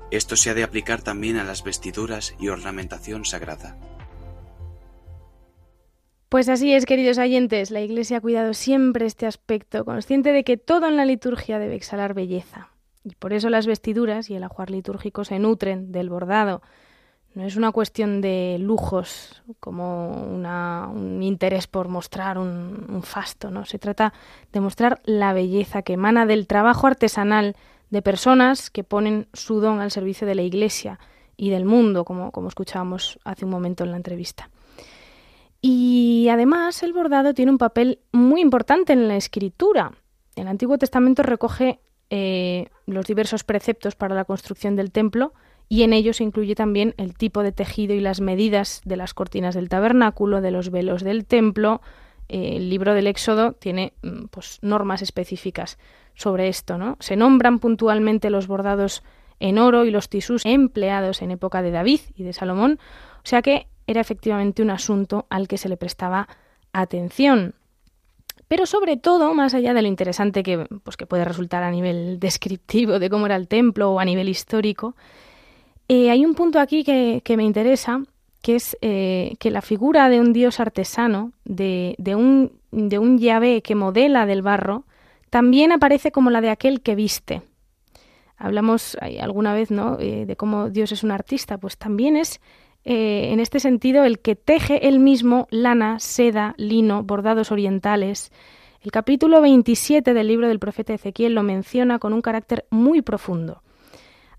Esto 0.10 0.36
se 0.36 0.49
ha 0.49 0.56
de 0.56 0.64
aplicar 0.64 1.04
también 1.04 1.38
a 1.38 1.43
las 1.43 1.64
vestiduras 1.64 2.34
y 2.39 2.47
ornamentación 2.47 3.24
sagrada. 3.24 3.78
Pues 6.30 6.49
así 6.49 6.74
es, 6.74 6.88
queridos 6.88 7.20
oyentes, 7.20 7.70
la 7.70 7.82
Iglesia 7.82 8.18
ha 8.18 8.22
cuidado 8.22 8.56
siempre 8.56 9.06
este 9.06 9.28
aspecto, 9.28 9.86
consciente 9.86 10.32
de 10.32 10.43
que 10.43 10.58
todo 10.58 10.88
en 10.88 10.97
la 10.97 11.06
liturgia 11.06 11.60
debe 11.60 11.76
exhalar 11.76 12.16
belleza. 12.16 12.71
Y 13.04 13.16
por 13.16 13.34
eso 13.34 13.49
las 13.49 13.68
vestiduras 13.68 14.30
y 14.30 14.36
el 14.36 14.43
ajuar 14.43 14.70
litúrgico 14.70 15.24
se 15.24 15.39
nutren 15.39 15.91
del 15.91 16.10
bordado. 16.10 16.62
No 17.34 17.45
es 17.45 17.56
una 17.56 17.72
cuestión 17.72 18.20
de 18.20 18.58
lujos, 18.60 19.41
como 19.60 20.12
un 20.12 21.24
interés 21.24 21.66
por 21.66 21.88
mostrar 21.88 22.38
un, 22.38 22.88
un 22.89 23.04
fasto, 23.04 23.49
¿no? 23.52 23.66
Se 23.66 23.80
trata 23.80 24.14
de 24.52 24.60
mostrar 24.60 25.02
la 25.06 25.32
belleza 25.32 25.82
que 25.82 25.93
emana 25.93 26.26
del 26.26 26.45
trabajo 26.45 26.88
artesanal 26.88 27.56
de 27.89 28.02
personas 28.02 28.70
que 28.70 28.84
ponen 28.84 29.28
su 29.34 29.62
don 29.62 29.80
al 29.80 29.91
servicio 29.91 30.28
de 30.28 30.36
la 30.36 30.41
Iglesia 30.41 30.99
y 31.38 31.49
del 31.49 31.66
mundo, 31.66 32.06
como, 32.06 32.32
como 32.32 32.49
escuchábamos 32.49 33.20
hace 33.24 33.45
un 33.45 33.52
momento 33.52 33.84
en 33.84 33.91
la 33.91 33.97
entrevista. 33.97 34.49
Y 35.62 36.28
además 36.30 36.84
el 36.84 36.93
bordado 36.93 37.34
tiene 37.34 37.52
un 37.52 37.58
papel 37.58 37.99
muy 38.12 38.41
importante 38.41 38.93
en 38.93 39.08
la 39.08 39.16
escritura. 39.16 39.91
El 40.36 40.47
Antiguo 40.47 40.78
Testamento 40.78 41.24
recoge 41.24 41.80
eh, 42.14 42.68
los 42.86 43.07
diversos 43.07 43.45
preceptos 43.45 43.95
para 43.95 44.14
la 44.14 44.26
construcción 44.26 44.76
del 44.76 44.91
templo 44.91 45.34
y 45.70 45.84
en 45.84 45.93
ellos 45.93 46.18
se 46.18 46.26
incluye 46.26 46.55
también 46.55 46.93
el 46.97 47.16
tipo 47.16 47.41
de 47.41 47.53
tejido 47.53 47.93
y 47.95 48.01
las 48.01 48.20
medidas 48.20 48.82
de 48.84 48.97
las 48.97 49.14
cortinas 49.14 49.55
del 49.55 49.70
tabernáculo, 49.70 50.41
de 50.41 50.51
los 50.51 50.72
velos 50.72 51.03
del 51.03 51.26
templo. 51.26 51.82
Eh, 52.28 52.57
el 52.57 52.70
libro 52.70 52.93
del 52.93 53.07
Éxodo 53.07 53.53
tiene 53.53 53.93
mm, 54.03 54.26
pues, 54.26 54.59
normas 54.62 55.01
específicas 55.01 55.80
sobre 56.14 56.49
esto. 56.49 56.78
¿no? 56.78 56.97
Se 56.99 57.16
nombran 57.16 57.59
puntualmente 57.59 58.30
los 58.30 58.47
bordados 58.47 59.03
en 59.39 59.57
oro 59.57 59.86
y 59.86 59.91
los 59.91 60.09
tisús 60.09 60.45
empleados 60.45 61.22
en 61.22 61.32
época 61.32 61.62
de 61.62 61.72
David 61.72 62.01
y 62.14 62.24
de 62.24 62.34
Salomón, 62.34 62.78
o 63.24 63.26
sea 63.26 63.41
que 63.41 63.68
era 63.88 64.01
efectivamente 64.01 64.62
un 64.62 64.70
asunto 64.70 65.26
al 65.30 65.47
que 65.47 65.57
se 65.57 65.70
le 65.70 65.78
prestaba 65.78 66.28
atención. 66.74 67.55
Pero 68.52 68.66
sobre 68.66 68.97
todo, 68.97 69.34
más 69.34 69.54
allá 69.54 69.74
de 69.74 69.82
lo 69.82 69.88
interesante 69.88 70.43
que, 70.43 70.68
pues, 70.84 70.97
que 70.97 71.06
puede 71.06 71.24
resultar 71.24 71.64
a 71.64 71.72
nivel 71.72 72.20
descriptivo 72.20 72.99
de 72.99 73.10
cómo 73.10 73.26
era 73.26 73.38
el 73.38 73.47
templo 73.47 73.91
o 73.91 73.99
a 74.02 74.04
nivel 74.04 74.28
histórico, 74.28 74.93
eh, 75.88 76.10
hay 76.12 76.26
un 76.26 76.36
punto 76.36 76.60
aquí 76.60 76.84
que, 76.84 77.24
me 77.38 77.45
interesa, 77.45 78.04
que 78.41 78.58
es 78.58 78.78
eh, 78.82 79.38
que 79.39 79.52
la 79.52 79.62
figura 79.62 80.10
de 80.10 80.20
un 80.20 80.34
dios 80.34 80.60
artesano, 80.60 81.32
de, 81.45 81.95
un, 82.14 82.52
de 82.72 82.99
un 82.99 83.20
Yahvé 83.20 83.62
que 83.62 83.74
modela 83.74 84.26
del 84.26 84.41
barro, 84.41 84.84
también 85.30 85.72
aparece 85.72 86.12
como 86.12 86.30
la 86.30 86.41
de 86.41 86.49
aquel 86.49 86.82
que 86.82 86.95
viste. 86.95 87.43
Hablamos 88.36 88.97
alguna 89.22 89.54
vez 89.54 89.72
¿no? 89.72 89.97
Eh, 89.97 90.26
de 90.26 90.36
cómo 90.36 90.70
Dios 90.70 90.91
es 90.91 91.04
un 91.04 91.12
artista, 91.12 91.58
pues 91.58 91.78
también 91.78 92.18
es 92.18 92.41
eh, 92.84 93.30
en 93.32 93.40
este 93.40 93.60
sentido, 93.60 94.04
el 94.04 94.20
que 94.20 94.36
teje 94.36 94.88
él 94.88 95.00
mismo 95.00 95.48
lana, 95.52 96.00
seda, 96.00 96.56
lino, 96.58 97.04
bordados 97.04 97.52
orientales. 97.52 98.32
El 98.82 98.92
capítulo 98.92 99.42
27 99.42 100.14
del 100.14 100.28
libro 100.28 100.48
del 100.48 100.60
profeta 100.60 100.94
Ezequiel 100.94 101.36
lo 101.36 101.44
menciona 101.44 102.00
con 102.00 102.14
un 102.14 102.22
carácter 102.22 102.66
muy 102.72 103.02
profundo. 103.02 103.62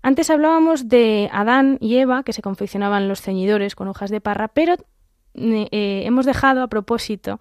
Antes 0.01 0.29
hablábamos 0.29 0.89
de 0.89 1.29
Adán 1.31 1.77
y 1.79 1.95
Eva, 1.95 2.23
que 2.23 2.33
se 2.33 2.41
confeccionaban 2.41 3.07
los 3.07 3.21
ceñidores 3.21 3.73
con 3.75 3.87
hojas 3.87 4.09
de 4.09 4.19
parra, 4.19 4.49
pero 4.49 4.73
eh, 4.73 5.67
eh, 5.71 6.03
hemos 6.05 6.25
dejado 6.25 6.61
a 6.61 6.67
propósito 6.67 7.39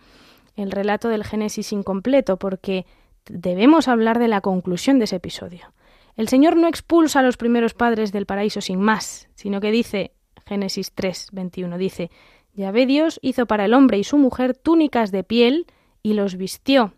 el 0.54 0.70
relato 0.70 1.08
del 1.08 1.24
Génesis 1.24 1.72
incompleto, 1.72 2.36
porque 2.36 2.86
debemos 3.26 3.88
hablar 3.88 4.20
de 4.20 4.28
la 4.28 4.40
conclusión 4.40 5.00
de 5.00 5.06
ese 5.06 5.16
episodio. 5.16 5.72
El 6.16 6.28
Señor 6.28 6.56
no 6.56 6.68
expulsa 6.68 7.20
a 7.20 7.22
los 7.22 7.36
primeros 7.36 7.74
padres 7.74 8.12
del 8.12 8.26
paraíso 8.26 8.60
sin 8.60 8.80
más, 8.80 9.28
sino 9.34 9.60
que 9.60 9.72
dice, 9.72 10.12
Génesis 10.46 10.92
3, 10.92 11.28
21 11.32 11.78
dice, 11.78 12.10
Yahvé 12.54 12.86
Dios 12.86 13.18
hizo 13.22 13.46
para 13.46 13.64
el 13.64 13.74
hombre 13.74 13.98
y 13.98 14.04
su 14.04 14.18
mujer 14.18 14.56
túnicas 14.56 15.10
de 15.10 15.24
piel 15.24 15.66
y 16.02 16.14
los 16.14 16.36
vistió. 16.36 16.94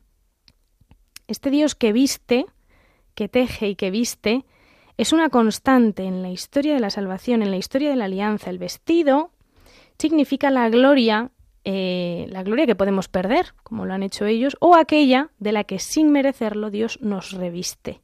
Este 1.29 1.51
Dios 1.51 1.75
que 1.75 1.93
viste, 1.93 2.47
que 3.15 3.29
teje 3.29 3.69
y 3.69 3.77
que 3.77 3.91
viste, 3.91 4.45
es 4.97 5.13
una 5.13 5.29
constante 5.29 6.05
en 6.05 6.23
la 6.23 6.31
historia 6.31 6.75
de 6.75 6.81
la 6.81 6.91
salvación, 6.91 7.43
en 7.43 7.51
la 7.51 7.57
historia 7.57 7.91
de 7.91 7.97
la 7.97 8.05
alianza. 8.05 8.51
El 8.51 8.59
vestido 8.59 9.31
significa 9.99 10.51
la 10.51 10.69
gloria, 10.69 11.31
eh, 11.65 12.27
la 12.31 12.43
gloria 12.43 12.67
que 12.67 12.77
podemos 12.77 13.09
perder, 13.09 13.55
como 13.63 13.87
lo 13.87 13.95
han 13.95 14.03
hecho 14.03 14.27
ellos, 14.27 14.57
o 14.61 14.75
aquella 14.75 15.31
de 15.39 15.53
la 15.53 15.65
que 15.65 15.79
sin 15.79 16.11
merecerlo 16.11 16.71
Dios 16.71 16.99
nos 17.01 17.33
reviste. 17.33 18.01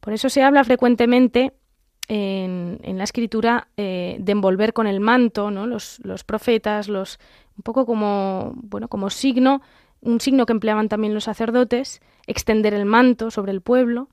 Por 0.00 0.12
eso 0.12 0.28
se 0.28 0.42
habla 0.42 0.62
frecuentemente 0.62 1.52
en, 2.08 2.98
la 2.98 3.04
escritura 3.04 3.68
eh, 3.76 4.16
de 4.20 4.32
envolver 4.32 4.72
con 4.72 4.86
el 4.86 5.00
manto, 5.00 5.50
¿no? 5.50 5.66
Los, 5.66 6.00
los, 6.02 6.24
profetas, 6.24 6.88
los 6.88 7.18
un 7.56 7.62
poco 7.62 7.86
como 7.86 8.52
bueno 8.56 8.88
como 8.88 9.10
signo, 9.10 9.62
un 10.00 10.20
signo 10.20 10.46
que 10.46 10.52
empleaban 10.52 10.88
también 10.88 11.14
los 11.14 11.24
sacerdotes, 11.24 12.00
extender 12.26 12.74
el 12.74 12.84
manto 12.84 13.30
sobre 13.30 13.52
el 13.52 13.60
pueblo. 13.60 14.08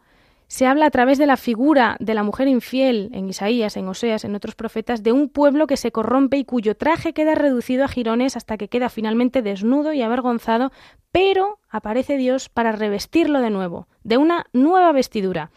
Se 0.47 0.67
habla 0.67 0.85
a 0.85 0.91
través 0.91 1.17
de 1.17 1.25
la 1.25 1.37
figura 1.37 1.97
de 1.99 2.13
la 2.13 2.21
mujer 2.21 2.47
infiel 2.47 3.09
en 3.13 3.27
Isaías, 3.27 3.75
en 3.75 3.87
Oseas, 3.87 4.23
en 4.23 4.35
otros 4.35 4.55
profetas, 4.55 5.01
de 5.01 5.11
un 5.11 5.29
pueblo 5.29 5.67
que 5.67 5.77
se 5.77 5.91
corrompe 5.91 6.37
y 6.37 6.45
cuyo 6.45 6.75
traje 6.75 7.13
queda 7.13 7.33
reducido 7.33 7.85
a 7.85 7.87
jirones 7.87 8.37
hasta 8.37 8.57
que 8.57 8.67
queda 8.67 8.89
finalmente 8.89 9.41
desnudo 9.41 9.93
y 9.93 10.01
avergonzado, 10.01 10.71
pero 11.11 11.59
aparece 11.69 12.17
Dios 12.17 12.49
para 12.49 12.71
revestirlo 12.71 13.39
de 13.39 13.49
nuevo, 13.49 13.87
de 14.03 14.17
una 14.17 14.45
nueva 14.53 14.91
vestidura 14.91 15.49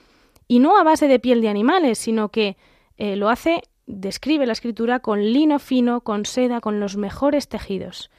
y 0.49 0.59
no 0.59 0.79
a 0.79 0.85
base 0.85 1.09
de 1.09 1.19
piel 1.19 1.41
de 1.41 1.49
animales, 1.49 1.99
sino 1.99 2.29
que 2.29 2.57
eh, 2.97 3.17
lo 3.17 3.29
hace 3.29 3.63
describe 3.87 4.47
la 4.47 4.53
escritura 4.53 5.01
con 5.01 5.23
lino 5.23 5.59
fino, 5.59 6.01
con 6.01 6.27
seda, 6.27 6.61
con 6.61 6.81
los 6.81 6.97
mejores 6.97 7.49
tejidos. 7.49 8.11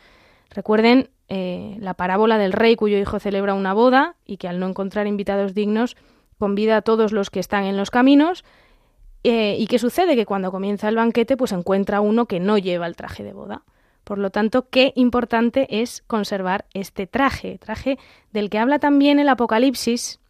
Recuerden 0.49 1.09
eh, 1.30 1.75
la 1.80 1.93
parábola 1.93 2.38
del 2.38 2.53
rey 2.53 2.75
cuyo 2.75 2.97
hijo 2.97 3.19
celebra 3.19 3.53
una 3.53 3.73
boda 3.73 4.15
y 4.25 4.38
que 4.38 4.47
al 4.47 4.59
no 4.59 4.67
encontrar 4.67 5.07
invitados 5.07 5.53
dignos 5.53 5.97
convida 6.39 6.78
a 6.78 6.82
todos 6.82 7.11
los 7.11 7.30
que 7.30 7.39
están 7.39 7.65
en 7.65 7.78
los 7.78 7.91
caminos. 7.91 8.45
Eh, 9.23 9.57
¿Y 9.59 9.67
qué 9.67 9.80
sucede? 9.80 10.15
Que 10.15 10.25
cuando 10.25 10.51
comienza 10.51 10.88
el 10.88 10.95
banquete, 10.95 11.36
pues 11.36 11.51
encuentra 11.51 11.99
uno 11.99 12.28
que 12.28 12.39
no 12.39 12.57
lleva 12.57 12.88
el 12.88 12.95
traje 12.95 13.23
de 13.23 13.34
boda. 13.34 13.63
Por 14.03 14.19
lo 14.19 14.30
tanto, 14.30 14.69
qué 14.69 14.93
importante 14.95 15.82
es 15.82 16.01
conservar 16.07 16.65
este 16.73 17.07
traje, 17.07 17.57
traje 17.57 17.97
del 18.32 18.49
que 18.49 18.57
habla 18.57 18.80
también 18.80 19.19
el 19.19 19.28
Apocalipsis 19.28 20.21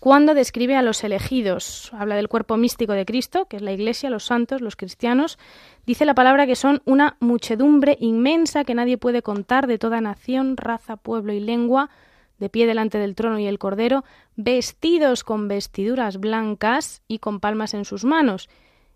cuando 0.00 0.32
describe 0.32 0.76
a 0.76 0.82
los 0.82 1.04
elegidos. 1.04 1.92
Habla 1.92 2.16
del 2.16 2.28
cuerpo 2.28 2.56
místico 2.56 2.94
de 2.94 3.04
Cristo, 3.04 3.46
que 3.46 3.56
es 3.56 3.62
la 3.62 3.72
Iglesia, 3.72 4.08
los 4.08 4.24
santos, 4.24 4.62
los 4.62 4.74
cristianos. 4.74 5.38
Dice 5.86 6.06
la 6.06 6.14
palabra 6.14 6.46
que 6.46 6.56
son 6.56 6.80
una 6.86 7.16
muchedumbre 7.20 7.96
inmensa 8.00 8.64
que 8.64 8.74
nadie 8.74 8.96
puede 8.96 9.22
contar 9.22 9.66
de 9.66 9.78
toda 9.78 10.00
nación, 10.00 10.56
raza, 10.56 10.96
pueblo 10.96 11.34
y 11.34 11.40
lengua, 11.40 11.90
de 12.38 12.48
pie 12.48 12.66
delante 12.66 12.96
del 12.96 13.14
trono 13.14 13.38
y 13.38 13.46
el 13.46 13.58
cordero, 13.58 14.02
vestidos 14.36 15.22
con 15.22 15.48
vestiduras 15.48 16.18
blancas 16.18 17.02
y 17.06 17.18
con 17.18 17.38
palmas 17.38 17.74
en 17.74 17.84
sus 17.84 18.06
manos. 18.06 18.48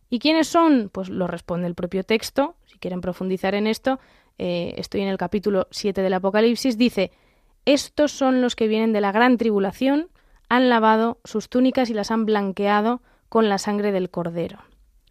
¿Y 0.08 0.18
quiénes 0.18 0.48
son? 0.48 0.88
Pues 0.90 1.10
lo 1.10 1.26
responde 1.26 1.66
el 1.66 1.74
propio 1.74 2.02
texto. 2.02 2.56
Si 2.64 2.78
quieren 2.78 3.02
profundizar 3.02 3.54
en 3.54 3.66
esto, 3.66 4.00
eh, 4.38 4.74
estoy 4.78 5.02
en 5.02 5.08
el 5.08 5.18
capítulo 5.18 5.68
7 5.70 6.00
del 6.00 6.14
Apocalipsis. 6.14 6.78
Dice, 6.78 7.12
estos 7.66 8.12
son 8.12 8.40
los 8.40 8.56
que 8.56 8.68
vienen 8.68 8.94
de 8.94 9.02
la 9.02 9.12
gran 9.12 9.36
tribulación, 9.36 10.08
han 10.48 10.68
lavado 10.68 11.18
sus 11.24 11.48
túnicas 11.48 11.90
y 11.90 11.94
las 11.94 12.10
han 12.10 12.26
blanqueado 12.26 13.00
con 13.28 13.48
la 13.48 13.58
sangre 13.58 13.92
del 13.92 14.10
cordero. 14.10 14.58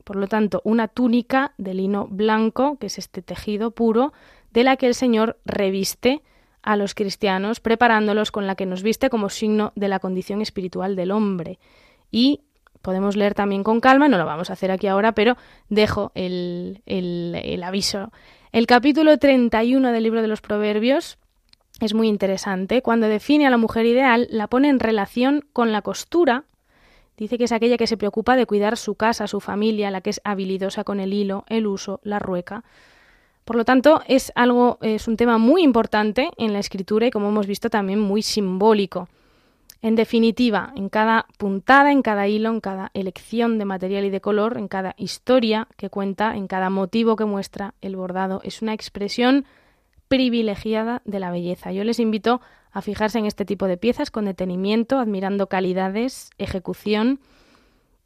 Por 0.03 0.15
lo 0.17 0.27
tanto, 0.27 0.61
una 0.63 0.87
túnica 0.87 1.53
de 1.57 1.73
lino 1.73 2.07
blanco, 2.07 2.77
que 2.77 2.87
es 2.87 2.97
este 2.97 3.21
tejido 3.21 3.71
puro, 3.71 4.13
de 4.51 4.63
la 4.63 4.77
que 4.77 4.87
el 4.87 4.95
Señor 4.95 5.39
reviste 5.45 6.21
a 6.61 6.77
los 6.77 6.95
cristianos, 6.95 7.59
preparándolos 7.59 8.31
con 8.31 8.47
la 8.47 8.55
que 8.55 8.65
nos 8.65 8.83
viste 8.83 9.09
como 9.09 9.29
signo 9.29 9.73
de 9.75 9.87
la 9.87 9.99
condición 9.99 10.41
espiritual 10.41 10.95
del 10.95 11.11
hombre. 11.11 11.59
Y 12.11 12.41
podemos 12.81 13.15
leer 13.15 13.33
también 13.33 13.63
con 13.63 13.79
calma, 13.79 14.07
no 14.07 14.17
lo 14.17 14.25
vamos 14.25 14.49
a 14.49 14.53
hacer 14.53 14.71
aquí 14.71 14.87
ahora, 14.87 15.13
pero 15.13 15.35
dejo 15.69 16.11
el, 16.15 16.81
el, 16.85 17.63
aviso. 17.63 18.11
El 18.51 18.67
capítulo 18.67 19.17
31 19.17 19.91
del 19.91 20.03
libro 20.03 20.21
de 20.21 20.27
los 20.27 20.41
Proverbios 20.41 21.17
es 21.85 21.93
muy 21.93 22.07
interesante. 22.07 22.81
Cuando 22.81 23.07
define 23.07 23.47
a 23.47 23.49
la 23.49 23.57
mujer 23.57 23.85
ideal, 23.85 24.27
la 24.29 24.47
pone 24.47 24.69
en 24.69 24.79
relación 24.79 25.45
con 25.53 25.71
la 25.71 25.81
costura. 25.81 26.45
Dice 27.17 27.37
que 27.37 27.43
es 27.43 27.51
aquella 27.51 27.77
que 27.77 27.87
se 27.87 27.97
preocupa 27.97 28.35
de 28.35 28.45
cuidar 28.45 28.77
su 28.77 28.95
casa, 28.95 29.27
su 29.27 29.39
familia, 29.39 29.91
la 29.91 30.01
que 30.01 30.09
es 30.09 30.21
habilidosa 30.23 30.83
con 30.83 30.99
el 30.99 31.13
hilo, 31.13 31.45
el 31.47 31.67
uso, 31.67 31.99
la 32.03 32.19
rueca. 32.19 32.63
Por 33.45 33.55
lo 33.57 33.65
tanto, 33.65 34.01
es 34.07 34.31
algo, 34.35 34.77
es 34.81 35.07
un 35.07 35.17
tema 35.17 35.37
muy 35.37 35.63
importante 35.63 36.31
en 36.37 36.53
la 36.53 36.59
escritura 36.59 37.07
y 37.07 37.11
como 37.11 37.29
hemos 37.29 37.45
visto 37.45 37.69
también 37.69 37.99
muy 37.99 38.21
simbólico. 38.21 39.09
En 39.81 39.95
definitiva, 39.95 40.71
en 40.77 40.87
cada 40.87 41.25
puntada, 41.37 41.91
en 41.91 42.01
cada 42.01 42.29
hilo, 42.29 42.49
en 42.49 42.61
cada 42.61 42.89
elección 42.93 43.57
de 43.57 43.65
material 43.65 44.05
y 44.05 44.09
de 44.09 44.21
color, 44.21 44.57
en 44.57 44.69
cada 44.69 44.95
historia 44.97 45.67
que 45.75 45.89
cuenta, 45.89 46.37
en 46.37 46.47
cada 46.47 46.69
motivo 46.69 47.17
que 47.17 47.25
muestra 47.25 47.73
el 47.81 47.97
bordado, 47.97 48.39
es 48.45 48.61
una 48.61 48.73
expresión 48.73 49.45
privilegiada 50.13 51.01
de 51.05 51.19
la 51.19 51.31
belleza. 51.31 51.71
Yo 51.71 51.83
les 51.83 51.99
invito 51.99 52.39
a 52.71 52.83
fijarse 52.83 53.17
en 53.17 53.25
este 53.25 53.45
tipo 53.45 53.65
de 53.65 53.77
piezas 53.77 54.11
con 54.11 54.25
detenimiento, 54.25 54.99
admirando 54.99 55.47
calidades, 55.47 56.29
ejecución. 56.37 57.19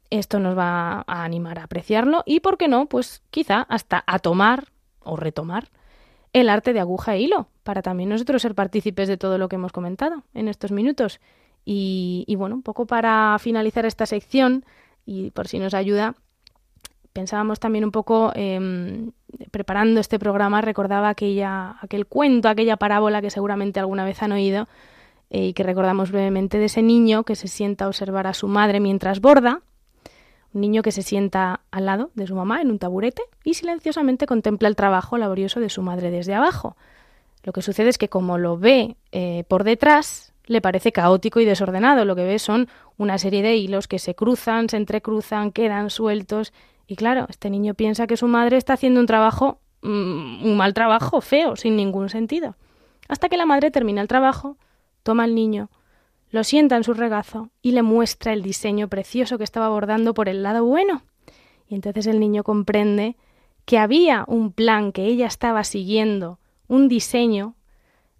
Esto 0.08 0.40
nos 0.40 0.56
va 0.56 1.04
a 1.06 1.24
animar 1.24 1.58
a 1.58 1.64
apreciarlo 1.64 2.22
y, 2.24 2.40
¿por 2.40 2.56
qué 2.56 2.66
no? 2.66 2.86
Pues 2.86 3.22
quizá 3.30 3.60
hasta 3.60 4.04
a 4.06 4.20
tomar 4.20 4.68
o 5.00 5.16
retomar 5.16 5.68
el 6.32 6.48
arte 6.48 6.72
de 6.72 6.80
aguja 6.80 7.14
e 7.14 7.20
hilo, 7.20 7.50
para 7.62 7.82
también 7.82 8.08
nosotros 8.08 8.40
ser 8.40 8.54
partícipes 8.54 9.06
de 9.06 9.18
todo 9.18 9.36
lo 9.36 9.50
que 9.50 9.56
hemos 9.56 9.72
comentado 9.72 10.22
en 10.32 10.48
estos 10.48 10.72
minutos. 10.72 11.20
Y, 11.66 12.34
bueno, 12.38 12.54
un 12.54 12.62
poco 12.62 12.86
para 12.86 13.36
finalizar 13.38 13.84
esta 13.84 14.06
sección, 14.06 14.64
y 15.04 15.30
por 15.32 15.46
si 15.46 15.58
nos 15.58 15.74
ayuda, 15.74 16.14
pensábamos 17.12 17.60
también 17.60 17.84
un 17.84 17.90
poco, 17.90 18.32
em, 18.34 19.12
preparando 19.50 20.00
este 20.00 20.18
programa, 20.18 20.60
recordaba 20.60 21.08
aquella, 21.08 21.76
aquel 21.80 22.06
cuento, 22.06 22.48
aquella 22.48 22.76
parábola 22.76 23.20
que 23.20 23.30
seguramente 23.30 23.80
alguna 23.80 24.04
vez 24.04 24.22
han 24.22 24.32
oído 24.32 24.68
eh, 25.30 25.46
y 25.46 25.52
que 25.52 25.62
recordamos 25.62 26.10
brevemente 26.10 26.58
de 26.58 26.66
ese 26.66 26.82
niño 26.82 27.24
que 27.24 27.36
se 27.36 27.48
sienta 27.48 27.84
a 27.84 27.88
observar 27.88 28.26
a 28.26 28.34
su 28.34 28.48
madre 28.48 28.80
mientras 28.80 29.20
borda 29.20 29.62
un 30.54 30.60
niño 30.62 30.82
que 30.82 30.92
se 30.92 31.02
sienta 31.02 31.60
al 31.70 31.86
lado 31.86 32.10
de 32.14 32.26
su 32.26 32.34
mamá 32.34 32.60
en 32.62 32.70
un 32.70 32.78
taburete 32.78 33.22
y 33.44 33.54
silenciosamente 33.54 34.26
contempla 34.26 34.68
el 34.68 34.76
trabajo 34.76 35.18
laborioso 35.18 35.60
de 35.60 35.68
su 35.68 35.82
madre 35.82 36.10
desde 36.10 36.34
abajo. 36.34 36.76
Lo 37.44 37.52
que 37.52 37.62
sucede 37.62 37.90
es 37.90 37.98
que 37.98 38.08
como 38.08 38.38
lo 38.38 38.58
ve 38.58 38.96
eh, 39.12 39.44
por 39.48 39.64
detrás, 39.64 40.32
le 40.46 40.60
parece 40.60 40.92
caótico 40.92 41.40
y 41.40 41.44
desordenado. 41.44 42.04
Lo 42.04 42.16
que 42.16 42.24
ve 42.24 42.38
son 42.38 42.68
una 42.96 43.18
serie 43.18 43.42
de 43.42 43.56
hilos 43.56 43.86
que 43.86 43.98
se 43.98 44.14
cruzan, 44.14 44.68
se 44.68 44.78
entrecruzan, 44.78 45.52
quedan 45.52 45.90
sueltos. 45.90 46.52
Y 46.88 46.96
claro, 46.96 47.26
este 47.28 47.50
niño 47.50 47.74
piensa 47.74 48.06
que 48.06 48.16
su 48.16 48.26
madre 48.26 48.56
está 48.56 48.72
haciendo 48.72 48.98
un 48.98 49.06
trabajo, 49.06 49.60
mm, 49.82 50.44
un 50.44 50.56
mal 50.56 50.72
trabajo, 50.72 51.20
feo, 51.20 51.54
sin 51.54 51.76
ningún 51.76 52.08
sentido. 52.08 52.56
Hasta 53.08 53.28
que 53.28 53.36
la 53.36 53.44
madre 53.44 53.70
termina 53.70 54.00
el 54.00 54.08
trabajo, 54.08 54.56
toma 55.02 55.24
al 55.24 55.34
niño, 55.34 55.68
lo 56.30 56.44
sienta 56.44 56.76
en 56.76 56.84
su 56.84 56.94
regazo 56.94 57.50
y 57.60 57.72
le 57.72 57.82
muestra 57.82 58.32
el 58.32 58.42
diseño 58.42 58.88
precioso 58.88 59.36
que 59.36 59.44
estaba 59.44 59.68
bordando 59.68 60.14
por 60.14 60.30
el 60.30 60.42
lado 60.42 60.64
bueno. 60.64 61.02
Y 61.68 61.74
entonces 61.74 62.06
el 62.06 62.20
niño 62.20 62.42
comprende 62.42 63.16
que 63.66 63.78
había 63.78 64.24
un 64.26 64.50
plan 64.50 64.92
que 64.92 65.04
ella 65.04 65.26
estaba 65.26 65.64
siguiendo, 65.64 66.38
un 66.68 66.88
diseño 66.88 67.54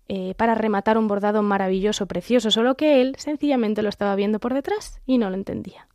eh, 0.08 0.34
para 0.36 0.54
rematar 0.54 0.98
un 0.98 1.08
bordado 1.08 1.42
maravilloso, 1.42 2.06
precioso, 2.06 2.50
solo 2.50 2.76
que 2.76 3.00
él 3.00 3.14
sencillamente 3.16 3.82
lo 3.82 3.88
estaba 3.88 4.14
viendo 4.14 4.40
por 4.40 4.52
detrás 4.52 5.00
y 5.06 5.16
no 5.16 5.30
lo 5.30 5.36
entendía. 5.36 5.88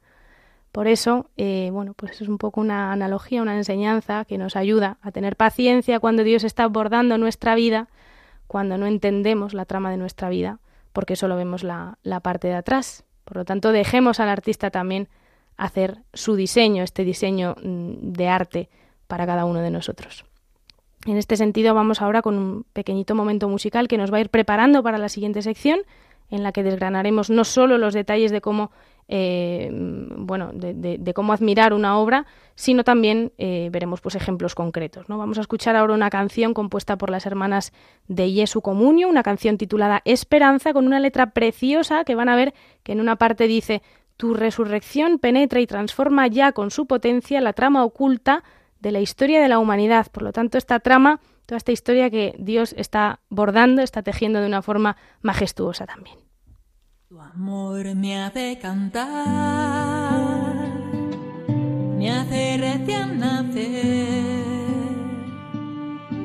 Por 0.74 0.88
eso, 0.88 1.30
eh, 1.38 1.70
bueno, 1.72 1.94
pues 1.94 2.20
es 2.20 2.28
un 2.28 2.38
poco 2.38 2.60
una 2.60 2.92
analogía, 2.92 3.42
una 3.42 3.56
enseñanza 3.56 4.26
que 4.26 4.38
nos 4.38 4.58
ayuda 4.58 4.98
a 5.02 5.12
tener 5.12 5.38
paciencia 5.38 6.02
cuando 6.02 6.26
Dios 6.26 6.44
está 6.44 6.68
bordando 6.68 7.18
nuestra 7.18 7.56
vida, 7.56 7.88
cuando 8.48 8.78
no 8.78 8.88
entendemos 8.88 9.54
la 9.54 9.64
trama 9.64 9.90
de 9.90 9.98
nuestra 9.98 10.28
vida 10.28 10.60
porque 10.94 11.16
solo 11.16 11.36
vemos 11.36 11.64
la, 11.64 11.98
parte 12.22 12.48
de 12.48 12.54
atrás. 12.54 13.04
Por 13.26 13.38
lo 13.38 13.46
tanto, 13.46 13.72
dejemos 13.72 14.20
al 14.20 14.30
artista 14.30 14.70
también 14.70 15.10
hacer 15.58 15.98
su 16.14 16.36
diseño, 16.36 16.84
este 16.84 17.04
diseño 17.04 17.56
mm, 17.62 18.14
de 18.14 18.28
arte 18.28 18.70
para 19.08 19.26
cada 19.26 19.46
uno 19.46 19.60
de 19.60 19.72
nosotros. 19.72 20.24
En 21.06 21.18
este 21.18 21.36
sentido, 21.36 21.74
vamos 21.74 22.02
ahora 22.02 22.22
con 22.22 22.38
un 22.38 22.66
pequeñito 22.72 23.16
momento 23.16 23.50
musical 23.50 23.88
que 23.88 23.98
nos 23.98 24.14
va 24.14 24.18
a 24.18 24.22
ir 24.22 24.30
preparando 24.30 24.84
para 24.84 24.98
la 24.98 25.10
siguiente 25.10 25.42
sección, 25.42 25.80
en 26.30 26.44
la 26.44 26.52
que 26.52 26.64
desgranaremos 26.64 27.30
no 27.30 27.44
solo 27.44 27.78
los 27.78 27.94
detalles 27.94 28.32
de 28.32 28.42
cómo 28.42 28.72
eh, 29.10 29.70
bueno, 29.72 30.52
de, 30.54 31.14
cómo 31.14 31.34
admirar 31.34 31.74
una 31.74 31.98
obra, 31.98 32.26
sino 32.56 32.84
también 32.84 33.32
eh, 33.38 33.70
veremos 33.72 34.02
pues 34.02 34.16
ejemplos 34.16 34.56
concretos. 34.56 35.10
¿no? 35.10 35.18
Vamos 35.18 35.38
a 35.38 35.42
escuchar 35.42 35.76
ahora 35.76 35.94
una 35.94 36.10
canción 36.10 36.54
compuesta 36.54 36.98
por 36.98 37.10
las 37.10 37.26
hermanas 37.26 37.74
de 38.08 38.32
Jesu 38.32 38.62
Comunio, 38.62 39.10
una 39.10 39.24
canción 39.24 39.58
titulada 39.58 40.02
Esperanza, 40.06 40.74
con 40.74 40.88
una 40.88 41.00
letra 41.00 41.32
preciosa 41.32 42.04
que 42.06 42.16
van 42.16 42.30
a 42.30 42.36
ver 42.36 42.54
que 42.84 42.94
en 42.94 43.02
una 43.02 43.18
parte 43.18 43.48
dice 43.48 43.82
Tu 44.18 44.34
resurrección 44.34 45.20
penetra 45.20 45.60
y 45.60 45.68
transforma 45.68 46.28
ya 46.28 46.54
con 46.54 46.72
su 46.72 46.86
potencia 46.86 47.42
la 47.42 47.54
trama 47.54 47.84
oculta 47.84 48.44
de 48.80 48.92
la 48.92 49.00
historia 49.00 49.42
de 49.42 49.50
la 49.50 49.60
humanidad. 49.60 50.08
Por 50.12 50.24
lo 50.24 50.32
tanto, 50.32 50.58
esta 50.58 50.80
trama, 50.80 51.20
toda 51.54 51.60
esta 51.60 51.72
historia 51.72 52.10
que 52.10 52.34
Dios 52.40 52.74
está 52.80 53.20
bordando, 53.30 53.84
está 53.84 54.02
tejiendo 54.02 54.42
de 54.42 54.48
una 54.48 54.64
forma 54.64 54.98
majestuosa 55.22 55.86
también. 55.86 56.18
Tu 57.08 57.20
amor 57.22 57.94
me 57.94 58.24
hace 58.24 58.58
cantar, 58.60 59.06
me 61.96 62.10
hace 62.10 62.58
recién 62.58 63.20
nacer, 63.20 64.24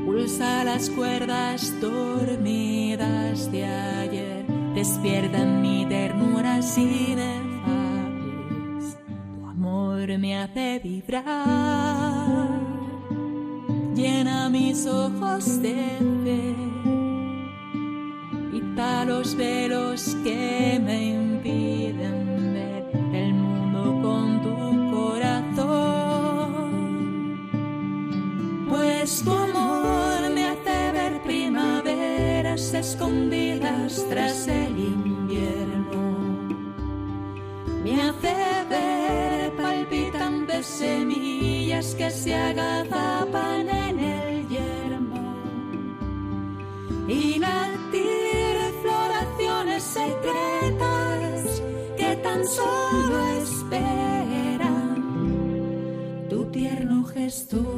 pulsa 0.06 0.64
las 0.64 0.88
cuerdas 0.88 1.78
dormidas 1.78 3.52
de 3.52 3.66
ayer, 3.66 4.46
despierta 4.74 5.44
mi 5.44 5.84
ternura 5.84 6.62
sin 6.62 6.88
inefable. 6.88 7.58
Tu 9.38 9.46
amor 9.46 10.18
me 10.18 10.38
hace 10.38 10.80
vibrar, 10.82 12.37
llena 13.98 14.48
mis 14.48 14.86
ojos 14.86 15.60
de 15.60 15.74
fe 16.24 16.68
los 19.06 19.34
velos 19.34 20.16
que 20.22 20.80
me 20.84 21.06
impiden 21.08 22.52
ver 22.54 22.84
el 23.12 23.34
mundo 23.34 24.00
con 24.02 24.42
tu 24.42 24.54
corazón. 24.94 26.68
Pues 28.68 29.22
tu 29.22 29.32
amor 29.32 30.30
me 30.32 30.46
hace 30.46 30.92
ver 30.92 31.22
primaveras 31.22 32.74
escondidas 32.74 34.06
tras 34.08 34.46
el 34.46 34.78
invierno. 34.78 36.18
Me 37.82 38.02
hace 38.02 38.34
ver 38.68 39.56
palpitantes 39.56 40.66
semillas 40.66 41.94
que 41.94 42.10
se 42.10 42.34
agazapan 42.34 43.77
eres 57.28 57.46
tú. 57.46 57.77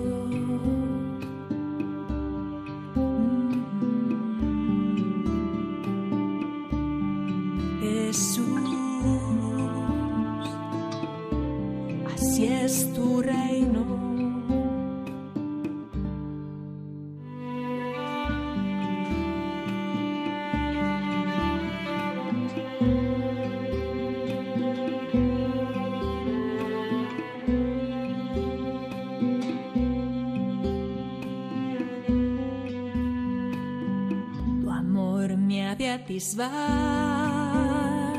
Atisbar, 36.41 38.14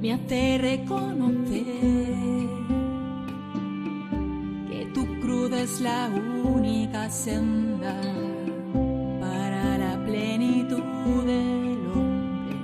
me 0.00 0.12
hace 0.12 0.58
reconocer 0.58 1.64
que 4.68 4.90
tu 4.94 5.06
cruz 5.20 5.52
es 5.52 5.80
la 5.80 6.08
única 6.44 7.08
senda 7.10 8.00
para 9.20 9.78
la 9.78 10.04
plenitud 10.04 11.24
del 11.24 11.86
hombre. 11.94 12.56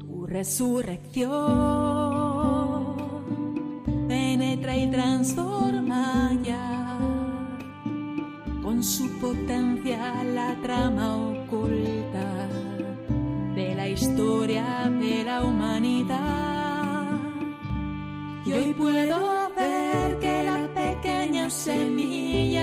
Tu 0.00 0.26
resurrección 0.26 1.97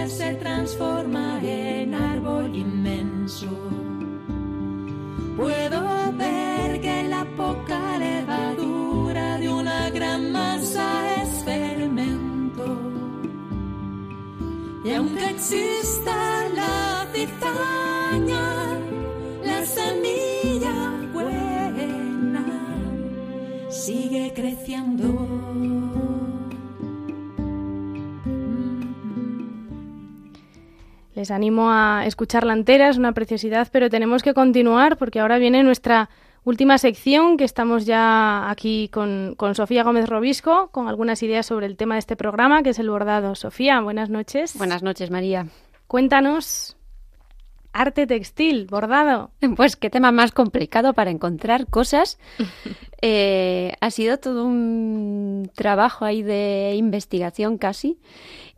se 0.10 0.36
transforma 0.36 1.40
en 1.42 1.94
árbol 1.94 2.56
inmenso. 2.56 3.50
Puedo 5.36 6.12
ver 6.14 6.82
que 6.82 7.04
la 7.10 7.26
poca 7.36 7.98
levadura 7.98 9.38
de 9.38 9.50
una 9.50 9.90
gran 9.90 10.32
masa 10.32 10.88
es 11.22 11.44
fermento. 11.44 12.66
Y 14.84 14.94
aunque 14.94 15.26
exista 15.32 16.50
la 16.54 17.08
cizaña, 17.12 18.80
la 19.44 19.66
semilla 19.66 21.10
buena 21.14 22.46
sigue 23.70 24.32
creciendo. 24.36 25.45
Les 31.26 31.32
animo 31.32 31.72
a 31.72 32.06
escucharla 32.06 32.54
entera, 32.54 32.88
es 32.88 33.00
una 33.00 33.14
preciosidad, 33.14 33.68
pero 33.72 33.90
tenemos 33.90 34.22
que 34.22 34.36
continuar 34.36 34.96
porque 34.96 35.20
ahora 35.20 35.40
viene 35.40 35.64
nuestra 35.64 36.08
última 36.44 36.78
sección, 36.78 37.36
que 37.36 37.46
estamos 37.46 37.88
ya 37.88 38.48
aquí 38.48 38.90
con, 38.90 39.34
con 39.36 39.56
Sofía 39.56 39.84
Gómez 39.84 40.08
Robisco, 40.08 40.70
con 40.72 40.88
algunas 40.88 41.24
ideas 41.24 41.48
sobre 41.48 41.66
el 41.66 41.78
tema 41.78 41.96
de 41.96 42.00
este 42.02 42.16
programa, 42.16 42.62
que 42.62 42.70
es 42.70 42.78
el 42.78 42.92
bordado. 42.92 43.34
Sofía, 43.34 43.82
buenas 43.82 44.12
noches. 44.12 44.56
Buenas 44.56 44.84
noches, 44.84 45.10
María. 45.10 45.48
Cuéntanos 45.88 46.78
arte 47.74 48.06
textil, 48.06 48.68
bordado. 48.68 49.32
Pues 49.56 49.76
qué 49.76 49.90
tema 49.90 50.12
más 50.12 50.32
complicado 50.32 50.94
para 50.94 51.10
encontrar 51.10 51.66
cosas. 51.66 52.20
Eh, 53.08 53.74
ha 53.82 53.92
sido 53.92 54.18
todo 54.18 54.46
un 54.46 55.52
trabajo 55.54 56.06
ahí 56.06 56.24
de 56.24 56.74
investigación 56.76 57.60
casi. 57.60 58.00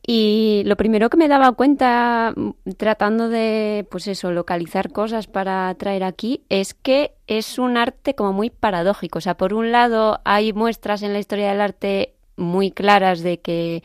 Y 0.09 0.63
lo 0.65 0.77
primero 0.77 1.09
que 1.09 1.17
me 1.17 1.27
daba 1.27 1.51
cuenta 1.51 2.33
mm, 2.33 2.51
tratando 2.77 3.27
de, 3.27 3.85
pues 3.91 4.07
eso, 4.07 4.31
localizar 4.31 4.93
cosas 4.93 5.27
para 5.27 5.75
traer 5.75 6.05
aquí 6.05 6.43
es 6.47 6.73
que 6.73 7.11
es 7.27 7.59
un 7.59 7.75
arte 7.75 8.15
como 8.15 8.31
muy 8.31 8.49
paradójico. 8.49 9.19
O 9.19 9.21
sea, 9.21 9.35
por 9.35 9.53
un 9.53 9.73
lado 9.73 10.21
hay 10.23 10.53
muestras 10.53 11.03
en 11.03 11.11
la 11.11 11.19
historia 11.19 11.49
del 11.49 11.59
arte 11.59 12.13
muy 12.37 12.71
claras 12.71 13.19
de 13.19 13.41
que 13.41 13.83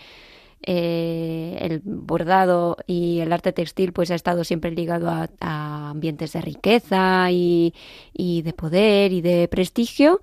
eh, 0.65 1.59
el 1.61 1.81
bordado 1.85 2.77
y 2.87 3.19
el 3.19 3.33
arte 3.33 3.53
textil 3.53 3.93
pues 3.93 4.13
ha 4.13 4.15
estado 4.15 4.45
siempre 4.45 4.71
ligado 4.71 5.11
a, 5.11 5.29
a 5.41 5.91
ambientes 5.91 6.35
de 6.35 6.41
riqueza 6.41 7.33
y, 7.33 7.75
y, 8.13 8.43
de 8.43 8.53
poder 8.53 9.13
y 9.13 9.23
de 9.23 9.49
prestigio 9.49 10.21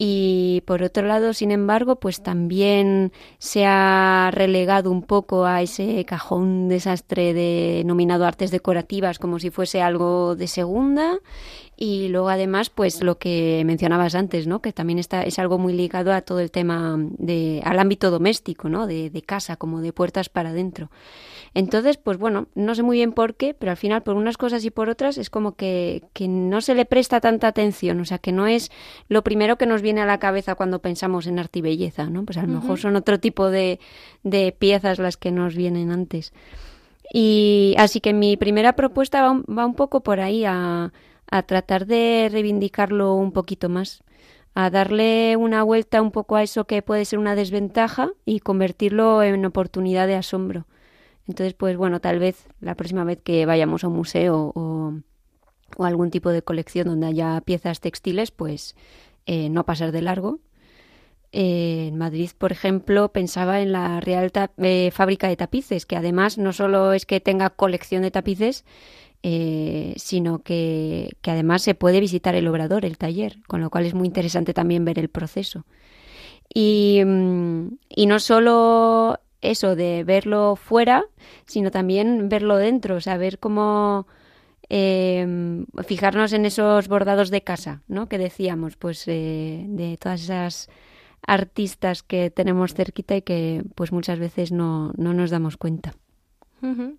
y 0.00 0.62
por 0.64 0.84
otro 0.84 1.08
lado 1.08 1.32
sin 1.32 1.50
embargo 1.50 1.96
pues 1.96 2.22
también 2.22 3.10
se 3.38 3.66
ha 3.66 4.30
relegado 4.32 4.92
un 4.92 5.02
poco 5.02 5.44
a 5.44 5.60
ese 5.60 6.04
cajón 6.04 6.68
desastre 6.68 7.34
denominado 7.34 8.24
artes 8.24 8.52
decorativas 8.52 9.18
como 9.18 9.40
si 9.40 9.50
fuese 9.50 9.82
algo 9.82 10.36
de 10.36 10.46
segunda. 10.46 11.18
Y 11.80 12.08
luego 12.08 12.28
además 12.28 12.70
pues 12.70 13.02
lo 13.02 13.18
que 13.18 13.62
mencionabas 13.64 14.14
antes 14.14 14.46
no 14.46 14.60
que 14.60 14.72
también 14.72 15.00
está 15.00 15.22
es 15.22 15.38
algo 15.40 15.58
muy 15.58 15.72
ligado 15.72 16.12
a 16.12 16.22
todo 16.22 16.40
el 16.40 16.52
tema 16.52 16.96
de 17.18 17.60
al 17.64 17.78
ámbito 17.80 18.10
doméstico 18.10 18.68
no 18.68 18.86
de, 18.86 19.10
de 19.10 19.22
casa 19.22 19.56
como 19.56 19.80
de 19.80 19.92
puertas 19.92 20.28
para 20.28 20.50
adentro 20.50 20.90
entonces 21.58 21.96
pues 21.96 22.18
bueno 22.18 22.46
no 22.54 22.74
sé 22.74 22.82
muy 22.82 22.96
bien 22.98 23.12
por 23.12 23.34
qué 23.34 23.54
pero 23.54 23.70
al 23.70 23.76
final 23.76 24.02
por 24.02 24.16
unas 24.16 24.36
cosas 24.36 24.64
y 24.64 24.70
por 24.70 24.88
otras 24.88 25.18
es 25.18 25.30
como 25.30 25.56
que, 25.56 26.02
que 26.12 26.28
no 26.28 26.60
se 26.60 26.74
le 26.74 26.84
presta 26.84 27.20
tanta 27.20 27.48
atención 27.48 28.00
o 28.00 28.04
sea 28.04 28.18
que 28.18 28.32
no 28.32 28.46
es 28.46 28.70
lo 29.08 29.22
primero 29.22 29.56
que 29.56 29.66
nos 29.66 29.82
viene 29.82 30.00
a 30.00 30.06
la 30.06 30.18
cabeza 30.18 30.54
cuando 30.54 30.80
pensamos 30.80 31.26
en 31.26 31.38
arte 31.38 31.60
y 31.60 31.62
belleza 31.62 32.08
no 32.10 32.24
pues 32.24 32.38
a 32.38 32.42
lo 32.42 32.48
uh 32.48 32.50
-huh. 32.56 32.60
mejor 32.60 32.78
son 32.78 32.96
otro 32.96 33.18
tipo 33.20 33.50
de, 33.50 33.80
de 34.22 34.54
piezas 34.58 34.98
las 34.98 35.16
que 35.16 35.30
nos 35.30 35.54
vienen 35.54 35.90
antes 35.90 36.32
y 37.12 37.74
así 37.78 38.00
que 38.00 38.12
mi 38.12 38.36
primera 38.36 38.74
propuesta 38.74 39.22
va, 39.22 39.42
va 39.52 39.66
un 39.66 39.74
poco 39.74 40.02
por 40.02 40.20
ahí 40.20 40.44
a 40.44 40.92
a 41.30 41.42
tratar 41.42 41.86
de 41.86 42.28
reivindicarlo 42.30 43.14
un 43.14 43.32
poquito 43.32 43.68
más, 43.68 44.02
a 44.54 44.70
darle 44.70 45.36
una 45.36 45.62
vuelta 45.62 46.02
un 46.02 46.10
poco 46.10 46.36
a 46.36 46.42
eso 46.42 46.64
que 46.64 46.82
puede 46.82 47.04
ser 47.04 47.18
una 47.18 47.34
desventaja 47.34 48.10
y 48.24 48.40
convertirlo 48.40 49.22
en 49.22 49.44
oportunidad 49.44 50.06
de 50.06 50.16
asombro. 50.16 50.66
Entonces, 51.28 51.52
pues 51.52 51.76
bueno, 51.76 52.00
tal 52.00 52.18
vez 52.18 52.48
la 52.60 52.74
próxima 52.74 53.04
vez 53.04 53.20
que 53.22 53.44
vayamos 53.44 53.84
a 53.84 53.88
un 53.88 53.96
museo 53.96 54.52
o, 54.54 54.94
algún 55.78 56.10
tipo 56.10 56.30
de 56.30 56.42
colección 56.42 56.88
donde 56.88 57.06
haya 57.06 57.40
piezas 57.42 57.80
textiles, 57.80 58.30
pues 58.30 58.74
eh, 59.26 59.50
no 59.50 59.66
pasar 59.66 59.92
de 59.92 60.00
largo. 60.00 60.40
Eh, 61.30 61.88
en 61.88 61.98
Madrid, 61.98 62.30
por 62.38 62.52
ejemplo, 62.52 63.12
pensaba 63.12 63.60
en 63.60 63.72
la 63.72 64.00
Real 64.00 64.32
eh, 64.56 64.90
Fábrica 64.90 65.28
de 65.28 65.36
Tapices, 65.36 65.84
que 65.84 65.96
además 65.96 66.38
no 66.38 66.54
solo 66.54 66.94
es 66.94 67.04
que 67.04 67.20
tenga 67.20 67.50
colección 67.50 68.02
de 68.02 68.10
tapices, 68.10 68.64
sino 69.20 70.42
que, 70.42 71.10
además 71.24 71.60
se 71.60 71.74
puede 71.74 72.00
visitar 72.00 72.34
el 72.34 72.48
obrador, 72.48 72.86
el 72.86 72.96
taller, 72.96 73.36
con 73.46 73.60
lo 73.60 73.68
cual 73.68 73.84
es 73.84 73.92
muy 73.92 74.06
interesante 74.06 74.54
también 74.54 74.86
ver 74.86 74.98
el 74.98 75.10
proceso. 75.10 75.66
Y, 76.54 77.02
y 77.90 78.06
no 78.06 78.20
solo 78.20 79.20
eso 79.40 79.76
de 79.76 80.04
verlo 80.04 80.56
fuera, 80.56 81.04
sino 81.46 81.70
también 81.70 82.28
verlo 82.28 82.56
dentro, 82.56 82.96
o 82.96 83.00
sea, 83.00 83.16
ver 83.16 83.38
cómo 83.38 84.06
eh, 84.68 85.64
fijarnos 85.86 86.32
en 86.32 86.44
esos 86.44 86.88
bordados 86.88 87.30
de 87.30 87.42
casa, 87.42 87.82
¿no? 87.88 88.08
Que 88.08 88.18
decíamos, 88.18 88.76
pues 88.76 89.06
eh, 89.06 89.64
de 89.68 89.96
todas 89.96 90.22
esas 90.22 90.68
artistas 91.26 92.02
que 92.02 92.30
tenemos 92.30 92.74
cerquita 92.74 93.16
y 93.16 93.22
que 93.22 93.64
pues 93.74 93.92
muchas 93.92 94.18
veces 94.18 94.52
no, 94.52 94.92
no 94.96 95.14
nos 95.14 95.30
damos 95.30 95.56
cuenta. 95.56 95.94
Uh 96.62 96.66
-huh. 96.66 96.96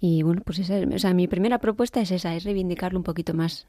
Y 0.00 0.22
bueno, 0.22 0.42
pues 0.44 0.58
esa, 0.58 0.74
o 0.78 0.98
sea, 0.98 1.14
mi 1.14 1.28
primera 1.28 1.58
propuesta 1.58 2.00
es 2.00 2.10
esa, 2.10 2.34
es 2.34 2.44
reivindicarlo 2.44 2.98
un 2.98 3.04
poquito 3.04 3.34
más. 3.34 3.66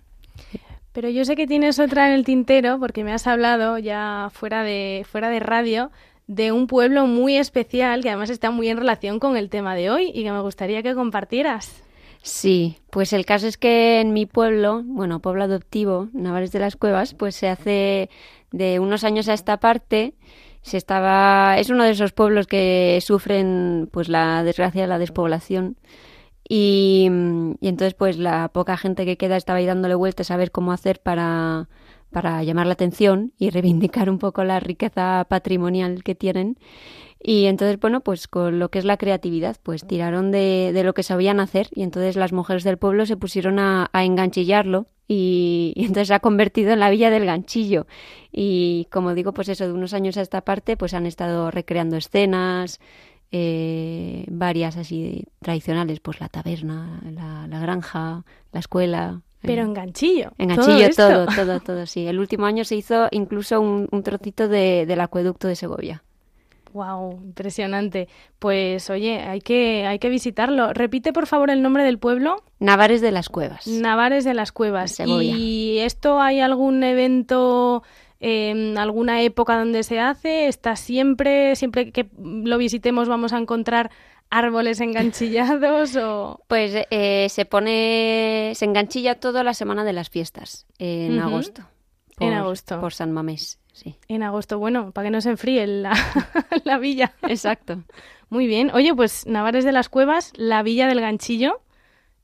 Pero 0.92 1.10
yo 1.10 1.26
sé 1.26 1.36
que 1.36 1.46
tienes 1.48 1.80
otra 1.80 2.08
en 2.08 2.14
el 2.14 2.26
tintero, 2.26 2.80
porque 2.80 3.04
me 3.04 3.14
has 3.14 3.28
hablado 3.28 3.78
ya 3.78 4.30
fuera 4.34 4.64
de, 4.64 5.06
fuera 5.10 5.30
de 5.30 5.40
radio 5.40 5.92
de 6.28 6.52
un 6.52 6.68
pueblo 6.68 7.06
muy 7.08 7.38
especial 7.38 8.02
que 8.02 8.10
además 8.10 8.30
está 8.30 8.52
muy 8.52 8.70
en 8.70 8.78
relación 8.78 9.20
con 9.20 9.38
el 9.38 9.50
tema 9.50 9.76
de 9.76 9.90
hoy 9.90 10.12
y 10.14 10.24
que 10.24 10.32
me 10.32 10.42
gustaría 10.42 10.84
que 10.84 10.96
compartieras. 10.96 11.84
Sí, 12.22 12.78
pues 12.90 13.12
el 13.12 13.26
caso 13.26 13.48
es 13.48 13.58
que 13.58 14.00
en 14.00 14.14
mi 14.14 14.26
pueblo, 14.26 14.82
bueno, 14.86 15.20
pueblo 15.20 15.44
adoptivo, 15.44 16.08
Navares 16.14 16.54
de 16.54 16.60
las 16.60 16.78
Cuevas, 16.78 17.14
pues 17.14 17.36
se 17.36 17.50
hace 17.50 18.10
de 18.52 18.80
unos 18.80 19.04
años 19.04 19.28
a 19.28 19.34
esta 19.34 19.60
parte 19.60 20.14
se 20.64 20.78
estaba 20.78 21.58
es 21.60 21.70
uno 21.70 21.84
de 21.84 21.92
esos 21.92 22.14
pueblos 22.14 22.48
que 22.48 23.00
sufren 23.02 23.90
pues 23.92 24.10
la 24.10 24.44
desgracia 24.44 24.82
de 24.82 24.88
la 24.88 24.98
despoblación 24.98 25.78
y, 26.48 27.10
y 27.60 27.68
entonces 27.68 27.94
pues 27.94 28.18
la 28.18 28.48
poca 28.50 28.78
gente 28.78 29.06
que 29.06 29.18
queda 29.18 29.36
estaba 29.36 29.60
ahí 29.60 29.66
dándole 29.66 29.96
vueltas 29.96 30.32
a 30.32 30.38
ver 30.38 30.52
cómo 30.52 30.72
hacer 30.72 31.02
para 31.02 31.68
para 32.14 32.42
llamar 32.44 32.68
la 32.68 32.74
atención 32.74 33.34
y 33.38 33.50
reivindicar 33.50 34.10
un 34.10 34.20
poco 34.20 34.46
la 34.46 34.62
riqueza 34.62 35.26
patrimonial 35.28 36.04
que 36.04 36.16
tienen. 36.16 36.58
Y 37.22 37.46
entonces, 37.46 37.80
bueno, 37.80 38.02
pues 38.02 38.28
con 38.28 38.60
lo 38.60 38.70
que 38.70 38.80
es 38.80 38.86
la 38.86 38.98
creatividad, 38.98 39.58
pues 39.64 39.86
tiraron 39.86 40.32
de, 40.32 40.72
de 40.74 40.84
lo 40.84 40.94
que 40.94 41.04
sabían 41.04 41.40
hacer 41.40 41.68
y 41.74 41.84
entonces 41.84 42.16
las 42.16 42.34
mujeres 42.34 42.64
del 42.64 42.78
pueblo 42.78 43.06
se 43.06 43.18
pusieron 43.18 43.60
a, 43.60 43.90
a 43.94 44.04
enganchillarlo 44.04 44.88
y, 45.08 45.74
entonces 45.76 46.10
se 46.10 46.14
ha 46.14 46.20
convertido 46.20 46.72
en 46.72 46.80
la 46.80 46.90
villa 46.90 47.10
del 47.10 47.26
ganchillo. 47.26 47.88
Y 48.32 48.88
como 48.92 49.14
digo, 49.14 49.34
pues 49.34 49.50
eso, 49.50 49.66
de 49.66 49.74
unos 49.74 49.94
años 49.94 50.18
a 50.18 50.22
esta 50.22 50.42
parte, 50.42 50.78
pues 50.78 50.94
han 50.94 51.06
estado 51.06 51.52
recreando 51.52 51.98
escenas, 51.98 52.80
eh, 53.32 54.26
varias 54.30 54.78
así 54.78 55.26
tradicionales, 55.42 56.00
pues 56.00 56.20
la 56.20 56.30
taberna, 56.30 57.02
la 57.50 57.60
granja, 57.60 58.26
la 58.52 58.60
escuela, 58.60 59.22
Pero 59.44 59.62
en 59.64 59.74
ganchillo. 59.74 60.32
en 60.38 60.56
todo 60.56 60.66
ganchillo, 60.68 60.90
todo, 60.96 61.26
todo, 61.36 61.60
todo, 61.60 61.86
sí. 61.86 62.08
El 62.08 62.20
último 62.20 62.46
año 62.46 62.64
se 62.64 62.76
hizo 62.76 63.08
incluso 63.12 63.62
un, 63.62 63.88
un 63.92 64.04
trocito 64.04 64.48
de, 64.48 64.86
del 64.86 65.02
acueducto 65.02 65.48
de 65.48 65.56
Segovia. 65.56 66.04
Wow, 66.74 67.20
impresionante. 67.24 68.10
Pues 68.40 68.90
oye, 68.90 69.20
hay 69.20 69.42
que, 69.42 69.86
hay 69.86 70.00
que 70.00 70.10
visitarlo. 70.10 70.74
Repite 70.74 71.14
por 71.14 71.28
favor 71.28 71.52
el 71.52 71.62
nombre 71.62 71.84
del 71.84 72.00
pueblo. 72.00 72.44
Navares 72.60 73.00
de 73.00 73.12
las 73.12 73.30
Cuevas. 73.30 73.68
Navares 73.68 74.24
de 74.24 74.34
las 74.34 74.52
Cuevas. 74.52 74.92
Segovia. 74.92 75.36
¿Y 75.36 75.80
esto 75.80 76.20
hay 76.20 76.40
algún 76.40 76.84
evento, 76.84 77.84
eh, 78.20 78.74
alguna 78.76 79.22
época 79.22 79.58
donde 79.58 79.84
se 79.84 80.00
hace? 80.00 80.48
¿Está 80.48 80.76
siempre, 80.76 81.56
siempre 81.56 81.92
que 81.92 82.10
lo 82.18 82.58
visitemos 82.58 83.08
vamos 83.08 83.34
a 83.34 83.38
encontrar 83.38 83.92
árboles 84.38 84.82
enganchillados 84.82 85.96
o...? 85.96 86.42
Pues 86.48 86.86
eh, 86.90 87.28
se 87.30 87.46
pone, 87.46 88.54
se 88.56 88.66
enganchilla 88.66 89.20
todo 89.20 89.44
la 89.44 89.54
semana 89.54 89.84
de 89.84 89.94
las 89.94 90.10
fiestas, 90.10 90.66
en 90.78 91.20
agosto. 91.20 91.64
En 92.20 92.34
agosto. 92.34 92.80
Por 92.80 92.94
San 92.94 93.12
Mamés, 93.12 93.60
sí. 93.72 93.96
En 94.08 94.24
agosto, 94.24 94.60
bueno, 94.60 94.92
para 94.92 95.08
que 95.08 95.12
no 95.12 95.22
se 95.22 95.30
enfríe 95.30 95.66
la, 95.68 95.94
la 96.64 96.78
villa. 96.78 97.14
Exacto. 97.28 97.84
Muy 98.30 98.48
bien. 98.48 98.72
Oye, 98.74 98.94
pues 98.96 99.28
Navares 99.28 99.64
de 99.64 99.72
las 99.72 99.90
Cuevas, 99.90 100.32
la 100.36 100.64
Villa 100.64 100.88
del 100.88 101.02
Ganchillo, 101.02 101.62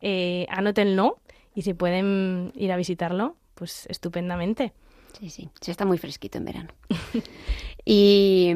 eh, 0.02 0.48
anótenlo 0.50 1.20
y 1.54 1.62
si 1.62 1.74
pueden 1.74 2.52
ir 2.56 2.72
a 2.72 2.78
visitarlo, 2.78 3.36
pues 3.54 3.86
estupendamente. 3.90 4.74
Sí, 5.20 5.30
sí, 5.30 5.50
sí 5.60 5.72
está 5.72 5.86
muy 5.86 5.98
fresquito 5.98 6.38
en 6.38 6.46
verano. 6.46 6.70
y, 7.86 8.54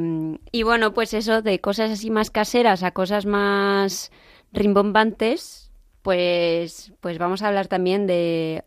y 0.52 0.64
bueno, 0.64 0.94
pues 0.94 1.14
eso, 1.14 1.42
de 1.42 1.60
cosas 1.60 1.92
así 1.92 2.10
más 2.10 2.32
caseras 2.32 2.84
a 2.84 2.92
cosas 2.92 3.26
más 3.26 4.12
rimbombantes, 4.54 5.72
pues, 6.04 6.94
pues 7.02 7.18
vamos 7.18 7.42
a 7.42 7.50
hablar 7.50 7.68
también 7.68 8.08
de, 8.08 8.64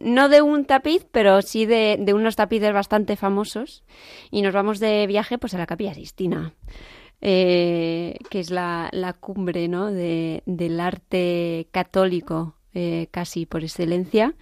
no 0.00 0.28
de 0.28 0.42
un 0.42 0.64
tapiz, 0.66 1.06
pero 1.12 1.42
sí 1.42 1.66
de, 1.66 1.96
de 2.00 2.14
unos 2.14 2.36
tapices 2.36 2.72
bastante 2.72 3.16
famosos. 3.16 3.84
Y 4.30 4.42
nos 4.42 4.54
vamos 4.54 4.80
de 4.80 5.06
viaje 5.06 5.38
pues 5.38 5.54
a 5.54 5.58
la 5.58 5.66
Capilla 5.66 5.94
Sistina. 5.94 6.54
eh, 7.20 8.16
que 8.30 8.40
es 8.40 8.50
la, 8.50 8.88
la 8.92 9.12
cumbre 9.14 9.68
¿no? 9.68 9.92
de, 9.92 10.42
del 10.46 10.80
arte 10.80 11.68
católico 11.72 12.56
eh, 12.74 13.08
casi 13.10 13.46
por 13.46 13.62
excelencia. 13.64 14.34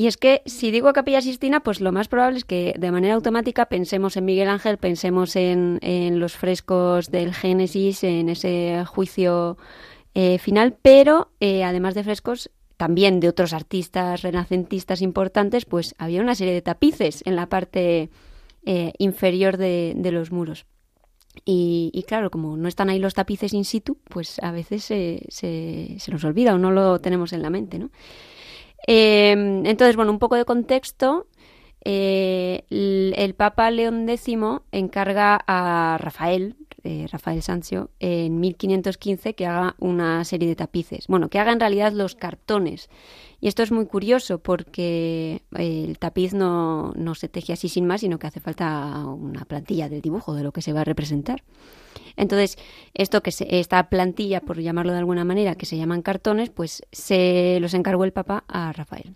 Y 0.00 0.06
es 0.06 0.16
que 0.16 0.40
si 0.46 0.70
digo 0.70 0.94
Capilla 0.94 1.20
Sistina, 1.20 1.60
pues 1.60 1.82
lo 1.82 1.92
más 1.92 2.08
probable 2.08 2.38
es 2.38 2.46
que 2.46 2.72
de 2.78 2.90
manera 2.90 3.12
automática 3.12 3.66
pensemos 3.66 4.16
en 4.16 4.24
Miguel 4.24 4.48
Ángel, 4.48 4.78
pensemos 4.78 5.36
en, 5.36 5.78
los 6.18 6.38
frescos 6.38 7.10
del 7.10 7.34
Génesis, 7.34 8.02
en 8.02 8.30
ese 8.30 8.82
juicio 8.86 9.58
eh, 10.14 10.38
final, 10.38 10.74
pero 10.80 11.32
eh, 11.38 11.64
además 11.64 11.94
de 11.94 12.02
frescos, 12.04 12.50
también 12.78 13.20
de 13.20 13.28
otros 13.28 13.52
artistas 13.52 14.22
renacentistas 14.22 15.02
importantes, 15.02 15.66
pues 15.66 15.94
había 15.98 16.22
una 16.22 16.34
serie 16.34 16.54
de 16.54 16.62
tapices 16.62 17.22
en 17.26 17.36
la 17.36 17.50
parte 17.50 18.08
eh, 18.64 18.94
inferior 18.96 19.58
de, 19.58 19.92
de 19.94 20.12
los 20.12 20.32
muros. 20.32 20.64
Y, 21.44 21.90
y, 21.92 22.04
claro, 22.04 22.30
como 22.30 22.56
no 22.56 22.68
están 22.68 22.88
ahí 22.88 22.98
los 22.98 23.12
tapices 23.12 23.52
in 23.52 23.66
situ, 23.66 23.98
pues 24.08 24.38
a 24.38 24.50
veces 24.50 24.82
se, 24.82 25.26
se, 25.28 25.96
se 25.98 26.10
nos 26.10 26.24
olvida 26.24 26.54
o 26.54 26.58
no 26.58 26.70
lo 26.70 27.00
tenemos 27.00 27.34
en 27.34 27.42
la 27.42 27.50
mente, 27.50 27.78
¿no? 27.78 27.90
Eh, 28.86 29.32
entonces, 29.32 29.96
bueno, 29.96 30.12
un 30.12 30.18
poco 30.18 30.36
de 30.36 30.44
contexto. 30.44 31.26
Eh, 31.84 32.64
el, 32.68 33.14
el, 33.16 33.34
Papa 33.34 33.70
León 33.70 34.08
X 34.08 34.36
encarga 34.70 35.40
a 35.46 35.96
Rafael, 35.98 36.56
eh, 36.84 37.06
Rafael 37.10 37.42
Sanzio, 37.42 37.90
en 38.00 38.38
1515 38.38 39.34
que 39.34 39.46
haga 39.46 39.76
una 39.78 40.24
serie 40.24 40.48
de 40.48 40.56
tapices. 40.56 41.06
Bueno, 41.08 41.28
que 41.28 41.38
haga 41.38 41.52
en 41.52 41.60
realidad 41.60 41.92
los 41.92 42.14
cartones. 42.14 42.90
Y 43.40 43.48
esto 43.48 43.62
es 43.62 43.72
muy 43.72 43.86
curioso 43.86 44.40
porque 44.40 45.42
el 45.56 45.98
tapiz 45.98 46.34
no, 46.34 46.92
no 46.96 47.14
se 47.14 47.28
teje 47.28 47.54
así 47.54 47.70
sin 47.70 47.86
más, 47.86 48.02
sino 48.02 48.18
que 48.18 48.26
hace 48.26 48.40
falta 48.40 49.04
una 49.06 49.46
plantilla 49.46 49.88
del 49.88 50.02
dibujo 50.02 50.34
de 50.34 50.42
lo 50.42 50.52
que 50.52 50.60
se 50.60 50.74
va 50.74 50.82
a 50.82 50.84
representar. 50.84 51.42
Entonces, 52.16 52.58
esto 52.94 53.22
que 53.22 53.32
se, 53.32 53.60
esta 53.60 53.88
plantilla, 53.88 54.40
por 54.40 54.60
llamarlo 54.60 54.92
de 54.92 54.98
alguna 54.98 55.24
manera, 55.24 55.54
que 55.54 55.66
se 55.66 55.76
llaman 55.76 56.02
cartones, 56.02 56.50
pues 56.50 56.82
se 56.92 57.58
los 57.60 57.74
encargó 57.74 58.04
el 58.04 58.12
Papa 58.12 58.44
a 58.48 58.72
Rafael. 58.72 59.14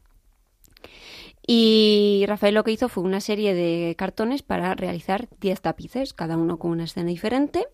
Y 1.46 2.24
Rafael 2.26 2.54
lo 2.54 2.64
que 2.64 2.72
hizo 2.72 2.88
fue 2.88 3.04
una 3.04 3.20
serie 3.20 3.54
de 3.54 3.94
cartones 3.96 4.42
para 4.42 4.74
realizar 4.74 5.28
10 5.40 5.60
tapices, 5.60 6.14
cada 6.14 6.36
uno 6.36 6.58
con 6.58 6.70
una 6.70 6.84
escena 6.84 7.08
diferente. 7.08 7.66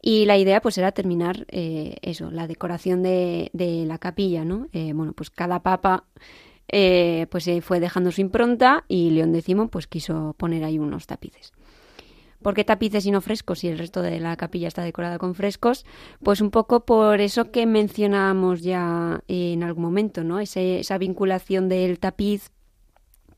Y 0.00 0.24
la 0.26 0.38
idea 0.38 0.60
pues 0.60 0.78
era 0.78 0.92
terminar 0.92 1.46
eh, 1.48 1.96
eso, 2.02 2.30
la 2.30 2.46
decoración 2.46 3.02
de, 3.02 3.50
la 3.86 3.98
capilla, 3.98 4.44
¿no? 4.44 4.68
Eh, 4.72 4.92
bueno, 4.92 5.14
pues 5.14 5.30
cada 5.30 5.60
papa 5.62 6.04
eh, 6.68 7.26
pues 7.30 7.48
fue 7.62 7.80
dejando 7.80 8.12
su 8.12 8.20
impronta 8.20 8.84
y 8.86 9.10
León 9.10 9.34
X 9.34 9.56
pues 9.70 9.88
quiso 9.88 10.34
poner 10.38 10.62
ahí 10.62 10.78
unos 10.78 11.06
tapices. 11.06 11.52
¿Por 12.42 12.54
qué 12.54 12.64
tapices 12.64 13.06
y 13.06 13.10
no 13.10 13.20
frescos 13.20 13.60
si 13.60 13.68
el 13.68 13.78
resto 13.78 14.02
de 14.02 14.20
la 14.20 14.36
capilla 14.36 14.68
está 14.68 14.82
decorada 14.82 15.18
con 15.18 15.34
frescos? 15.34 15.84
Pues 16.22 16.40
un 16.40 16.50
poco 16.50 16.84
por 16.84 17.20
eso 17.20 17.50
que 17.50 17.66
mencionábamos 17.66 18.62
ya 18.62 19.22
en 19.28 19.62
algún 19.62 19.84
momento, 19.84 20.24
¿no? 20.24 20.40
Ese, 20.40 20.80
esa 20.80 20.98
vinculación 20.98 21.68
del 21.68 21.98
tapiz 21.98 22.50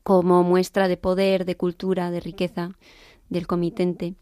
como 0.03 0.43
muestra 0.43 0.87
de 0.87 0.97
poder, 0.97 1.45
de 1.45 1.55
cultura, 1.55 2.11
de 2.11 2.19
riqueza 2.19 2.71
del 3.29 3.47
comitente. 3.47 4.15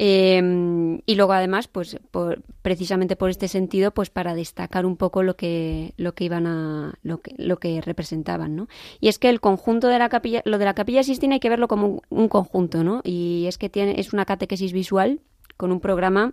Eh, 0.00 1.00
y 1.04 1.14
luego 1.16 1.32
además, 1.32 1.66
pues 1.66 1.98
por, 2.12 2.42
precisamente 2.62 3.16
por 3.16 3.30
este 3.30 3.48
sentido, 3.48 3.90
pues 3.90 4.10
para 4.10 4.34
destacar 4.34 4.86
un 4.86 4.96
poco 4.96 5.24
lo 5.24 5.36
que, 5.36 5.92
lo 5.96 6.14
que 6.14 6.24
iban 6.24 6.46
a, 6.46 6.94
lo 7.02 7.20
que, 7.20 7.34
lo 7.36 7.58
que 7.58 7.80
representaban, 7.80 8.54
¿no? 8.54 8.68
Y 9.00 9.08
es 9.08 9.18
que 9.18 9.28
el 9.28 9.40
conjunto 9.40 9.88
de 9.88 9.98
la 9.98 10.08
capilla, 10.08 10.42
lo 10.44 10.58
de 10.58 10.64
la 10.64 10.74
capilla 10.74 11.02
Sistina 11.02 11.34
hay 11.34 11.40
que 11.40 11.48
verlo 11.48 11.66
como 11.66 11.86
un, 11.88 12.00
un 12.10 12.28
conjunto, 12.28 12.84
¿no? 12.84 13.00
Y 13.02 13.46
es 13.48 13.58
que 13.58 13.68
tiene, 13.68 13.98
es 13.98 14.12
una 14.12 14.24
catequesis 14.24 14.72
visual 14.72 15.20
con 15.56 15.72
un 15.72 15.80
programa 15.80 16.32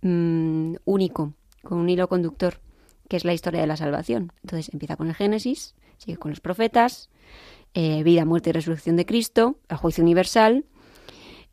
mmm, 0.00 0.74
único, 0.84 1.34
con 1.62 1.78
un 1.78 1.88
hilo 1.88 2.08
conductor, 2.08 2.60
que 3.08 3.16
es 3.16 3.24
la 3.24 3.32
historia 3.32 3.60
de 3.60 3.68
la 3.68 3.76
salvación. 3.76 4.32
Entonces 4.42 4.72
empieza 4.72 4.96
con 4.96 5.06
el 5.06 5.14
Génesis, 5.14 5.76
sigue 5.98 6.16
con 6.16 6.32
los 6.32 6.40
profetas, 6.40 7.10
eh, 7.74 8.02
vida, 8.02 8.24
muerte 8.24 8.50
y 8.50 8.52
resurrección 8.52 8.96
de 8.96 9.06
Cristo, 9.06 9.56
el 9.68 9.76
juicio 9.76 10.02
universal, 10.02 10.64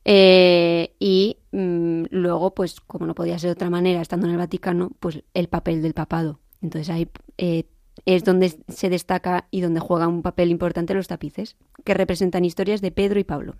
eh, 0.06 0.96
y 1.00 1.38
mmm, 1.52 2.06
luego, 2.10 2.54
pues 2.54 2.80
como 2.82 3.06
no 3.06 3.16
podía 3.16 3.40
ser 3.40 3.50
de 3.50 3.54
otra 3.54 3.70
manera, 3.70 4.02
estando 4.02 4.28
en 4.28 4.34
el 4.34 4.38
Vaticano, 4.38 4.92
pues 5.00 5.24
el 5.34 5.48
papel 5.48 5.82
del 5.82 5.94
papado. 5.94 6.40
Entonces 6.62 6.90
ahí 6.90 7.10
eh, 7.38 7.66
es 8.06 8.24
donde 8.24 8.58
se 8.68 8.90
destaca 8.90 9.48
y 9.52 9.62
donde 9.62 9.80
juega 9.80 10.08
un 10.08 10.22
papel 10.22 10.52
importante 10.52 10.94
los 10.94 11.08
tapices, 11.08 11.58
que 11.84 11.94
representan 11.94 12.46
historias 12.46 12.82
de 12.82 12.92
Pedro 12.92 13.20
y 13.20 13.24
Pablo, 13.24 13.56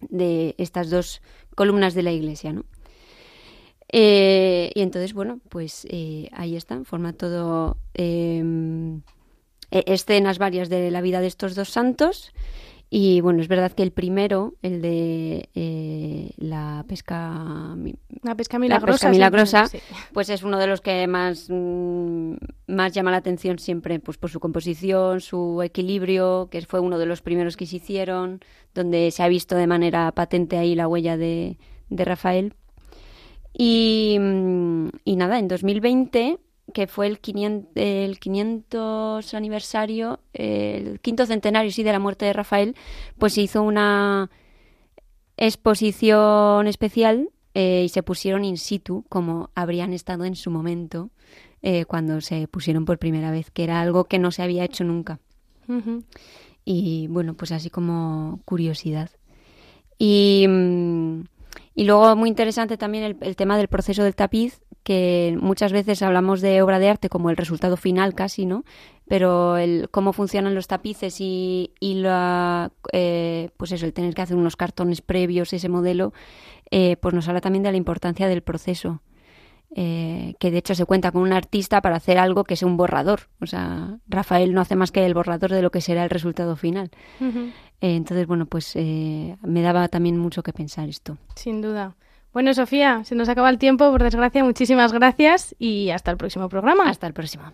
de 0.00 0.54
estas 0.58 0.90
dos 0.90 1.22
columnas 1.54 1.94
de 1.94 2.02
la 2.02 2.12
iglesia, 2.12 2.52
¿no? 2.52 2.64
Eh, 3.90 4.70
y 4.74 4.82
entonces, 4.82 5.14
bueno, 5.14 5.40
pues 5.48 5.86
ahí 6.32 6.56
están, 6.56 6.84
forma 6.84 7.14
todo 7.14 7.78
em, 7.94 9.00
escenas 9.70 10.38
varias 10.38 10.68
de 10.68 10.90
la 10.90 11.00
vida 11.00 11.22
de 11.22 11.26
estos 11.26 11.54
dos 11.54 11.70
santos. 11.70 12.32
Y 12.90 13.20
bueno, 13.20 13.42
es 13.42 13.48
verdad 13.48 13.72
que 13.72 13.82
el 13.82 13.90
primero, 13.90 14.54
el 14.62 14.80
de 14.80 15.50
eh, 15.54 16.30
la 16.38 16.86
pesca 16.88 17.76
la 18.22 18.34
pesca 18.34 18.58
milagrosa, 18.58 18.86
la 18.86 18.92
pesca 18.92 19.10
milagrosa 19.10 19.66
sí. 19.66 19.78
pues 20.14 20.30
es 20.30 20.42
uno 20.42 20.58
de 20.58 20.66
los 20.66 20.80
que 20.80 21.06
más, 21.06 21.48
mmm, 21.50 22.32
más 22.66 22.92
llama 22.94 23.10
la 23.10 23.18
atención 23.18 23.58
siempre 23.58 24.00
pues 24.00 24.16
por 24.16 24.30
su 24.30 24.40
composición, 24.40 25.20
su 25.20 25.62
equilibrio, 25.62 26.48
que 26.50 26.62
fue 26.62 26.80
uno 26.80 26.98
de 26.98 27.04
los 27.04 27.20
primeros 27.20 27.58
que 27.58 27.66
se 27.66 27.76
hicieron, 27.76 28.40
donde 28.74 29.10
se 29.10 29.22
ha 29.22 29.28
visto 29.28 29.54
de 29.54 29.66
manera 29.66 30.10
patente 30.12 30.56
ahí 30.56 30.74
la 30.74 30.88
huella 30.88 31.18
de, 31.18 31.58
de 31.90 32.04
Rafael. 32.06 32.54
Y, 33.52 34.16
y 35.04 35.16
nada, 35.16 35.38
en 35.38 35.48
2020 35.48 36.38
que 36.72 36.86
fue 36.86 37.06
el 37.06 37.18
500, 37.18 37.72
el 37.74 38.18
500 38.18 39.34
aniversario, 39.34 40.20
el 40.32 41.00
quinto 41.00 41.26
centenario, 41.26 41.70
sí, 41.70 41.82
de 41.82 41.92
la 41.92 41.98
muerte 41.98 42.26
de 42.26 42.32
Rafael, 42.32 42.74
pues 43.18 43.34
se 43.34 43.42
hizo 43.42 43.62
una 43.62 44.30
exposición 45.36 46.66
especial 46.66 47.30
eh, 47.54 47.82
y 47.84 47.88
se 47.88 48.02
pusieron 48.02 48.44
in 48.44 48.58
situ 48.58 49.04
como 49.08 49.50
habrían 49.54 49.92
estado 49.92 50.24
en 50.24 50.36
su 50.36 50.50
momento 50.50 51.10
eh, 51.62 51.84
cuando 51.86 52.20
se 52.20 52.46
pusieron 52.48 52.84
por 52.84 52.98
primera 52.98 53.30
vez, 53.30 53.50
que 53.50 53.64
era 53.64 53.80
algo 53.80 54.04
que 54.04 54.18
no 54.18 54.30
se 54.30 54.42
había 54.42 54.64
hecho 54.64 54.84
nunca. 54.84 55.20
Y 56.64 57.06
bueno, 57.08 57.34
pues 57.34 57.52
así 57.52 57.68
como 57.68 58.40
curiosidad. 58.44 59.10
Y, 59.98 60.46
mm, 60.48 61.22
y 61.78 61.84
luego 61.84 62.16
muy 62.16 62.28
interesante 62.28 62.76
también 62.76 63.04
el, 63.04 63.16
el, 63.20 63.36
tema 63.36 63.56
del 63.56 63.68
proceso 63.68 64.02
del 64.02 64.16
tapiz, 64.16 64.62
que 64.82 65.38
muchas 65.40 65.70
veces 65.70 66.02
hablamos 66.02 66.40
de 66.40 66.60
obra 66.60 66.80
de 66.80 66.88
arte 66.88 67.08
como 67.08 67.30
el 67.30 67.36
resultado 67.36 67.76
final 67.76 68.16
casi, 68.16 68.46
¿no? 68.46 68.64
Pero 69.06 69.56
el 69.58 69.88
cómo 69.88 70.12
funcionan 70.12 70.56
los 70.56 70.66
tapices 70.66 71.20
y, 71.20 71.70
y 71.78 71.94
la, 71.94 72.72
eh, 72.92 73.50
pues 73.56 73.70
eso, 73.70 73.86
el 73.86 73.92
tener 73.92 74.12
que 74.12 74.22
hacer 74.22 74.36
unos 74.36 74.56
cartones 74.56 75.02
previos, 75.02 75.52
ese 75.52 75.68
modelo, 75.68 76.12
eh, 76.72 76.96
pues 77.00 77.14
nos 77.14 77.28
habla 77.28 77.40
también 77.40 77.62
de 77.62 77.70
la 77.70 77.76
importancia 77.76 78.26
del 78.26 78.42
proceso. 78.42 79.00
Eh, 79.74 80.34
que 80.40 80.50
de 80.50 80.58
hecho 80.58 80.74
se 80.74 80.86
cuenta 80.86 81.12
con 81.12 81.22
un 81.22 81.32
artista 81.32 81.82
para 81.82 81.96
hacer 81.96 82.18
algo 82.18 82.44
que 82.44 82.56
sea 82.56 82.66
un 82.66 82.76
borrador. 82.76 83.28
O 83.40 83.46
sea, 83.46 83.98
Rafael 84.08 84.54
no 84.54 84.60
hace 84.60 84.76
más 84.76 84.92
que 84.92 85.04
el 85.04 85.14
borrador 85.14 85.50
de 85.50 85.62
lo 85.62 85.70
que 85.70 85.80
será 85.80 86.04
el 86.04 86.10
resultado 86.10 86.56
final. 86.56 86.90
Eh, 87.20 87.96
entonces, 87.96 88.26
bueno, 88.26 88.46
pues 88.46 88.74
eh, 88.76 89.36
me 89.42 89.62
daba 89.62 89.88
también 89.88 90.18
mucho 90.18 90.42
que 90.42 90.52
pensar 90.52 90.88
esto. 90.88 91.18
Sin 91.34 91.60
duda. 91.60 91.96
Bueno, 92.32 92.54
Sofía, 92.54 93.04
se 93.04 93.14
nos 93.14 93.28
acaba 93.28 93.50
el 93.50 93.58
tiempo, 93.58 93.90
por 93.90 94.02
desgracia. 94.02 94.44
Muchísimas 94.44 94.92
gracias 94.92 95.54
y 95.58 95.90
hasta 95.90 96.10
el 96.10 96.16
próximo 96.16 96.48
programa. 96.48 96.88
Hasta 96.88 97.06
el 97.06 97.12
próximo. 97.12 97.52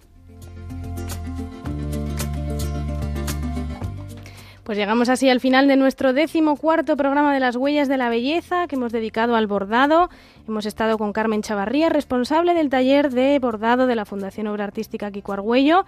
Pues 4.65 4.79
llegamos 4.79 5.11
así 5.11 5.29
al 5.29 5.41
final 5.41 5.69
de 5.69 5.77
nuestro 5.77 6.15
décimo 6.15 6.57
cuarto 6.57 6.97
programa 6.97 7.35
de 7.35 7.41
las 7.41 7.55
huellas 7.55 7.87
de 7.87 7.99
la 7.99 8.09
belleza 8.09 8.67
que 8.67 8.77
hemos 8.77 8.93
dedicado 8.93 9.37
al 9.37 9.47
bordado. 9.47 10.09
Hemos 10.49 10.65
estado 10.65 10.97
con 10.97 11.12
Carmen 11.12 11.43
Chavarría, 11.43 11.91
responsable 11.91 12.55
del 12.55 12.71
taller 12.71 13.11
de 13.11 13.39
bordado 13.39 13.87
de 13.87 13.95
la 13.95 14.07
Fundación 14.07 14.47
Obra 14.47 14.65
Artística 14.65 15.11
Kiko 15.11 15.35
Argüello. 15.35 15.85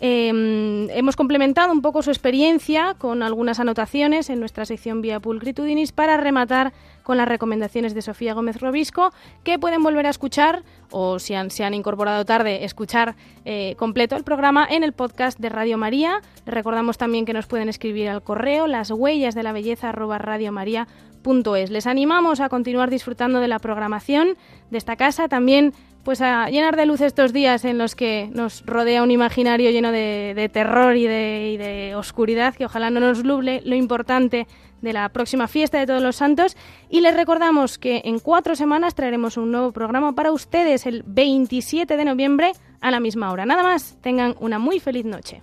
Eh, 0.00 0.88
hemos 0.94 1.16
complementado 1.16 1.72
un 1.72 1.80
poco 1.80 2.02
su 2.02 2.10
experiencia 2.10 2.94
con 2.98 3.22
algunas 3.22 3.60
anotaciones 3.60 4.28
en 4.28 4.40
nuestra 4.40 4.66
sección 4.66 5.00
Vía 5.00 5.20
Pulcritudinis 5.20 5.92
para 5.92 6.18
rematar 6.18 6.72
con 7.02 7.16
las 7.16 7.28
recomendaciones 7.28 7.94
de 7.94 8.02
Sofía 8.02 8.34
Gómez 8.34 8.60
Robisco, 8.60 9.12
que 9.44 9.58
pueden 9.58 9.82
volver 9.82 10.06
a 10.06 10.10
escuchar 10.10 10.64
o 10.90 11.18
si 11.18 11.34
han, 11.34 11.50
se 11.50 11.64
han 11.64 11.72
incorporado 11.72 12.24
tarde, 12.24 12.64
escuchar 12.64 13.14
eh, 13.44 13.74
completo 13.78 14.16
el 14.16 14.24
programa 14.24 14.66
en 14.68 14.82
el 14.82 14.92
podcast 14.92 15.38
de 15.38 15.48
Radio 15.48 15.78
María. 15.78 16.20
Recordamos 16.44 16.98
también 16.98 17.24
que 17.24 17.32
nos 17.32 17.46
pueden 17.46 17.68
escribir 17.68 18.08
al 18.08 18.22
correo 18.22 18.66
las 18.66 18.90
huellas 18.90 19.34
de 19.34 19.44
la 19.44 19.52
belleza 19.52 19.92
radiomaria.es. 19.92 21.70
Les 21.70 21.86
animamos 21.86 22.40
a 22.40 22.48
continuar 22.48 22.90
disfrutando 22.90 23.40
de 23.40 23.48
la 23.48 23.60
programación 23.60 24.36
de 24.70 24.78
esta 24.78 24.96
casa, 24.96 25.28
también 25.28 25.72
pues 26.06 26.20
a 26.20 26.48
llenar 26.50 26.76
de 26.76 26.86
luz 26.86 27.00
estos 27.00 27.32
días 27.32 27.64
en 27.64 27.78
los 27.78 27.96
que 27.96 28.30
nos 28.32 28.64
rodea 28.64 29.02
un 29.02 29.10
imaginario 29.10 29.72
lleno 29.72 29.90
de, 29.90 30.48
terror 30.52 30.96
y 30.96 31.04
de, 31.04 31.50
y 31.52 31.56
de, 31.56 31.96
oscuridad, 31.96 32.54
que 32.54 32.64
ojalá 32.64 32.90
no 32.90 33.00
nos 33.00 33.24
nuble 33.24 33.60
lo 33.64 33.74
importante 33.74 34.46
de 34.82 34.92
la 34.92 35.08
próxima 35.08 35.48
fiesta 35.48 35.80
de 35.80 35.86
todos 35.88 36.00
los 36.00 36.14
santos. 36.14 36.56
Y 36.88 37.00
les 37.00 37.16
recordamos 37.16 37.76
que 37.76 38.02
en 38.04 38.20
cuatro 38.20 38.54
semanas 38.54 38.94
traeremos 38.94 39.36
un 39.36 39.50
nuevo 39.50 39.72
programa 39.72 40.12
para 40.12 40.30
ustedes 40.30 40.86
el 40.86 41.02
27 41.04 41.96
de 41.96 42.04
noviembre 42.04 42.52
a 42.80 42.92
la 42.92 43.00
misma 43.00 43.32
hora. 43.32 43.44
Nada 43.44 43.64
más, 43.64 43.98
tengan 44.00 44.36
una 44.38 44.60
muy 44.60 44.78
feliz 44.78 45.06
noche. 45.06 45.42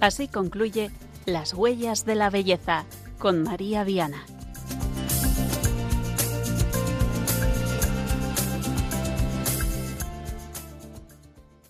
Así 0.00 0.26
concluye 0.26 0.90
Las 1.26 1.54
huellas 1.54 2.06
de 2.06 2.14
la 2.14 2.30
belleza 2.30 2.84
con 3.18 3.42
María 3.42 3.84
Viana. 3.84 4.24